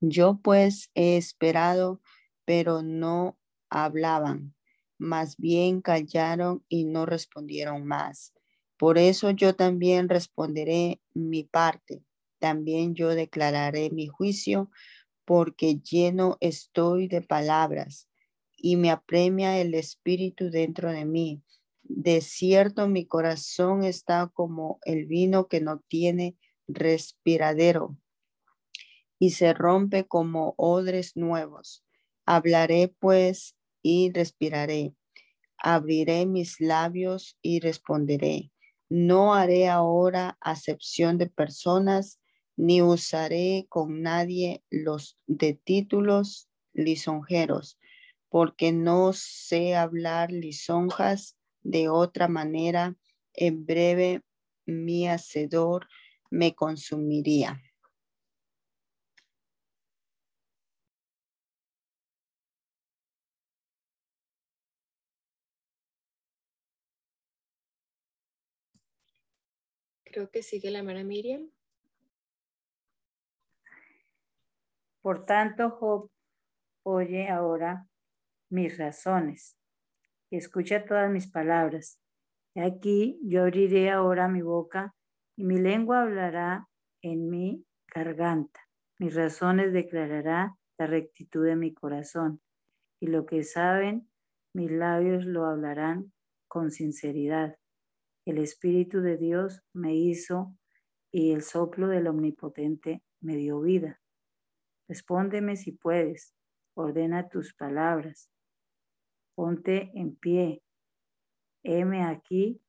Yo 0.00 0.38
pues 0.42 0.90
he 0.94 1.16
esperado, 1.16 2.02
pero 2.44 2.82
no 2.82 3.38
hablaban. 3.70 4.54
Más 4.98 5.38
bien 5.38 5.80
callaron 5.80 6.62
y 6.68 6.84
no 6.84 7.06
respondieron 7.06 7.86
más. 7.86 8.34
Por 8.76 8.98
eso 8.98 9.30
yo 9.30 9.54
también 9.54 10.10
responderé 10.10 11.00
mi 11.14 11.44
parte. 11.44 12.04
También 12.38 12.94
yo 12.94 13.14
declararé 13.14 13.88
mi 13.90 14.08
juicio 14.08 14.70
porque 15.24 15.76
lleno 15.76 16.36
estoy 16.40 17.08
de 17.08 17.22
palabras 17.22 18.08
y 18.56 18.76
me 18.76 18.90
apremia 18.90 19.58
el 19.58 19.74
espíritu 19.74 20.50
dentro 20.50 20.90
de 20.90 21.04
mí. 21.04 21.42
De 21.82 22.20
cierto, 22.20 22.88
mi 22.88 23.06
corazón 23.06 23.84
está 23.84 24.30
como 24.32 24.78
el 24.84 25.06
vino 25.06 25.48
que 25.48 25.60
no 25.60 25.80
tiene 25.88 26.36
respiradero 26.66 27.98
y 29.18 29.30
se 29.30 29.52
rompe 29.52 30.06
como 30.06 30.54
odres 30.56 31.16
nuevos. 31.16 31.84
Hablaré 32.26 32.88
pues 32.98 33.56
y 33.82 34.10
respiraré. 34.12 34.94
Abriré 35.58 36.26
mis 36.26 36.60
labios 36.60 37.38
y 37.42 37.60
responderé. 37.60 38.50
No 38.88 39.34
haré 39.34 39.68
ahora 39.68 40.36
acepción 40.40 41.18
de 41.18 41.28
personas 41.28 42.20
ni 42.56 42.82
usaré 42.82 43.66
con 43.68 44.02
nadie 44.02 44.62
los 44.70 45.18
de 45.26 45.54
títulos 45.54 46.48
lisonjeros, 46.72 47.78
porque 48.28 48.72
no 48.72 49.12
sé 49.12 49.74
hablar 49.76 50.32
lisonjas 50.32 51.36
de 51.62 51.88
otra 51.88 52.28
manera, 52.28 52.96
en 53.32 53.64
breve 53.66 54.22
mi 54.66 55.08
hacedor 55.08 55.88
me 56.30 56.54
consumiría. 56.54 57.60
Creo 70.04 70.30
que 70.30 70.42
sigue 70.42 70.70
la 70.70 70.78
hermana 70.78 71.02
Miriam. 71.02 71.50
Por 75.04 75.26
tanto, 75.26 75.68
Job, 75.68 76.10
oye 76.82 77.28
ahora 77.28 77.86
mis 78.50 78.78
razones 78.78 79.58
y 80.30 80.38
escucha 80.38 80.86
todas 80.86 81.10
mis 81.10 81.30
palabras. 81.30 82.00
Aquí 82.56 83.20
yo 83.22 83.42
abriré 83.42 83.90
ahora 83.90 84.28
mi 84.28 84.40
boca 84.40 84.94
y 85.36 85.44
mi 85.44 85.58
lengua 85.58 86.00
hablará 86.00 86.70
en 87.02 87.28
mi 87.28 87.66
garganta. 87.94 88.60
Mis 88.98 89.14
razones 89.14 89.74
declarará 89.74 90.56
la 90.78 90.86
rectitud 90.86 91.44
de 91.44 91.56
mi 91.56 91.74
corazón 91.74 92.40
y 92.98 93.08
lo 93.08 93.26
que 93.26 93.44
saben 93.44 94.08
mis 94.54 94.70
labios 94.70 95.26
lo 95.26 95.44
hablarán 95.44 96.14
con 96.48 96.70
sinceridad. 96.70 97.58
El 98.24 98.38
Espíritu 98.38 99.02
de 99.02 99.18
Dios 99.18 99.60
me 99.74 99.94
hizo 99.94 100.56
y 101.12 101.32
el 101.32 101.42
soplo 101.42 101.88
del 101.88 102.06
Omnipotente 102.06 103.02
me 103.20 103.36
dio 103.36 103.60
vida. 103.60 104.00
Respóndeme 104.88 105.56
si 105.56 105.72
puedes, 105.72 106.34
ordena 106.74 107.28
tus 107.28 107.54
palabras. 107.54 108.30
Ponte 109.34 109.90
en 109.94 110.14
pie. 110.14 110.62
Heme 111.62 112.04
aquí 112.04 112.60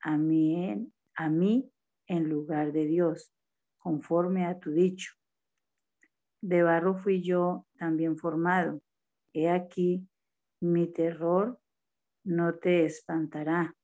a 0.00 0.16
mí, 0.16 0.64
en, 0.64 0.92
a 1.14 1.28
mí 1.28 1.70
en 2.06 2.28
lugar 2.28 2.72
de 2.72 2.86
Dios, 2.86 3.32
conforme 3.78 4.44
a 4.46 4.58
tu 4.58 4.70
dicho. 4.70 5.14
De 6.40 6.62
barro 6.62 6.94
fui 6.94 7.22
yo 7.22 7.66
también 7.78 8.16
formado. 8.16 8.80
He 9.32 9.48
aquí, 9.48 10.06
mi 10.60 10.86
terror 10.86 11.58
no 12.24 12.54
te 12.54 12.84
espantará, 12.84 13.74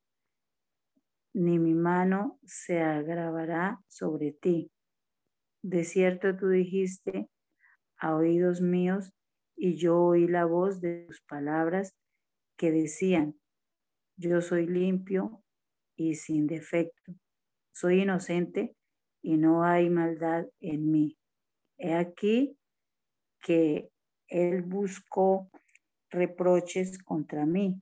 ni 1.32 1.58
mi 1.58 1.74
mano 1.74 2.38
se 2.44 2.80
agravará 2.82 3.80
sobre 3.88 4.32
ti. 4.32 4.70
De 5.62 5.84
cierto 5.84 6.36
tú 6.36 6.48
dijiste 6.48 7.28
a 8.04 8.14
oídos 8.14 8.60
míos, 8.60 9.14
y 9.56 9.76
yo 9.76 9.98
oí 9.98 10.28
la 10.28 10.44
voz 10.44 10.82
de 10.82 11.06
tus 11.06 11.22
palabras 11.22 11.96
que 12.58 12.70
decían, 12.70 13.34
yo 14.18 14.42
soy 14.42 14.66
limpio 14.66 15.42
y 15.96 16.16
sin 16.16 16.46
defecto, 16.46 17.14
soy 17.72 18.02
inocente 18.02 18.76
y 19.22 19.38
no 19.38 19.64
hay 19.64 19.88
maldad 19.88 20.44
en 20.60 20.90
mí. 20.90 21.16
He 21.78 21.94
aquí 21.94 22.58
que 23.40 23.88
él 24.28 24.60
buscó 24.60 25.50
reproches 26.10 26.98
contra 26.98 27.46
mí 27.46 27.80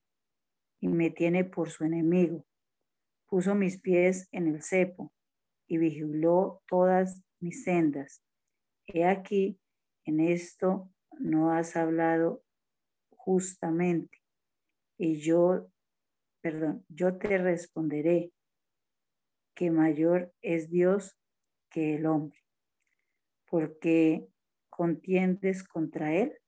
y 0.80 0.86
me 0.86 1.10
tiene 1.10 1.44
por 1.44 1.68
su 1.70 1.82
enemigo. 1.82 2.46
Puso 3.26 3.56
mis 3.56 3.80
pies 3.80 4.28
en 4.30 4.46
el 4.46 4.62
cepo 4.62 5.12
y 5.66 5.78
vigiló 5.78 6.62
todas 6.68 7.24
mis 7.40 7.64
sendas. 7.64 8.22
He 8.86 9.04
aquí, 9.04 9.58
en 10.04 10.20
esto 10.20 10.90
no 11.18 11.52
has 11.52 11.76
hablado 11.76 12.42
justamente. 13.10 14.22
Y 14.98 15.20
yo, 15.20 15.68
perdón, 16.40 16.84
yo 16.88 17.18
te 17.18 17.38
responderé 17.38 18.32
que 19.54 19.70
mayor 19.70 20.32
es 20.40 20.70
Dios 20.70 21.16
que 21.70 21.96
el 21.96 22.06
hombre, 22.06 22.38
porque 23.48 24.28
contiendes 24.70 25.62
contra 25.62 26.14
él. 26.14 26.38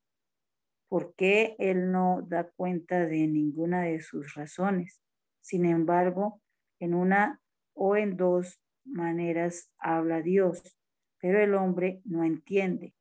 ¿Por 0.88 1.14
qué 1.14 1.56
él 1.58 1.90
no 1.90 2.22
da 2.22 2.50
cuenta 2.50 3.06
de 3.06 3.26
ninguna 3.26 3.82
de 3.82 4.00
sus 4.00 4.34
razones? 4.34 5.00
Sin 5.40 5.64
embargo, 5.64 6.40
en 6.78 6.94
una 6.94 7.40
o 7.72 7.96
en 7.96 8.16
dos 8.16 8.60
maneras 8.84 9.70
habla 9.78 10.22
Dios, 10.22 10.76
pero 11.18 11.40
el 11.40 11.54
hombre 11.54 12.00
no 12.04 12.24
entiende 12.24 12.94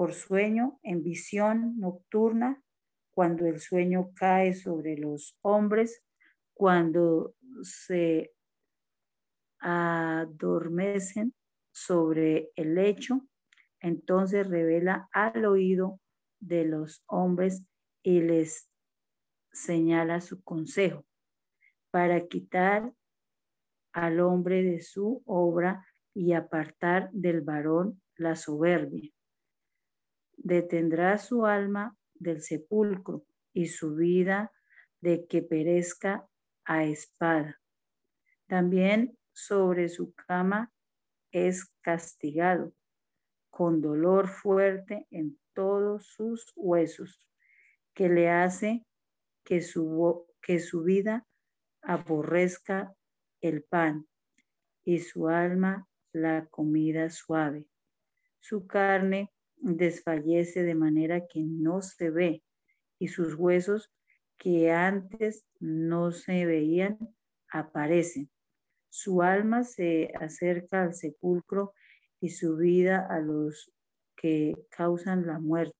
por 0.00 0.14
sueño 0.14 0.80
en 0.82 1.02
visión 1.02 1.78
nocturna, 1.78 2.62
cuando 3.10 3.44
el 3.44 3.60
sueño 3.60 4.12
cae 4.14 4.54
sobre 4.54 4.96
los 4.96 5.36
hombres, 5.42 6.02
cuando 6.54 7.34
se 7.60 8.32
adormecen 9.58 11.34
sobre 11.70 12.50
el 12.56 12.76
lecho, 12.76 13.28
entonces 13.78 14.48
revela 14.48 15.06
al 15.12 15.44
oído 15.44 16.00
de 16.38 16.64
los 16.64 17.04
hombres 17.06 17.66
y 18.02 18.22
les 18.22 18.70
señala 19.52 20.22
su 20.22 20.42
consejo 20.42 21.04
para 21.90 22.26
quitar 22.26 22.90
al 23.92 24.20
hombre 24.20 24.62
de 24.62 24.80
su 24.80 25.22
obra 25.26 25.86
y 26.14 26.32
apartar 26.32 27.10
del 27.12 27.42
varón 27.42 28.00
la 28.16 28.34
soberbia 28.34 29.12
detendrá 30.42 31.18
su 31.18 31.46
alma 31.46 31.96
del 32.14 32.42
sepulcro 32.42 33.24
y 33.52 33.66
su 33.66 33.94
vida 33.94 34.52
de 35.00 35.26
que 35.26 35.42
perezca 35.42 36.28
a 36.64 36.84
espada. 36.84 37.60
También 38.46 39.16
sobre 39.32 39.88
su 39.88 40.12
cama 40.14 40.72
es 41.30 41.72
castigado 41.80 42.72
con 43.50 43.80
dolor 43.80 44.28
fuerte 44.28 45.06
en 45.10 45.38
todos 45.52 46.06
sus 46.06 46.52
huesos, 46.56 47.26
que 47.94 48.08
le 48.08 48.30
hace 48.30 48.86
que 49.44 49.60
su, 49.60 50.26
que 50.40 50.60
su 50.60 50.82
vida 50.82 51.26
aborrezca 51.82 52.94
el 53.40 53.62
pan 53.64 54.06
y 54.84 55.00
su 55.00 55.28
alma 55.28 55.88
la 56.12 56.46
comida 56.46 57.10
suave. 57.10 57.66
Su 58.38 58.66
carne 58.66 59.32
desfallece 59.60 60.62
de 60.62 60.74
manera 60.74 61.26
que 61.26 61.40
no 61.42 61.82
se 61.82 62.10
ve 62.10 62.42
y 62.98 63.08
sus 63.08 63.34
huesos 63.34 63.92
que 64.36 64.70
antes 64.70 65.44
no 65.58 66.12
se 66.12 66.46
veían 66.46 66.98
aparecen. 67.50 68.30
Su 68.88 69.22
alma 69.22 69.64
se 69.64 70.12
acerca 70.18 70.82
al 70.82 70.94
sepulcro 70.94 71.74
y 72.20 72.30
su 72.30 72.56
vida 72.56 73.06
a 73.08 73.20
los 73.20 73.72
que 74.16 74.54
causan 74.70 75.26
la 75.26 75.38
muerte. 75.38 75.76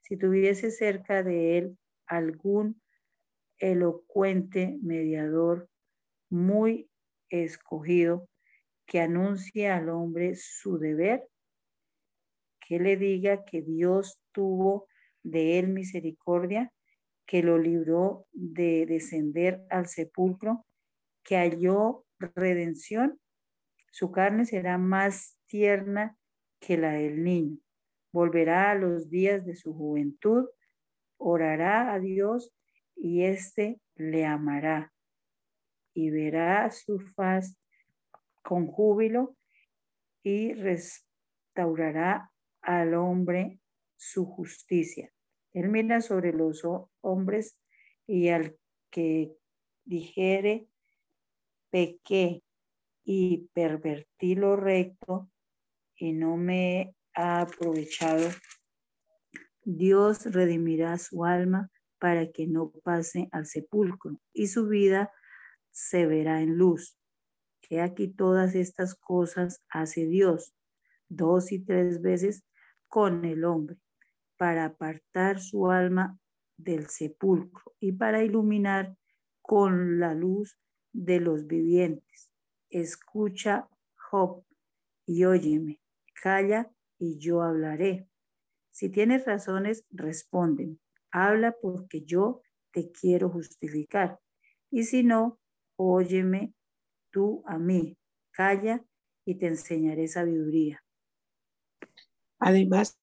Si 0.00 0.16
tuviese 0.16 0.70
cerca 0.70 1.22
de 1.22 1.58
él 1.58 1.78
algún 2.06 2.80
elocuente 3.58 4.78
mediador 4.82 5.68
muy 6.28 6.90
escogido 7.30 8.28
que 8.86 9.00
anuncie 9.00 9.70
al 9.70 9.88
hombre 9.88 10.34
su 10.34 10.78
deber, 10.78 11.28
que 12.66 12.78
le 12.78 12.96
diga 12.96 13.44
que 13.44 13.62
Dios 13.62 14.20
tuvo 14.32 14.86
de 15.22 15.58
él 15.58 15.68
misericordia, 15.68 16.72
que 17.26 17.42
lo 17.42 17.58
libró 17.58 18.26
de 18.32 18.86
descender 18.86 19.62
al 19.70 19.86
sepulcro, 19.86 20.66
que 21.22 21.36
halló 21.36 22.04
redención, 22.18 23.20
su 23.90 24.10
carne 24.10 24.46
será 24.46 24.78
más 24.78 25.38
tierna 25.46 26.16
que 26.60 26.76
la 26.78 26.92
del 26.92 27.22
niño. 27.22 27.58
Volverá 28.12 28.70
a 28.70 28.74
los 28.74 29.10
días 29.10 29.44
de 29.44 29.54
su 29.54 29.74
juventud, 29.74 30.46
orará 31.18 31.92
a 31.92 31.98
Dios 31.98 32.52
y 32.96 33.24
éste 33.24 33.80
le 33.96 34.24
amará 34.24 34.92
y 35.94 36.10
verá 36.10 36.70
su 36.70 36.98
faz 37.00 37.56
con 38.42 38.66
júbilo 38.66 39.36
y 40.22 40.54
restaurará 40.54 42.31
al 42.62 42.94
hombre 42.94 43.60
su 43.96 44.24
justicia. 44.24 45.12
Él 45.52 45.68
mira 45.68 46.00
sobre 46.00 46.32
los 46.32 46.62
hombres 47.00 47.58
y 48.06 48.28
al 48.28 48.56
que 48.90 49.32
dijere, 49.84 50.68
pequé 51.70 52.42
y 53.04 53.48
pervertí 53.52 54.34
lo 54.34 54.56
recto 54.56 55.30
y 55.96 56.12
no 56.12 56.36
me 56.36 56.94
ha 57.14 57.42
aprovechado, 57.42 58.28
Dios 59.64 60.24
redimirá 60.26 60.98
su 60.98 61.24
alma 61.24 61.70
para 61.98 62.32
que 62.32 62.46
no 62.46 62.70
pase 62.82 63.28
al 63.30 63.46
sepulcro 63.46 64.20
y 64.32 64.48
su 64.48 64.66
vida 64.66 65.12
se 65.70 66.06
verá 66.06 66.40
en 66.40 66.56
luz. 66.56 66.98
Que 67.60 67.80
aquí 67.80 68.08
todas 68.08 68.54
estas 68.54 68.94
cosas 68.94 69.62
hace 69.68 70.06
Dios 70.06 70.54
dos 71.08 71.52
y 71.52 71.58
tres 71.60 72.02
veces 72.02 72.44
con 72.92 73.24
el 73.24 73.46
hombre 73.46 73.78
para 74.36 74.66
apartar 74.66 75.40
su 75.40 75.70
alma 75.70 76.18
del 76.58 76.88
sepulcro 76.88 77.74
y 77.80 77.92
para 77.92 78.22
iluminar 78.22 78.94
con 79.40 79.98
la 79.98 80.12
luz 80.12 80.58
de 80.92 81.18
los 81.18 81.46
vivientes. 81.46 82.30
Escucha, 82.68 83.66
Job, 83.96 84.44
y 85.06 85.24
óyeme. 85.24 85.80
Calla 86.22 86.70
y 86.98 87.16
yo 87.16 87.40
hablaré. 87.40 88.10
Si 88.70 88.90
tienes 88.90 89.24
razones, 89.24 89.86
responden. 89.88 90.78
Habla 91.10 91.56
porque 91.62 92.02
yo 92.02 92.42
te 92.72 92.92
quiero 92.92 93.30
justificar. 93.30 94.20
Y 94.70 94.84
si 94.84 95.02
no, 95.02 95.40
óyeme 95.76 96.52
tú 97.10 97.42
a 97.46 97.56
mí. 97.56 97.96
Calla 98.32 98.84
y 99.24 99.36
te 99.36 99.46
enseñaré 99.46 100.08
sabiduría. 100.08 100.81
Además, 102.44 102.98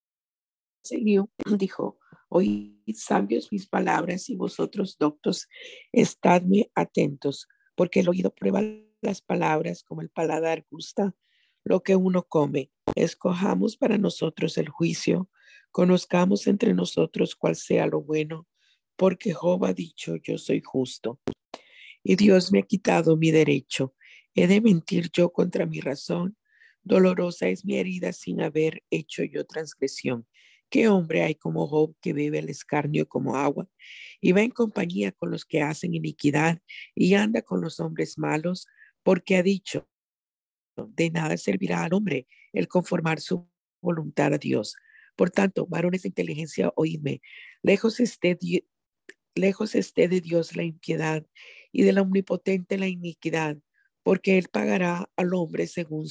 siguió, 0.83 1.29
dijo, 1.57 1.97
Oíd 2.27 2.95
sabios 2.95 3.51
mis 3.51 3.67
palabras 3.67 4.29
y 4.29 4.35
vosotros 4.35 4.97
doctos, 4.99 5.47
estadme 5.91 6.69
atentos, 6.75 7.47
porque 7.75 8.01
el 8.01 8.09
oído 8.09 8.35
prueba 8.35 8.61
las 9.01 9.21
palabras 9.21 9.81
como 9.83 10.01
el 10.01 10.09
paladar 10.09 10.65
gusta 10.69 11.15
lo 11.63 11.81
que 11.81 11.95
uno 11.95 12.23
come. 12.23 12.71
Escojamos 12.95 13.77
para 13.77 13.97
nosotros 13.97 14.57
el 14.57 14.69
juicio, 14.69 15.29
conozcamos 15.71 16.45
entre 16.47 16.73
nosotros 16.73 17.35
cuál 17.35 17.55
sea 17.55 17.87
lo 17.87 18.01
bueno, 18.01 18.47
porque 18.95 19.33
Job 19.33 19.65
ha 19.65 19.73
dicho, 19.73 20.15
yo 20.17 20.37
soy 20.37 20.61
justo. 20.61 21.19
Y 22.03 22.15
Dios 22.15 22.51
me 22.51 22.59
ha 22.59 22.63
quitado 22.63 23.17
mi 23.17 23.31
derecho. 23.31 23.95
He 24.35 24.47
de 24.47 24.61
mentir 24.61 25.09
yo 25.11 25.31
contra 25.31 25.65
mi 25.65 25.79
razón. 25.79 26.37
Dolorosa 26.83 27.49
es 27.49 27.65
mi 27.65 27.77
herida 27.77 28.13
sin 28.13 28.41
haber 28.41 28.83
hecho 28.89 29.23
yo 29.23 29.45
transgresión. 29.45 30.27
¿Qué 30.69 30.87
hombre 30.87 31.23
hay 31.23 31.35
como 31.35 31.67
Job 31.67 31.95
que 31.99 32.13
bebe 32.13 32.39
el 32.39 32.49
escarnio 32.49 33.07
como 33.07 33.35
agua 33.35 33.67
y 34.21 34.33
va 34.33 34.41
en 34.41 34.51
compañía 34.51 35.11
con 35.11 35.31
los 35.31 35.45
que 35.45 35.61
hacen 35.61 35.95
iniquidad 35.95 36.59
y 36.93 37.15
anda 37.15 37.41
con 37.41 37.61
los 37.61 37.79
hombres 37.79 38.17
malos? 38.19 38.67
Porque 39.03 39.35
ha 39.35 39.43
dicho, 39.43 39.89
de 40.75 41.09
nada 41.09 41.37
servirá 41.37 41.83
al 41.83 41.93
hombre 41.93 42.27
el 42.53 42.67
conformar 42.67 43.19
su 43.19 43.49
voluntad 43.81 44.33
a 44.33 44.37
Dios. 44.37 44.75
Por 45.15 45.31
tanto, 45.31 45.65
varones 45.65 46.03
de 46.03 46.09
inteligencia, 46.09 46.71
oídme, 46.75 47.21
lejos 47.63 47.99
esté, 47.99 48.37
lejos 49.35 49.75
esté 49.75 50.07
de 50.07 50.21
Dios 50.21 50.55
la 50.55 50.63
impiedad 50.63 51.25
y 51.71 51.83
de 51.83 51.93
la 51.93 52.01
omnipotente 52.01 52.77
la 52.77 52.87
iniquidad, 52.87 53.57
porque 54.03 54.37
él 54.37 54.47
pagará 54.51 55.09
al 55.15 55.33
hombre 55.33 55.67
según 55.67 56.07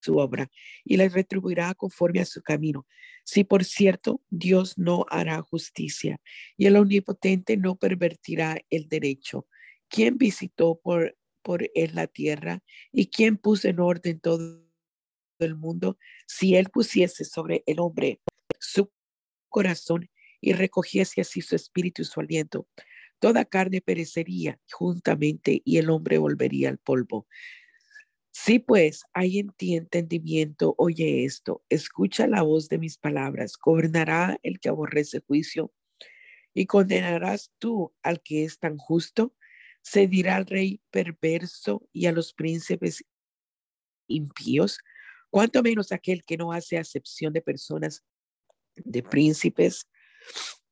su 0.00 0.18
obra 0.18 0.50
y 0.84 0.96
le 0.96 1.08
retribuirá 1.08 1.74
conforme 1.74 2.20
a 2.20 2.24
su 2.24 2.42
camino. 2.42 2.86
Si 3.24 3.44
por 3.44 3.64
cierto 3.64 4.22
Dios 4.30 4.78
no 4.78 5.04
hará 5.10 5.42
justicia 5.42 6.20
y 6.56 6.66
el 6.66 6.76
omnipotente 6.76 7.56
no 7.56 7.76
pervertirá 7.76 8.58
el 8.70 8.88
derecho, 8.88 9.46
¿quién 9.88 10.18
visitó 10.18 10.80
por, 10.82 11.16
por 11.42 11.68
él 11.74 11.90
la 11.94 12.06
tierra 12.06 12.62
y 12.92 13.06
quién 13.06 13.36
puso 13.36 13.68
en 13.68 13.80
orden 13.80 14.20
todo 14.20 14.64
el 15.38 15.54
mundo? 15.56 15.98
Si 16.26 16.56
él 16.56 16.70
pusiese 16.70 17.24
sobre 17.24 17.62
el 17.66 17.80
hombre 17.80 18.20
su 18.58 18.90
corazón 19.48 20.10
y 20.40 20.52
recogiese 20.52 21.20
así 21.20 21.40
su 21.40 21.56
espíritu 21.56 22.02
y 22.02 22.04
su 22.04 22.20
aliento, 22.20 22.68
toda 23.18 23.44
carne 23.44 23.80
perecería 23.80 24.60
juntamente 24.70 25.62
y 25.64 25.78
el 25.78 25.90
hombre 25.90 26.18
volvería 26.18 26.68
al 26.68 26.78
polvo. 26.78 27.26
Sí, 28.40 28.60
pues 28.60 29.02
hay 29.14 29.40
en 29.40 29.50
ti 29.50 29.74
entendimiento, 29.74 30.76
oye 30.78 31.24
esto, 31.24 31.64
escucha 31.68 32.28
la 32.28 32.42
voz 32.42 32.68
de 32.68 32.78
mis 32.78 32.96
palabras, 32.96 33.54
gobernará 33.60 34.38
el 34.44 34.60
que 34.60 34.68
aborrece 34.68 35.20
juicio 35.26 35.72
y 36.54 36.66
condenarás 36.66 37.52
tú 37.58 37.92
al 38.00 38.22
que 38.22 38.44
es 38.44 38.60
tan 38.60 38.78
justo, 38.78 39.34
se 39.82 40.06
dirá 40.06 40.36
al 40.36 40.46
rey 40.46 40.80
perverso 40.92 41.88
y 41.92 42.06
a 42.06 42.12
los 42.12 42.32
príncipes 42.32 43.04
impíos, 44.06 44.78
cuanto 45.30 45.60
menos 45.64 45.90
aquel 45.90 46.22
que 46.22 46.36
no 46.36 46.52
hace 46.52 46.78
acepción 46.78 47.32
de 47.32 47.42
personas, 47.42 48.04
de 48.76 49.02
príncipes, 49.02 49.88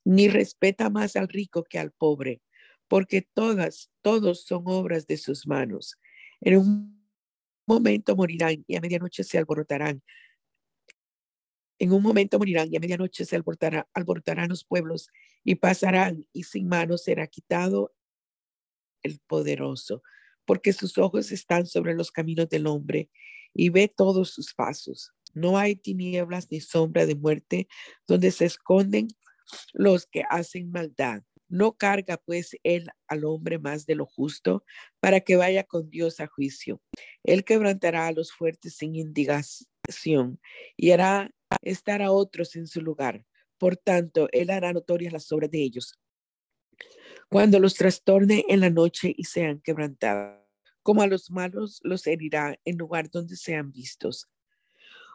ni 0.05 0.29
respeta 0.29 0.89
más 0.89 1.17
al 1.17 1.27
rico 1.27 1.65
que 1.65 1.81
al 1.81 1.91
pobre, 1.91 2.41
porque 2.87 3.23
todas, 3.23 3.91
todos 4.03 4.45
son 4.45 4.63
obras 4.67 5.09
de 5.09 5.17
sus 5.17 5.49
manos. 5.49 5.97
En 6.41 6.59
un 6.59 6.96
momento 7.67 8.17
morirán 8.17 8.65
y 8.67 8.77
a 8.77 8.81
medianoche 8.81 9.25
se 9.25 9.39
alborotarán. 9.39 10.03
En 11.79 11.93
un 11.93 12.03
momento 12.03 12.39
morirán 12.39 12.73
y 12.73 12.77
a 12.77 12.81
medianoche 12.81 13.25
se 13.25 13.37
alborotará, 13.37 13.89
alborotarán 13.93 14.49
los 14.49 14.65
pueblos 14.65 15.09
y 15.45 15.57
pasarán 15.57 16.27
y 16.33 16.45
sin 16.45 16.69
manos 16.69 17.05
será 17.05 17.27
quitado 17.27 17.95
el 19.03 19.21
poderoso, 19.27 20.03
porque 20.45 20.73
sus 20.73 20.99
ojos 20.99 21.33
están 21.33 21.67
sobre 21.67 21.95
los 21.95 22.11
caminos 22.11 22.49
del 22.49 22.67
hombre 22.67 23.11
y 23.53 23.69
ve 23.71 23.89
todos 23.95 24.31
sus 24.31 24.55
pasos. 24.55 25.13
No 25.35 25.59
hay 25.59 25.77
tinieblas 25.77 26.49
ni 26.51 26.61
sombra 26.61 27.07
de 27.07 27.15
muerte 27.15 27.69
donde 28.07 28.31
se 28.31 28.47
esconden 28.47 29.09
los 29.73 30.07
que 30.07 30.25
hacen 30.29 30.71
maldad. 30.71 31.23
No 31.49 31.77
carga 31.77 32.17
pues 32.17 32.57
él 32.63 32.89
al 33.07 33.25
hombre 33.25 33.59
más 33.59 33.87
de 33.87 33.95
lo 33.95 34.07
justo 34.07 34.65
para 35.01 35.21
que 35.21 35.37
vaya 35.37 35.65
con 35.65 35.91
Dios 35.91 36.21
a 36.21 36.27
juicio. 36.27 36.83
Él 37.23 37.45
quebrantará 37.45 38.07
a 38.07 38.13
los 38.13 38.33
fuertes 38.33 38.77
sin 38.77 38.97
indignación 38.97 40.41
y 40.77 40.91
hará 40.91 41.31
estar 41.63 42.03
a 42.03 42.11
otros 42.11 42.57
en 42.57 42.67
su 42.67 42.81
lugar. 42.81 43.25
Por 43.59 43.77
tanto, 43.77 44.29
él 44.33 44.51
hará 44.51 44.73
notorias 44.73 45.13
las 45.13 45.31
obras 45.33 45.51
de 45.51 45.63
ellos. 45.63 45.99
Cuando 47.29 47.59
los 47.59 47.75
trastorne 47.75 48.45
en 48.49 48.61
la 48.61 48.71
noche 48.71 49.15
y 49.17 49.25
sean 49.25 49.61
quebrantados, 49.61 50.47
como 50.83 51.03
a 51.03 51.07
los 51.07 51.31
malos 51.31 51.81
los 51.83 52.07
herirá 52.07 52.59
en 52.65 52.79
lugar 52.79 53.11
donde 53.11 53.37
sean 53.37 53.73
vistos. 53.73 54.29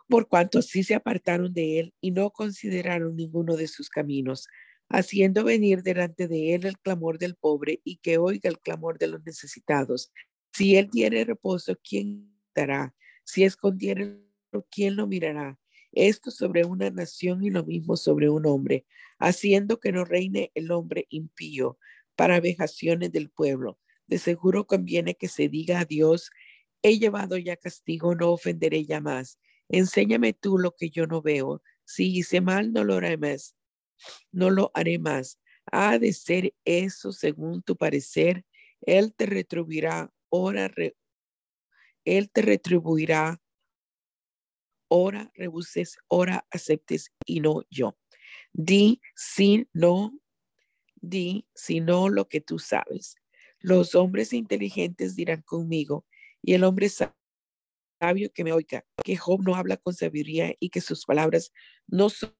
Por 0.09 0.27
cuanto 0.27 0.59
así 0.59 0.83
se 0.83 0.95
apartaron 0.95 1.53
de 1.53 1.79
él 1.79 1.93
y 2.01 2.11
no 2.11 2.31
consideraron 2.31 3.15
ninguno 3.15 3.55
de 3.55 3.69
sus 3.69 3.89
caminos, 3.89 4.49
haciendo 4.91 5.45
venir 5.45 5.83
delante 5.83 6.27
de 6.27 6.53
él 6.53 6.65
el 6.65 6.77
clamor 6.77 7.17
del 7.17 7.35
pobre 7.35 7.81
y 7.83 7.97
que 7.97 8.17
oiga 8.17 8.49
el 8.49 8.59
clamor 8.59 8.99
de 8.99 9.07
los 9.07 9.23
necesitados. 9.23 10.11
Si 10.53 10.75
él 10.75 10.89
tiene 10.89 11.23
reposo, 11.23 11.77
¿quién 11.81 12.29
dará? 12.53 12.93
Si 13.23 13.43
escondiere, 13.43 14.17
¿quién 14.69 14.97
lo 14.97 15.07
mirará? 15.07 15.57
Esto 15.93 16.29
sobre 16.29 16.65
una 16.65 16.89
nación 16.89 17.43
y 17.43 17.49
lo 17.49 17.63
mismo 17.65 17.95
sobre 17.95 18.29
un 18.29 18.45
hombre, 18.45 18.85
haciendo 19.17 19.79
que 19.79 19.91
no 19.91 20.03
reine 20.03 20.51
el 20.55 20.71
hombre 20.71 21.07
impío 21.09 21.77
para 22.15 22.39
vejaciones 22.41 23.11
del 23.11 23.29
pueblo. 23.29 23.79
De 24.07 24.17
seguro 24.17 24.67
conviene 24.67 25.15
que 25.15 25.29
se 25.29 25.47
diga 25.47 25.79
a 25.79 25.85
Dios, 25.85 26.31
he 26.81 26.99
llevado 26.99 27.37
ya 27.37 27.55
castigo, 27.55 28.13
no 28.15 28.31
ofenderé 28.31 28.85
ya 28.85 28.99
más. 28.99 29.39
Enséñame 29.69 30.33
tú 30.33 30.57
lo 30.57 30.75
que 30.75 30.89
yo 30.89 31.07
no 31.07 31.21
veo. 31.21 31.61
Si 31.85 32.17
hice 32.17 32.41
mal, 32.41 32.73
no 32.73 32.83
lo 32.83 32.95
haré 32.95 33.17
más 33.17 33.55
no 34.31 34.49
lo 34.49 34.71
haré 34.73 34.99
más. 34.99 35.39
Ha 35.71 35.99
de 35.99 36.13
ser 36.13 36.53
eso 36.65 37.11
según 37.11 37.61
tu 37.61 37.75
parecer. 37.75 38.45
Él 38.81 39.13
te 39.13 39.25
retribuirá, 39.25 40.11
ora, 40.29 40.71
Él 42.05 42.31
te 42.31 42.41
retribuirá, 42.41 43.41
ora 44.87 45.31
rebuses, 45.35 45.97
ora 46.07 46.45
aceptes 46.51 47.13
y 47.25 47.39
no 47.39 47.61
yo. 47.69 47.97
Di 48.53 49.01
si 49.15 49.67
no, 49.73 50.19
di 50.95 51.47
si 51.53 51.79
no 51.79 52.09
lo 52.09 52.27
que 52.27 52.41
tú 52.41 52.59
sabes. 52.59 53.15
Los 53.59 53.95
hombres 53.95 54.33
inteligentes 54.33 55.15
dirán 55.15 55.43
conmigo, 55.43 56.05
y 56.41 56.53
el 56.55 56.63
hombre 56.63 56.89
sabio 56.89 58.33
que 58.33 58.43
me 58.43 58.51
oiga, 58.51 58.83
que 59.03 59.15
Job 59.15 59.43
no 59.43 59.55
habla 59.55 59.77
con 59.77 59.93
sabiduría 59.93 60.55
y 60.59 60.69
que 60.69 60.81
sus 60.81 61.05
palabras 61.05 61.53
no 61.87 62.09
son 62.09 62.33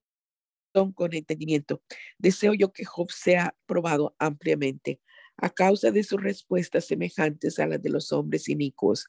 con 0.72 1.14
entendimiento. 1.14 1.82
Deseo 2.18 2.54
yo 2.54 2.72
que 2.72 2.84
Job 2.84 3.10
sea 3.12 3.54
probado 3.66 4.14
ampliamente 4.18 5.00
a 5.36 5.50
causa 5.50 5.90
de 5.90 6.02
sus 6.02 6.22
respuestas 6.22 6.86
semejantes 6.86 7.58
a 7.58 7.66
las 7.66 7.82
de 7.82 7.90
los 7.90 8.12
hombres 8.12 8.48
inicuos, 8.48 9.06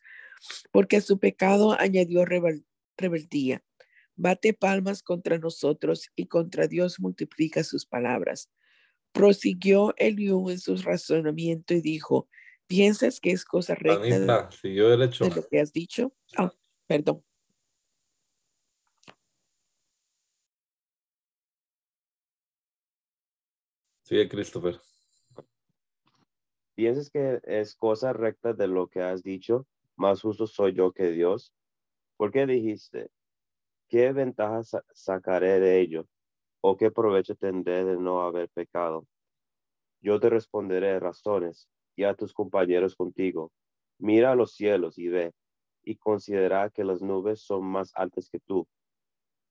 porque 0.72 0.97
a 0.97 1.01
su 1.01 1.20
pecado 1.20 1.80
añadió 1.80 2.26
rebeldía. 2.97 3.64
Bate 4.16 4.53
palmas 4.53 5.01
contra 5.01 5.39
nosotros 5.39 6.11
y 6.16 6.28
contra 6.28 6.68
Dios 6.68 6.99
multiplica 6.99 7.64
sus 7.64 7.86
palabras. 7.86 8.49
Prosiguió 9.11 9.93
Eliú 9.97 10.49
en 10.49 10.59
su 10.59 10.76
razonamiento 10.78 11.74
y 11.74 11.82
dijo, 11.82 12.30
¿piensas 12.68 13.20
que 13.20 13.32
es 13.32 13.45
cosa 13.45 13.76
recta 13.76 14.20
de, 14.20 14.26
lo 15.20 15.47
que 15.49 15.59
has 15.59 15.74
dicho? 15.74 16.14
Ah, 16.38 16.53
perdón. 16.88 17.24
Sí, 24.03 24.27
Christopher. 24.27 24.79
¿Piensas 26.75 27.09
que 27.09 27.39
es 27.43 27.75
cosa 27.75 28.11
recta 28.11 28.53
de 28.53 28.67
lo 28.67 28.87
que 28.87 29.01
has 29.01 29.23
dicho? 29.23 29.65
Más 29.95 30.21
justo 30.21 30.45
soy 30.45 30.73
yo 30.73 30.91
que 30.91 31.11
Dios. 31.11 31.53
¿Por 32.17 32.31
qué 32.31 32.45
dijiste? 32.45 33.09
¿Qué 33.87 34.11
ventaja 34.11 34.61
sacaré 34.91 35.59
de 35.61 35.79
ello? 35.79 36.07
¿O 36.61 36.75
qué 36.75 36.91
provecho 36.91 37.35
tendré 37.35 37.85
de 37.85 37.95
no 37.95 38.21
haber 38.21 38.49
pecado? 38.49 39.07
Yo 40.01 40.19
te 40.19 40.29
responderé 40.29 40.99
razones 40.99 41.69
y 41.95 42.03
a 42.03 42.13
tus 42.13 42.33
compañeros 42.33 42.95
contigo. 42.95 43.53
Mira 43.99 44.31
a 44.31 44.35
los 44.35 44.53
cielos 44.53 44.97
y 44.97 45.07
ve, 45.07 45.33
y 45.81 45.95
considera 45.95 46.69
que 46.69 46.83
las 46.83 47.01
nubes 47.01 47.41
son 47.41 47.63
más 47.65 47.93
altas 47.95 48.29
que 48.29 48.39
tú. 48.39 48.67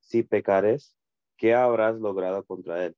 Si 0.01 0.23
pecares, 0.23 0.95
¿qué 1.39 1.55
habrás 1.55 1.99
logrado 1.99 2.45
contra 2.45 2.85
él? 2.85 2.97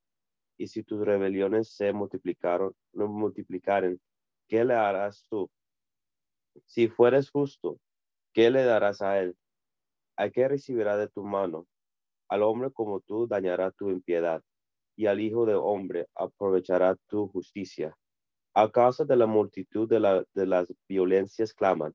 Y 0.59 0.68
si 0.68 0.82
tus 0.84 1.05
rebeliones 1.05 1.68
se 1.74 1.92
multiplicaron, 1.92 2.74
no 2.92 3.09
multiplicaren, 3.09 4.00
¿qué 4.48 4.64
le 4.64 4.74
harás 4.74 5.24
tú? 5.28 5.50
Si 6.66 6.88
fueres 6.88 7.30
justo, 7.30 7.78
¿qué 8.32 8.50
le 8.50 8.64
darás 8.64 9.02
a 9.02 9.20
él? 9.20 9.36
¿A 10.16 10.30
qué 10.30 10.48
recibirá 10.48 10.96
de 10.96 11.09
tu 11.09 11.24
mano? 11.24 11.66
Al 12.28 12.42
hombre 12.42 12.70
como 12.72 13.00
tú 13.00 13.26
dañará 13.26 13.70
tu 13.72 13.90
impiedad. 13.90 14.42
y 14.96 15.07
al 15.07 15.20
Hijo 15.20 15.46
de 15.46 15.55
Hombre 15.57 16.09
aprovechará 16.14 16.96
tu 17.09 17.28
justicia. 17.28 17.96
A 18.55 18.70
causa 18.70 19.05
de 19.05 19.16
la 19.16 19.26
multitud 19.26 19.88
de, 19.88 20.00
la- 20.00 20.24
de 20.34 20.46
las 20.46 20.72
violencias 20.88 21.55
claman, 21.55 21.94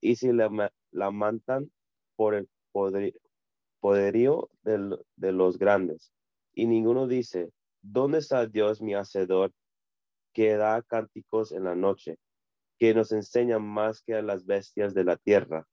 y 0.00 0.16
si 0.16 0.32
la, 0.32 0.48
ma- 0.48 0.72
la 0.92 1.10
mantan 1.10 1.70
por 2.16 2.34
el 2.34 2.48
poder- 2.72 3.20
poderío 3.80 4.48
de 4.62 5.32
los 5.32 5.58
grandes. 5.58 6.12
Y 6.54 6.66
ninguno 6.66 7.06
dice, 7.06 7.50
¿dónde 7.92 8.18
está 8.18 8.46
Dios 8.46 8.82
mi 8.82 8.94
hacedor 8.94 9.52
que 10.32 10.56
da 10.56 10.82
cánticos 10.82 11.52
en 11.52 11.64
la 11.64 11.74
noche, 11.74 12.18
que 12.78 12.94
nos 12.94 13.12
enseña 13.12 13.58
más 13.58 14.02
que 14.02 14.14
a 14.14 14.22
las 14.22 14.44
bestias 14.44 14.92
de 14.94 15.04
la 15.04 15.16
tierra 15.16 15.66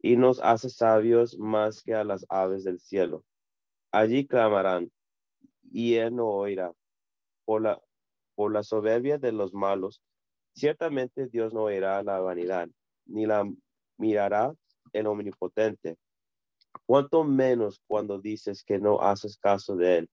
y 0.00 0.16
nos 0.16 0.40
hace 0.40 0.70
sabios 0.70 1.38
más 1.38 1.82
que 1.82 1.94
a 1.94 2.04
las 2.04 2.24
aves 2.28 2.64
del 2.64 2.78
cielo? 2.80 3.24
Allí 3.90 4.26
clamarán 4.26 4.90
y 5.70 5.94
él 5.94 6.14
no 6.16 6.28
oirá 6.28 6.72
por 7.44 7.62
la, 7.62 7.80
por 8.34 8.52
la 8.52 8.62
soberbia 8.62 9.18
de 9.18 9.32
los 9.32 9.52
malos. 9.52 10.02
Ciertamente 10.54 11.26
Dios 11.26 11.52
no 11.52 11.64
oirá 11.64 12.02
la 12.02 12.20
vanidad, 12.20 12.68
ni 13.06 13.26
la 13.26 13.44
mirará 13.98 14.54
el 14.92 15.06
omnipotente. 15.06 15.96
Cuanto 16.86 17.24
menos 17.24 17.82
cuando 17.86 18.20
dices 18.20 18.62
que 18.62 18.78
no 18.78 19.00
haces 19.00 19.36
caso 19.38 19.76
de 19.76 19.98
él. 19.98 20.10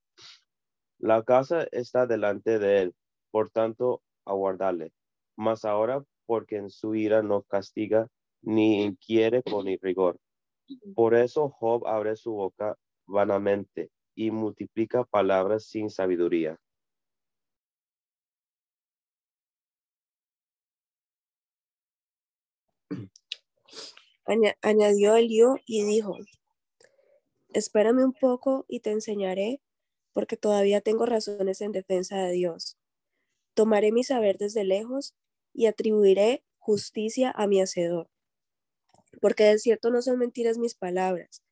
La 1.04 1.22
casa 1.22 1.68
está 1.74 2.08
delante 2.08 2.60
de 2.60 2.82
él, 2.82 2.96
por 3.30 3.50
tanto, 3.50 4.02
aguardarle. 4.24 4.94
Mas 5.36 5.66
ahora, 5.66 6.02
porque 6.26 6.56
en 6.56 6.70
su 6.70 6.96
ira 6.96 7.22
no 7.22 7.42
castiga, 7.42 8.08
ni 8.42 8.82
inquiere 8.82 9.44
con 9.44 9.66
rigor. 9.82 10.18
Por 10.96 11.14
eso 11.14 11.50
Job 11.50 11.86
abre 11.88 12.16
su 12.16 12.32
boca 12.32 12.78
vanamente 13.06 13.90
y 14.16 14.32
multiplica 14.32 15.04
palabras 15.04 15.66
sin 15.66 15.90
sabiduría. 15.90 16.58
Aña- 24.26 24.56
añadió 24.62 25.18
Eliú 25.18 25.58
y 25.66 25.84
dijo, 25.84 26.16
espérame 27.50 28.06
un 28.06 28.14
poco 28.14 28.64
y 28.70 28.80
te 28.80 28.92
enseñaré, 28.92 29.60
porque 30.14 30.38
todavía 30.38 30.82
tengo 30.82 31.06
razones 31.06 31.62
en 31.62 31.72
defensa 31.72 32.18
de 32.18 32.32
Dios. 32.32 32.78
Tomaré 33.54 33.92
mi 33.92 34.04
saber 34.04 34.38
desde 34.38 34.64
lejos 34.64 35.16
y 35.54 35.66
atribuiré 35.66 36.44
justicia 36.58 37.32
a 37.36 37.48
mi 37.48 37.62
hacedor. 37.62 38.10
Porque 39.22 39.44
de 39.44 39.60
cierto 39.60 39.90
no 39.90 40.02
son 40.02 40.18
mentiras 40.18 40.58
mis 40.58 40.76
palabras. 40.76 41.44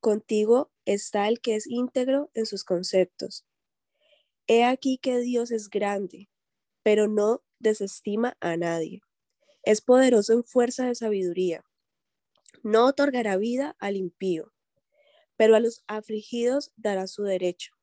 Contigo 0.00 0.70
está 0.84 1.28
el 1.28 1.40
que 1.40 1.54
es 1.54 1.66
íntegro 1.66 2.30
en 2.34 2.46
sus 2.46 2.64
conceptos. 2.64 3.44
He 4.46 4.64
aquí 4.64 4.98
que 4.98 5.20
Dios 5.20 5.50
es 5.50 5.70
grande, 5.70 6.28
pero 6.82 7.08
no 7.08 7.42
desestima 7.58 8.36
a 8.40 8.56
nadie. 8.56 9.00
Es 9.62 9.80
poderoso 9.80 10.34
en 10.34 10.44
fuerza 10.44 10.86
de 10.86 10.94
sabiduría. 10.94 11.64
No 12.62 12.86
otorgará 12.86 13.36
vida 13.36 13.76
al 13.78 13.96
impío, 13.96 14.52
pero 15.36 15.56
a 15.56 15.60
los 15.60 15.82
afligidos 15.86 16.72
dará 16.76 17.06
su 17.06 17.22
derecho. 17.22 17.73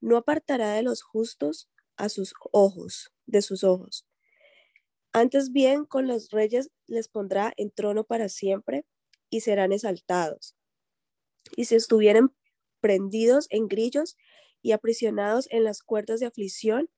No 0.00 0.16
apartará 0.16 0.72
de 0.72 0.82
los 0.82 1.02
justos 1.02 1.68
a 1.96 2.08
sus 2.08 2.34
ojos, 2.52 3.12
de 3.26 3.42
sus 3.42 3.64
ojos. 3.64 4.06
Antes 5.12 5.52
bien, 5.52 5.84
con 5.84 6.06
los 6.06 6.30
reyes 6.30 6.70
les 6.86 7.08
pondrá 7.08 7.52
en 7.56 7.70
trono 7.70 8.04
para 8.04 8.28
siempre 8.28 8.86
y 9.28 9.40
serán 9.40 9.72
exaltados. 9.72 10.56
Y 11.56 11.66
si 11.66 11.74
estuvieren 11.74 12.32
prendidos 12.80 13.46
en 13.50 13.68
grillos 13.68 14.16
y 14.62 14.72
aprisionados 14.72 15.48
en 15.50 15.64
las 15.64 15.82
cuerdas 15.82 16.20
de 16.20 16.26
aflicción, 16.26 16.88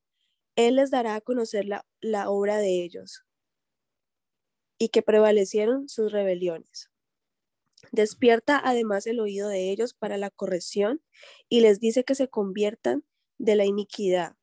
Él 0.56 0.76
les 0.76 0.90
dará 0.90 1.14
a 1.14 1.20
conocer 1.20 1.64
la, 1.64 1.86
la 2.00 2.30
obra 2.30 2.58
de 2.58 2.84
ellos 2.84 3.24
y 4.78 4.88
que 4.88 5.02
prevalecieron 5.02 5.88
sus 5.88 6.12
rebeliones. 6.12 6.91
Despierta 7.90 8.60
además 8.62 9.06
el 9.06 9.20
oído 9.20 9.48
de 9.48 9.70
ellos 9.70 9.94
para 9.94 10.16
la 10.16 10.30
corrección 10.30 11.02
y 11.48 11.60
les 11.60 11.80
dice 11.80 12.04
que 12.04 12.14
se 12.14 12.28
conviertan 12.28 13.04
de 13.38 13.56
la 13.56 13.64
iniquidad. 13.64 14.36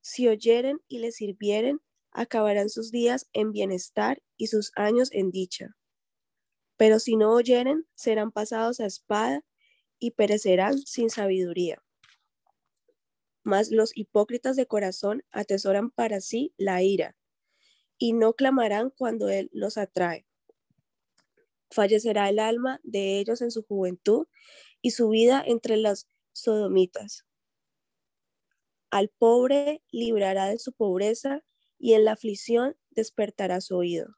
Si 0.00 0.28
oyeren 0.28 0.80
y 0.88 0.98
les 0.98 1.16
sirvieren, 1.16 1.80
acabarán 2.10 2.68
sus 2.68 2.90
días 2.90 3.28
en 3.32 3.52
bienestar 3.52 4.22
y 4.36 4.48
sus 4.48 4.72
años 4.74 5.10
en 5.12 5.30
dicha. 5.30 5.76
Pero 6.76 6.98
si 6.98 7.16
no 7.16 7.32
oyeren, 7.32 7.86
serán 7.94 8.32
pasados 8.32 8.80
a 8.80 8.86
espada 8.86 9.44
y 9.98 10.12
perecerán 10.12 10.78
sin 10.78 11.10
sabiduría. 11.10 11.82
Mas 13.42 13.70
los 13.70 13.96
hipócritas 13.96 14.56
de 14.56 14.66
corazón 14.66 15.24
atesoran 15.30 15.90
para 15.90 16.20
sí 16.20 16.54
la 16.56 16.82
ira 16.82 17.16
y 17.98 18.12
no 18.12 18.34
clamarán 18.34 18.90
cuando 18.90 19.28
Él 19.28 19.50
los 19.52 19.76
atrae. 19.76 20.27
Fallecerá 21.70 22.28
el 22.28 22.38
alma 22.38 22.80
de 22.82 23.18
ellos 23.18 23.42
en 23.42 23.50
su 23.50 23.62
juventud 23.62 24.26
y 24.80 24.92
su 24.92 25.08
vida 25.08 25.42
entre 25.46 25.76
las 25.76 26.08
sodomitas. 26.32 27.24
Al 28.90 29.08
pobre 29.08 29.82
librará 29.90 30.46
de 30.46 30.58
su 30.58 30.72
pobreza 30.72 31.44
y 31.78 31.92
en 31.92 32.04
la 32.04 32.12
aflicción 32.12 32.76
despertará 32.90 33.60
su 33.60 33.76
oído. 33.76 34.16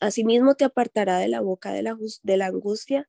Asimismo 0.00 0.54
te 0.54 0.64
apartará 0.64 1.18
de 1.18 1.28
la 1.28 1.40
boca 1.40 1.72
de 1.72 1.82
la, 1.82 1.96
de 2.22 2.36
la 2.36 2.46
angustia 2.46 3.08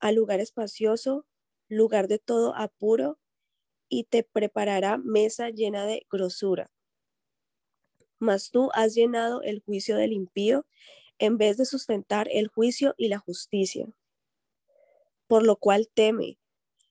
al 0.00 0.16
lugar 0.16 0.40
espacioso, 0.40 1.26
lugar 1.68 2.08
de 2.08 2.18
todo 2.18 2.54
apuro, 2.54 3.18
y 3.88 4.04
te 4.04 4.22
preparará 4.22 4.98
mesa 4.98 5.50
llena 5.50 5.86
de 5.86 6.06
grosura. 6.10 6.70
Mas 8.18 8.50
tú 8.50 8.70
has 8.74 8.94
llenado 8.94 9.42
el 9.42 9.60
juicio 9.60 9.96
del 9.96 10.12
impío 10.12 10.66
en 11.18 11.38
vez 11.38 11.56
de 11.56 11.64
sustentar 11.64 12.28
el 12.30 12.48
juicio 12.48 12.94
y 12.96 13.08
la 13.08 13.18
justicia. 13.18 13.86
Por 15.26 15.44
lo 15.44 15.56
cual 15.56 15.88
teme, 15.92 16.38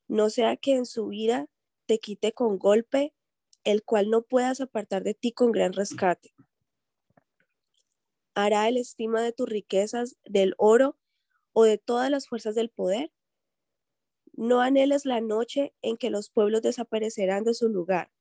no 0.07 0.29
sea 0.29 0.57
que 0.57 0.75
en 0.75 0.85
su 0.85 1.11
ira 1.11 1.47
te 1.85 1.99
quite 1.99 2.33
con 2.33 2.57
golpe, 2.57 3.13
el 3.63 3.83
cual 3.83 4.09
no 4.09 4.21
puedas 4.23 4.61
apartar 4.61 5.03
de 5.03 5.13
ti 5.13 5.31
con 5.31 5.51
gran 5.51 5.73
rescate. 5.73 6.33
¿Hará 8.35 8.67
el 8.67 8.77
estima 8.77 9.21
de 9.21 9.31
tus 9.31 9.47
riquezas, 9.47 10.17
del 10.25 10.55
oro 10.57 10.97
o 11.53 11.63
de 11.63 11.77
todas 11.77 12.09
las 12.09 12.27
fuerzas 12.27 12.55
del 12.55 12.69
poder? 12.69 13.11
No 14.33 14.61
anheles 14.61 15.05
la 15.05 15.21
noche 15.21 15.73
en 15.83 15.97
que 15.97 16.09
los 16.09 16.31
pueblos 16.31 16.63
desaparecerán 16.63 17.43
de 17.43 17.53
su 17.53 17.69
lugar. 17.69 18.11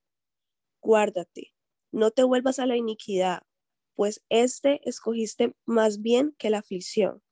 Guárdate, 0.82 1.54
no 1.90 2.10
te 2.10 2.22
vuelvas 2.22 2.58
a 2.58 2.66
la 2.66 2.76
iniquidad, 2.76 3.42
pues 3.94 4.22
este 4.28 4.80
escogiste 4.88 5.54
más 5.66 6.00
bien 6.02 6.34
que 6.38 6.50
la 6.50 6.58
aflicción. 6.58 7.22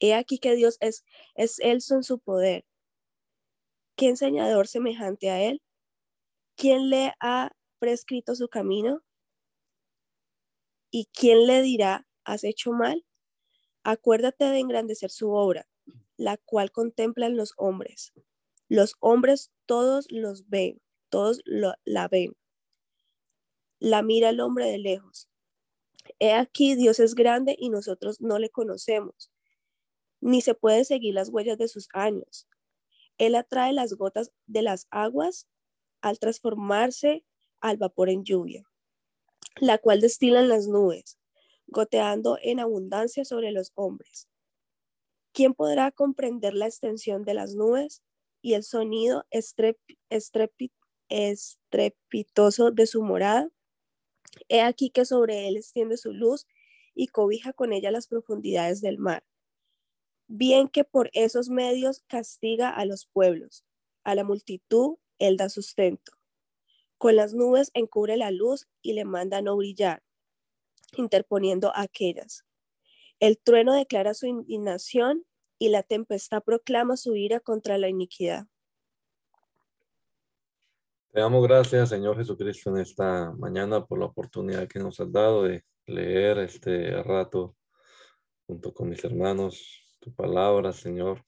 He 0.00 0.14
aquí 0.14 0.38
que 0.38 0.54
Dios 0.54 0.76
es, 0.80 1.04
es 1.34 1.58
elso 1.60 1.94
en 1.94 2.02
su 2.02 2.18
poder. 2.18 2.64
¿Qué 3.96 4.08
enseñador 4.08 4.68
semejante 4.68 5.30
a 5.30 5.42
él? 5.42 5.60
¿Quién 6.56 6.88
le 6.88 7.14
ha 7.20 7.50
prescrito 7.78 8.34
su 8.34 8.48
camino? 8.48 9.02
¿Y 10.90 11.06
quién 11.12 11.46
le 11.46 11.62
dirá, 11.62 12.06
has 12.24 12.44
hecho 12.44 12.72
mal? 12.72 13.04
Acuérdate 13.82 14.44
de 14.44 14.58
engrandecer 14.58 15.10
su 15.10 15.30
obra, 15.30 15.68
la 16.16 16.36
cual 16.36 16.70
contemplan 16.70 17.36
los 17.36 17.54
hombres. 17.56 18.12
Los 18.68 18.94
hombres 19.00 19.50
todos 19.66 20.06
los 20.10 20.48
ven, 20.48 20.80
todos 21.10 21.42
la 21.44 22.08
ven. 22.08 22.36
La 23.80 24.02
mira 24.02 24.30
el 24.30 24.40
hombre 24.40 24.66
de 24.66 24.78
lejos. 24.78 25.28
He 26.18 26.32
aquí, 26.32 26.74
Dios 26.74 26.98
es 26.98 27.14
grande 27.14 27.54
y 27.58 27.68
nosotros 27.70 28.20
no 28.20 28.38
le 28.38 28.50
conocemos, 28.50 29.30
ni 30.20 30.40
se 30.40 30.54
puede 30.54 30.84
seguir 30.84 31.14
las 31.14 31.28
huellas 31.28 31.58
de 31.58 31.68
sus 31.68 31.88
años. 31.92 32.48
Él 33.18 33.34
atrae 33.34 33.72
las 33.72 33.94
gotas 33.94 34.32
de 34.46 34.62
las 34.62 34.86
aguas 34.90 35.46
al 36.00 36.18
transformarse 36.18 37.24
al 37.60 37.76
vapor 37.76 38.08
en 38.08 38.24
lluvia, 38.24 38.64
la 39.60 39.78
cual 39.78 40.00
destilan 40.00 40.48
las 40.48 40.66
nubes, 40.66 41.18
goteando 41.66 42.38
en 42.42 42.60
abundancia 42.60 43.24
sobre 43.24 43.52
los 43.52 43.72
hombres. 43.74 44.28
¿Quién 45.32 45.54
podrá 45.54 45.92
comprender 45.92 46.54
la 46.54 46.66
extensión 46.66 47.24
de 47.24 47.34
las 47.34 47.54
nubes 47.54 48.02
y 48.40 48.54
el 48.54 48.64
sonido 48.64 49.24
estrep, 49.30 49.78
estrepit, 50.10 50.72
estrepitoso 51.08 52.70
de 52.70 52.86
su 52.86 53.02
morada? 53.02 53.50
He 54.48 54.60
aquí 54.60 54.90
que 54.90 55.04
sobre 55.04 55.48
él 55.48 55.56
extiende 55.56 55.96
su 55.96 56.12
luz 56.12 56.46
y 56.94 57.08
cobija 57.08 57.52
con 57.52 57.72
ella 57.72 57.90
las 57.90 58.08
profundidades 58.08 58.80
del 58.80 58.98
mar. 58.98 59.24
Bien 60.26 60.68
que 60.68 60.84
por 60.84 61.10
esos 61.12 61.48
medios 61.48 62.02
castiga 62.06 62.70
a 62.70 62.84
los 62.84 63.06
pueblos, 63.06 63.64
a 64.04 64.14
la 64.14 64.24
multitud 64.24 64.96
él 65.18 65.36
da 65.36 65.48
sustento. 65.48 66.12
Con 66.98 67.16
las 67.16 67.32
nubes 67.32 67.70
encubre 67.74 68.16
la 68.16 68.30
luz 68.30 68.66
y 68.82 68.92
le 68.92 69.04
manda 69.04 69.40
no 69.40 69.56
brillar, 69.56 70.02
interponiendo 70.96 71.72
aquellas. 71.74 72.44
El 73.20 73.38
trueno 73.38 73.72
declara 73.72 74.14
su 74.14 74.26
indignación 74.26 75.24
y 75.58 75.68
la 75.68 75.82
tempestad 75.82 76.42
proclama 76.42 76.96
su 76.96 77.16
ira 77.16 77.40
contra 77.40 77.78
la 77.78 77.88
iniquidad. 77.88 78.46
Te 81.10 81.20
damos 81.20 81.42
gracias, 81.42 81.88
Señor 81.88 82.18
Jesucristo, 82.18 82.68
en 82.68 82.82
esta 82.82 83.32
mañana 83.32 83.82
por 83.82 83.98
la 83.98 84.04
oportunidad 84.04 84.68
que 84.68 84.78
nos 84.78 85.00
has 85.00 85.10
dado 85.10 85.44
de 85.44 85.64
leer 85.86 86.36
este 86.38 87.02
rato 87.02 87.56
junto 88.46 88.74
con 88.74 88.90
mis 88.90 89.02
hermanos 89.02 89.96
tu 90.00 90.14
palabra, 90.14 90.70
Señor, 90.74 91.24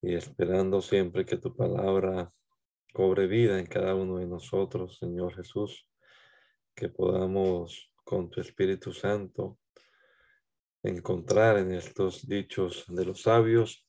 y 0.00 0.14
esperando 0.14 0.80
siempre 0.80 1.26
que 1.26 1.36
tu 1.36 1.54
palabra 1.54 2.32
cobre 2.94 3.26
vida 3.26 3.58
en 3.58 3.66
cada 3.66 3.94
uno 3.94 4.16
de 4.16 4.26
nosotros, 4.26 4.96
Señor 4.98 5.34
Jesús, 5.34 5.86
que 6.74 6.88
podamos 6.88 7.92
con 8.02 8.30
tu 8.30 8.40
Espíritu 8.40 8.94
Santo 8.94 9.58
encontrar 10.82 11.58
en 11.58 11.74
estos 11.74 12.26
dichos 12.26 12.86
de 12.88 13.04
los 13.04 13.20
sabios 13.20 13.86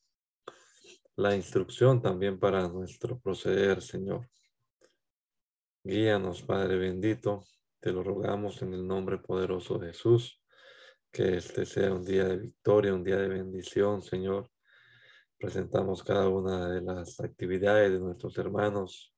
la 1.16 1.34
instrucción 1.34 2.02
también 2.02 2.38
para 2.38 2.68
nuestro 2.68 3.18
proceder, 3.22 3.82
Señor. 3.82 4.28
Guíanos, 5.88 6.42
Padre 6.42 6.78
bendito, 6.78 7.46
te 7.80 7.92
lo 7.92 8.02
rogamos 8.02 8.60
en 8.64 8.74
el 8.74 8.88
nombre 8.88 9.20
poderoso 9.20 9.78
de 9.78 9.90
Jesús, 9.90 10.42
que 11.12 11.38
este 11.38 11.64
sea 11.68 11.94
un 11.94 12.04
día 12.04 12.24
de 12.24 12.38
victoria, 12.38 12.92
un 12.92 13.04
día 13.04 13.18
de 13.18 13.28
bendición, 13.28 14.02
Señor. 14.02 14.50
Presentamos 15.38 16.04
cada 16.04 16.28
una 16.28 16.72
de 16.72 16.82
las 16.82 17.20
actividades 17.20 17.92
de 17.92 18.00
nuestros 18.00 18.36
hermanos, 18.40 19.14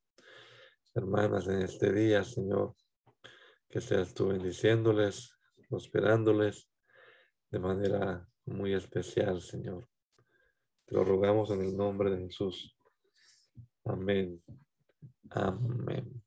hermanas 0.93 1.47
en 1.47 1.61
este 1.61 1.93
día, 1.93 2.25
Señor. 2.25 2.75
Que 3.69 3.79
seas 3.79 4.13
tú 4.13 4.27
bendiciéndoles, 4.27 5.37
prosperándoles 5.69 6.69
de 7.49 7.59
manera 7.59 8.27
muy 8.43 8.73
especial, 8.73 9.39
Señor. 9.39 9.87
Te 10.85 10.95
lo 10.95 11.05
rogamos 11.05 11.49
en 11.51 11.61
el 11.61 11.77
nombre 11.77 12.11
de 12.11 12.25
Jesús. 12.25 12.77
Amén. 13.85 14.43
Amén. 15.29 16.26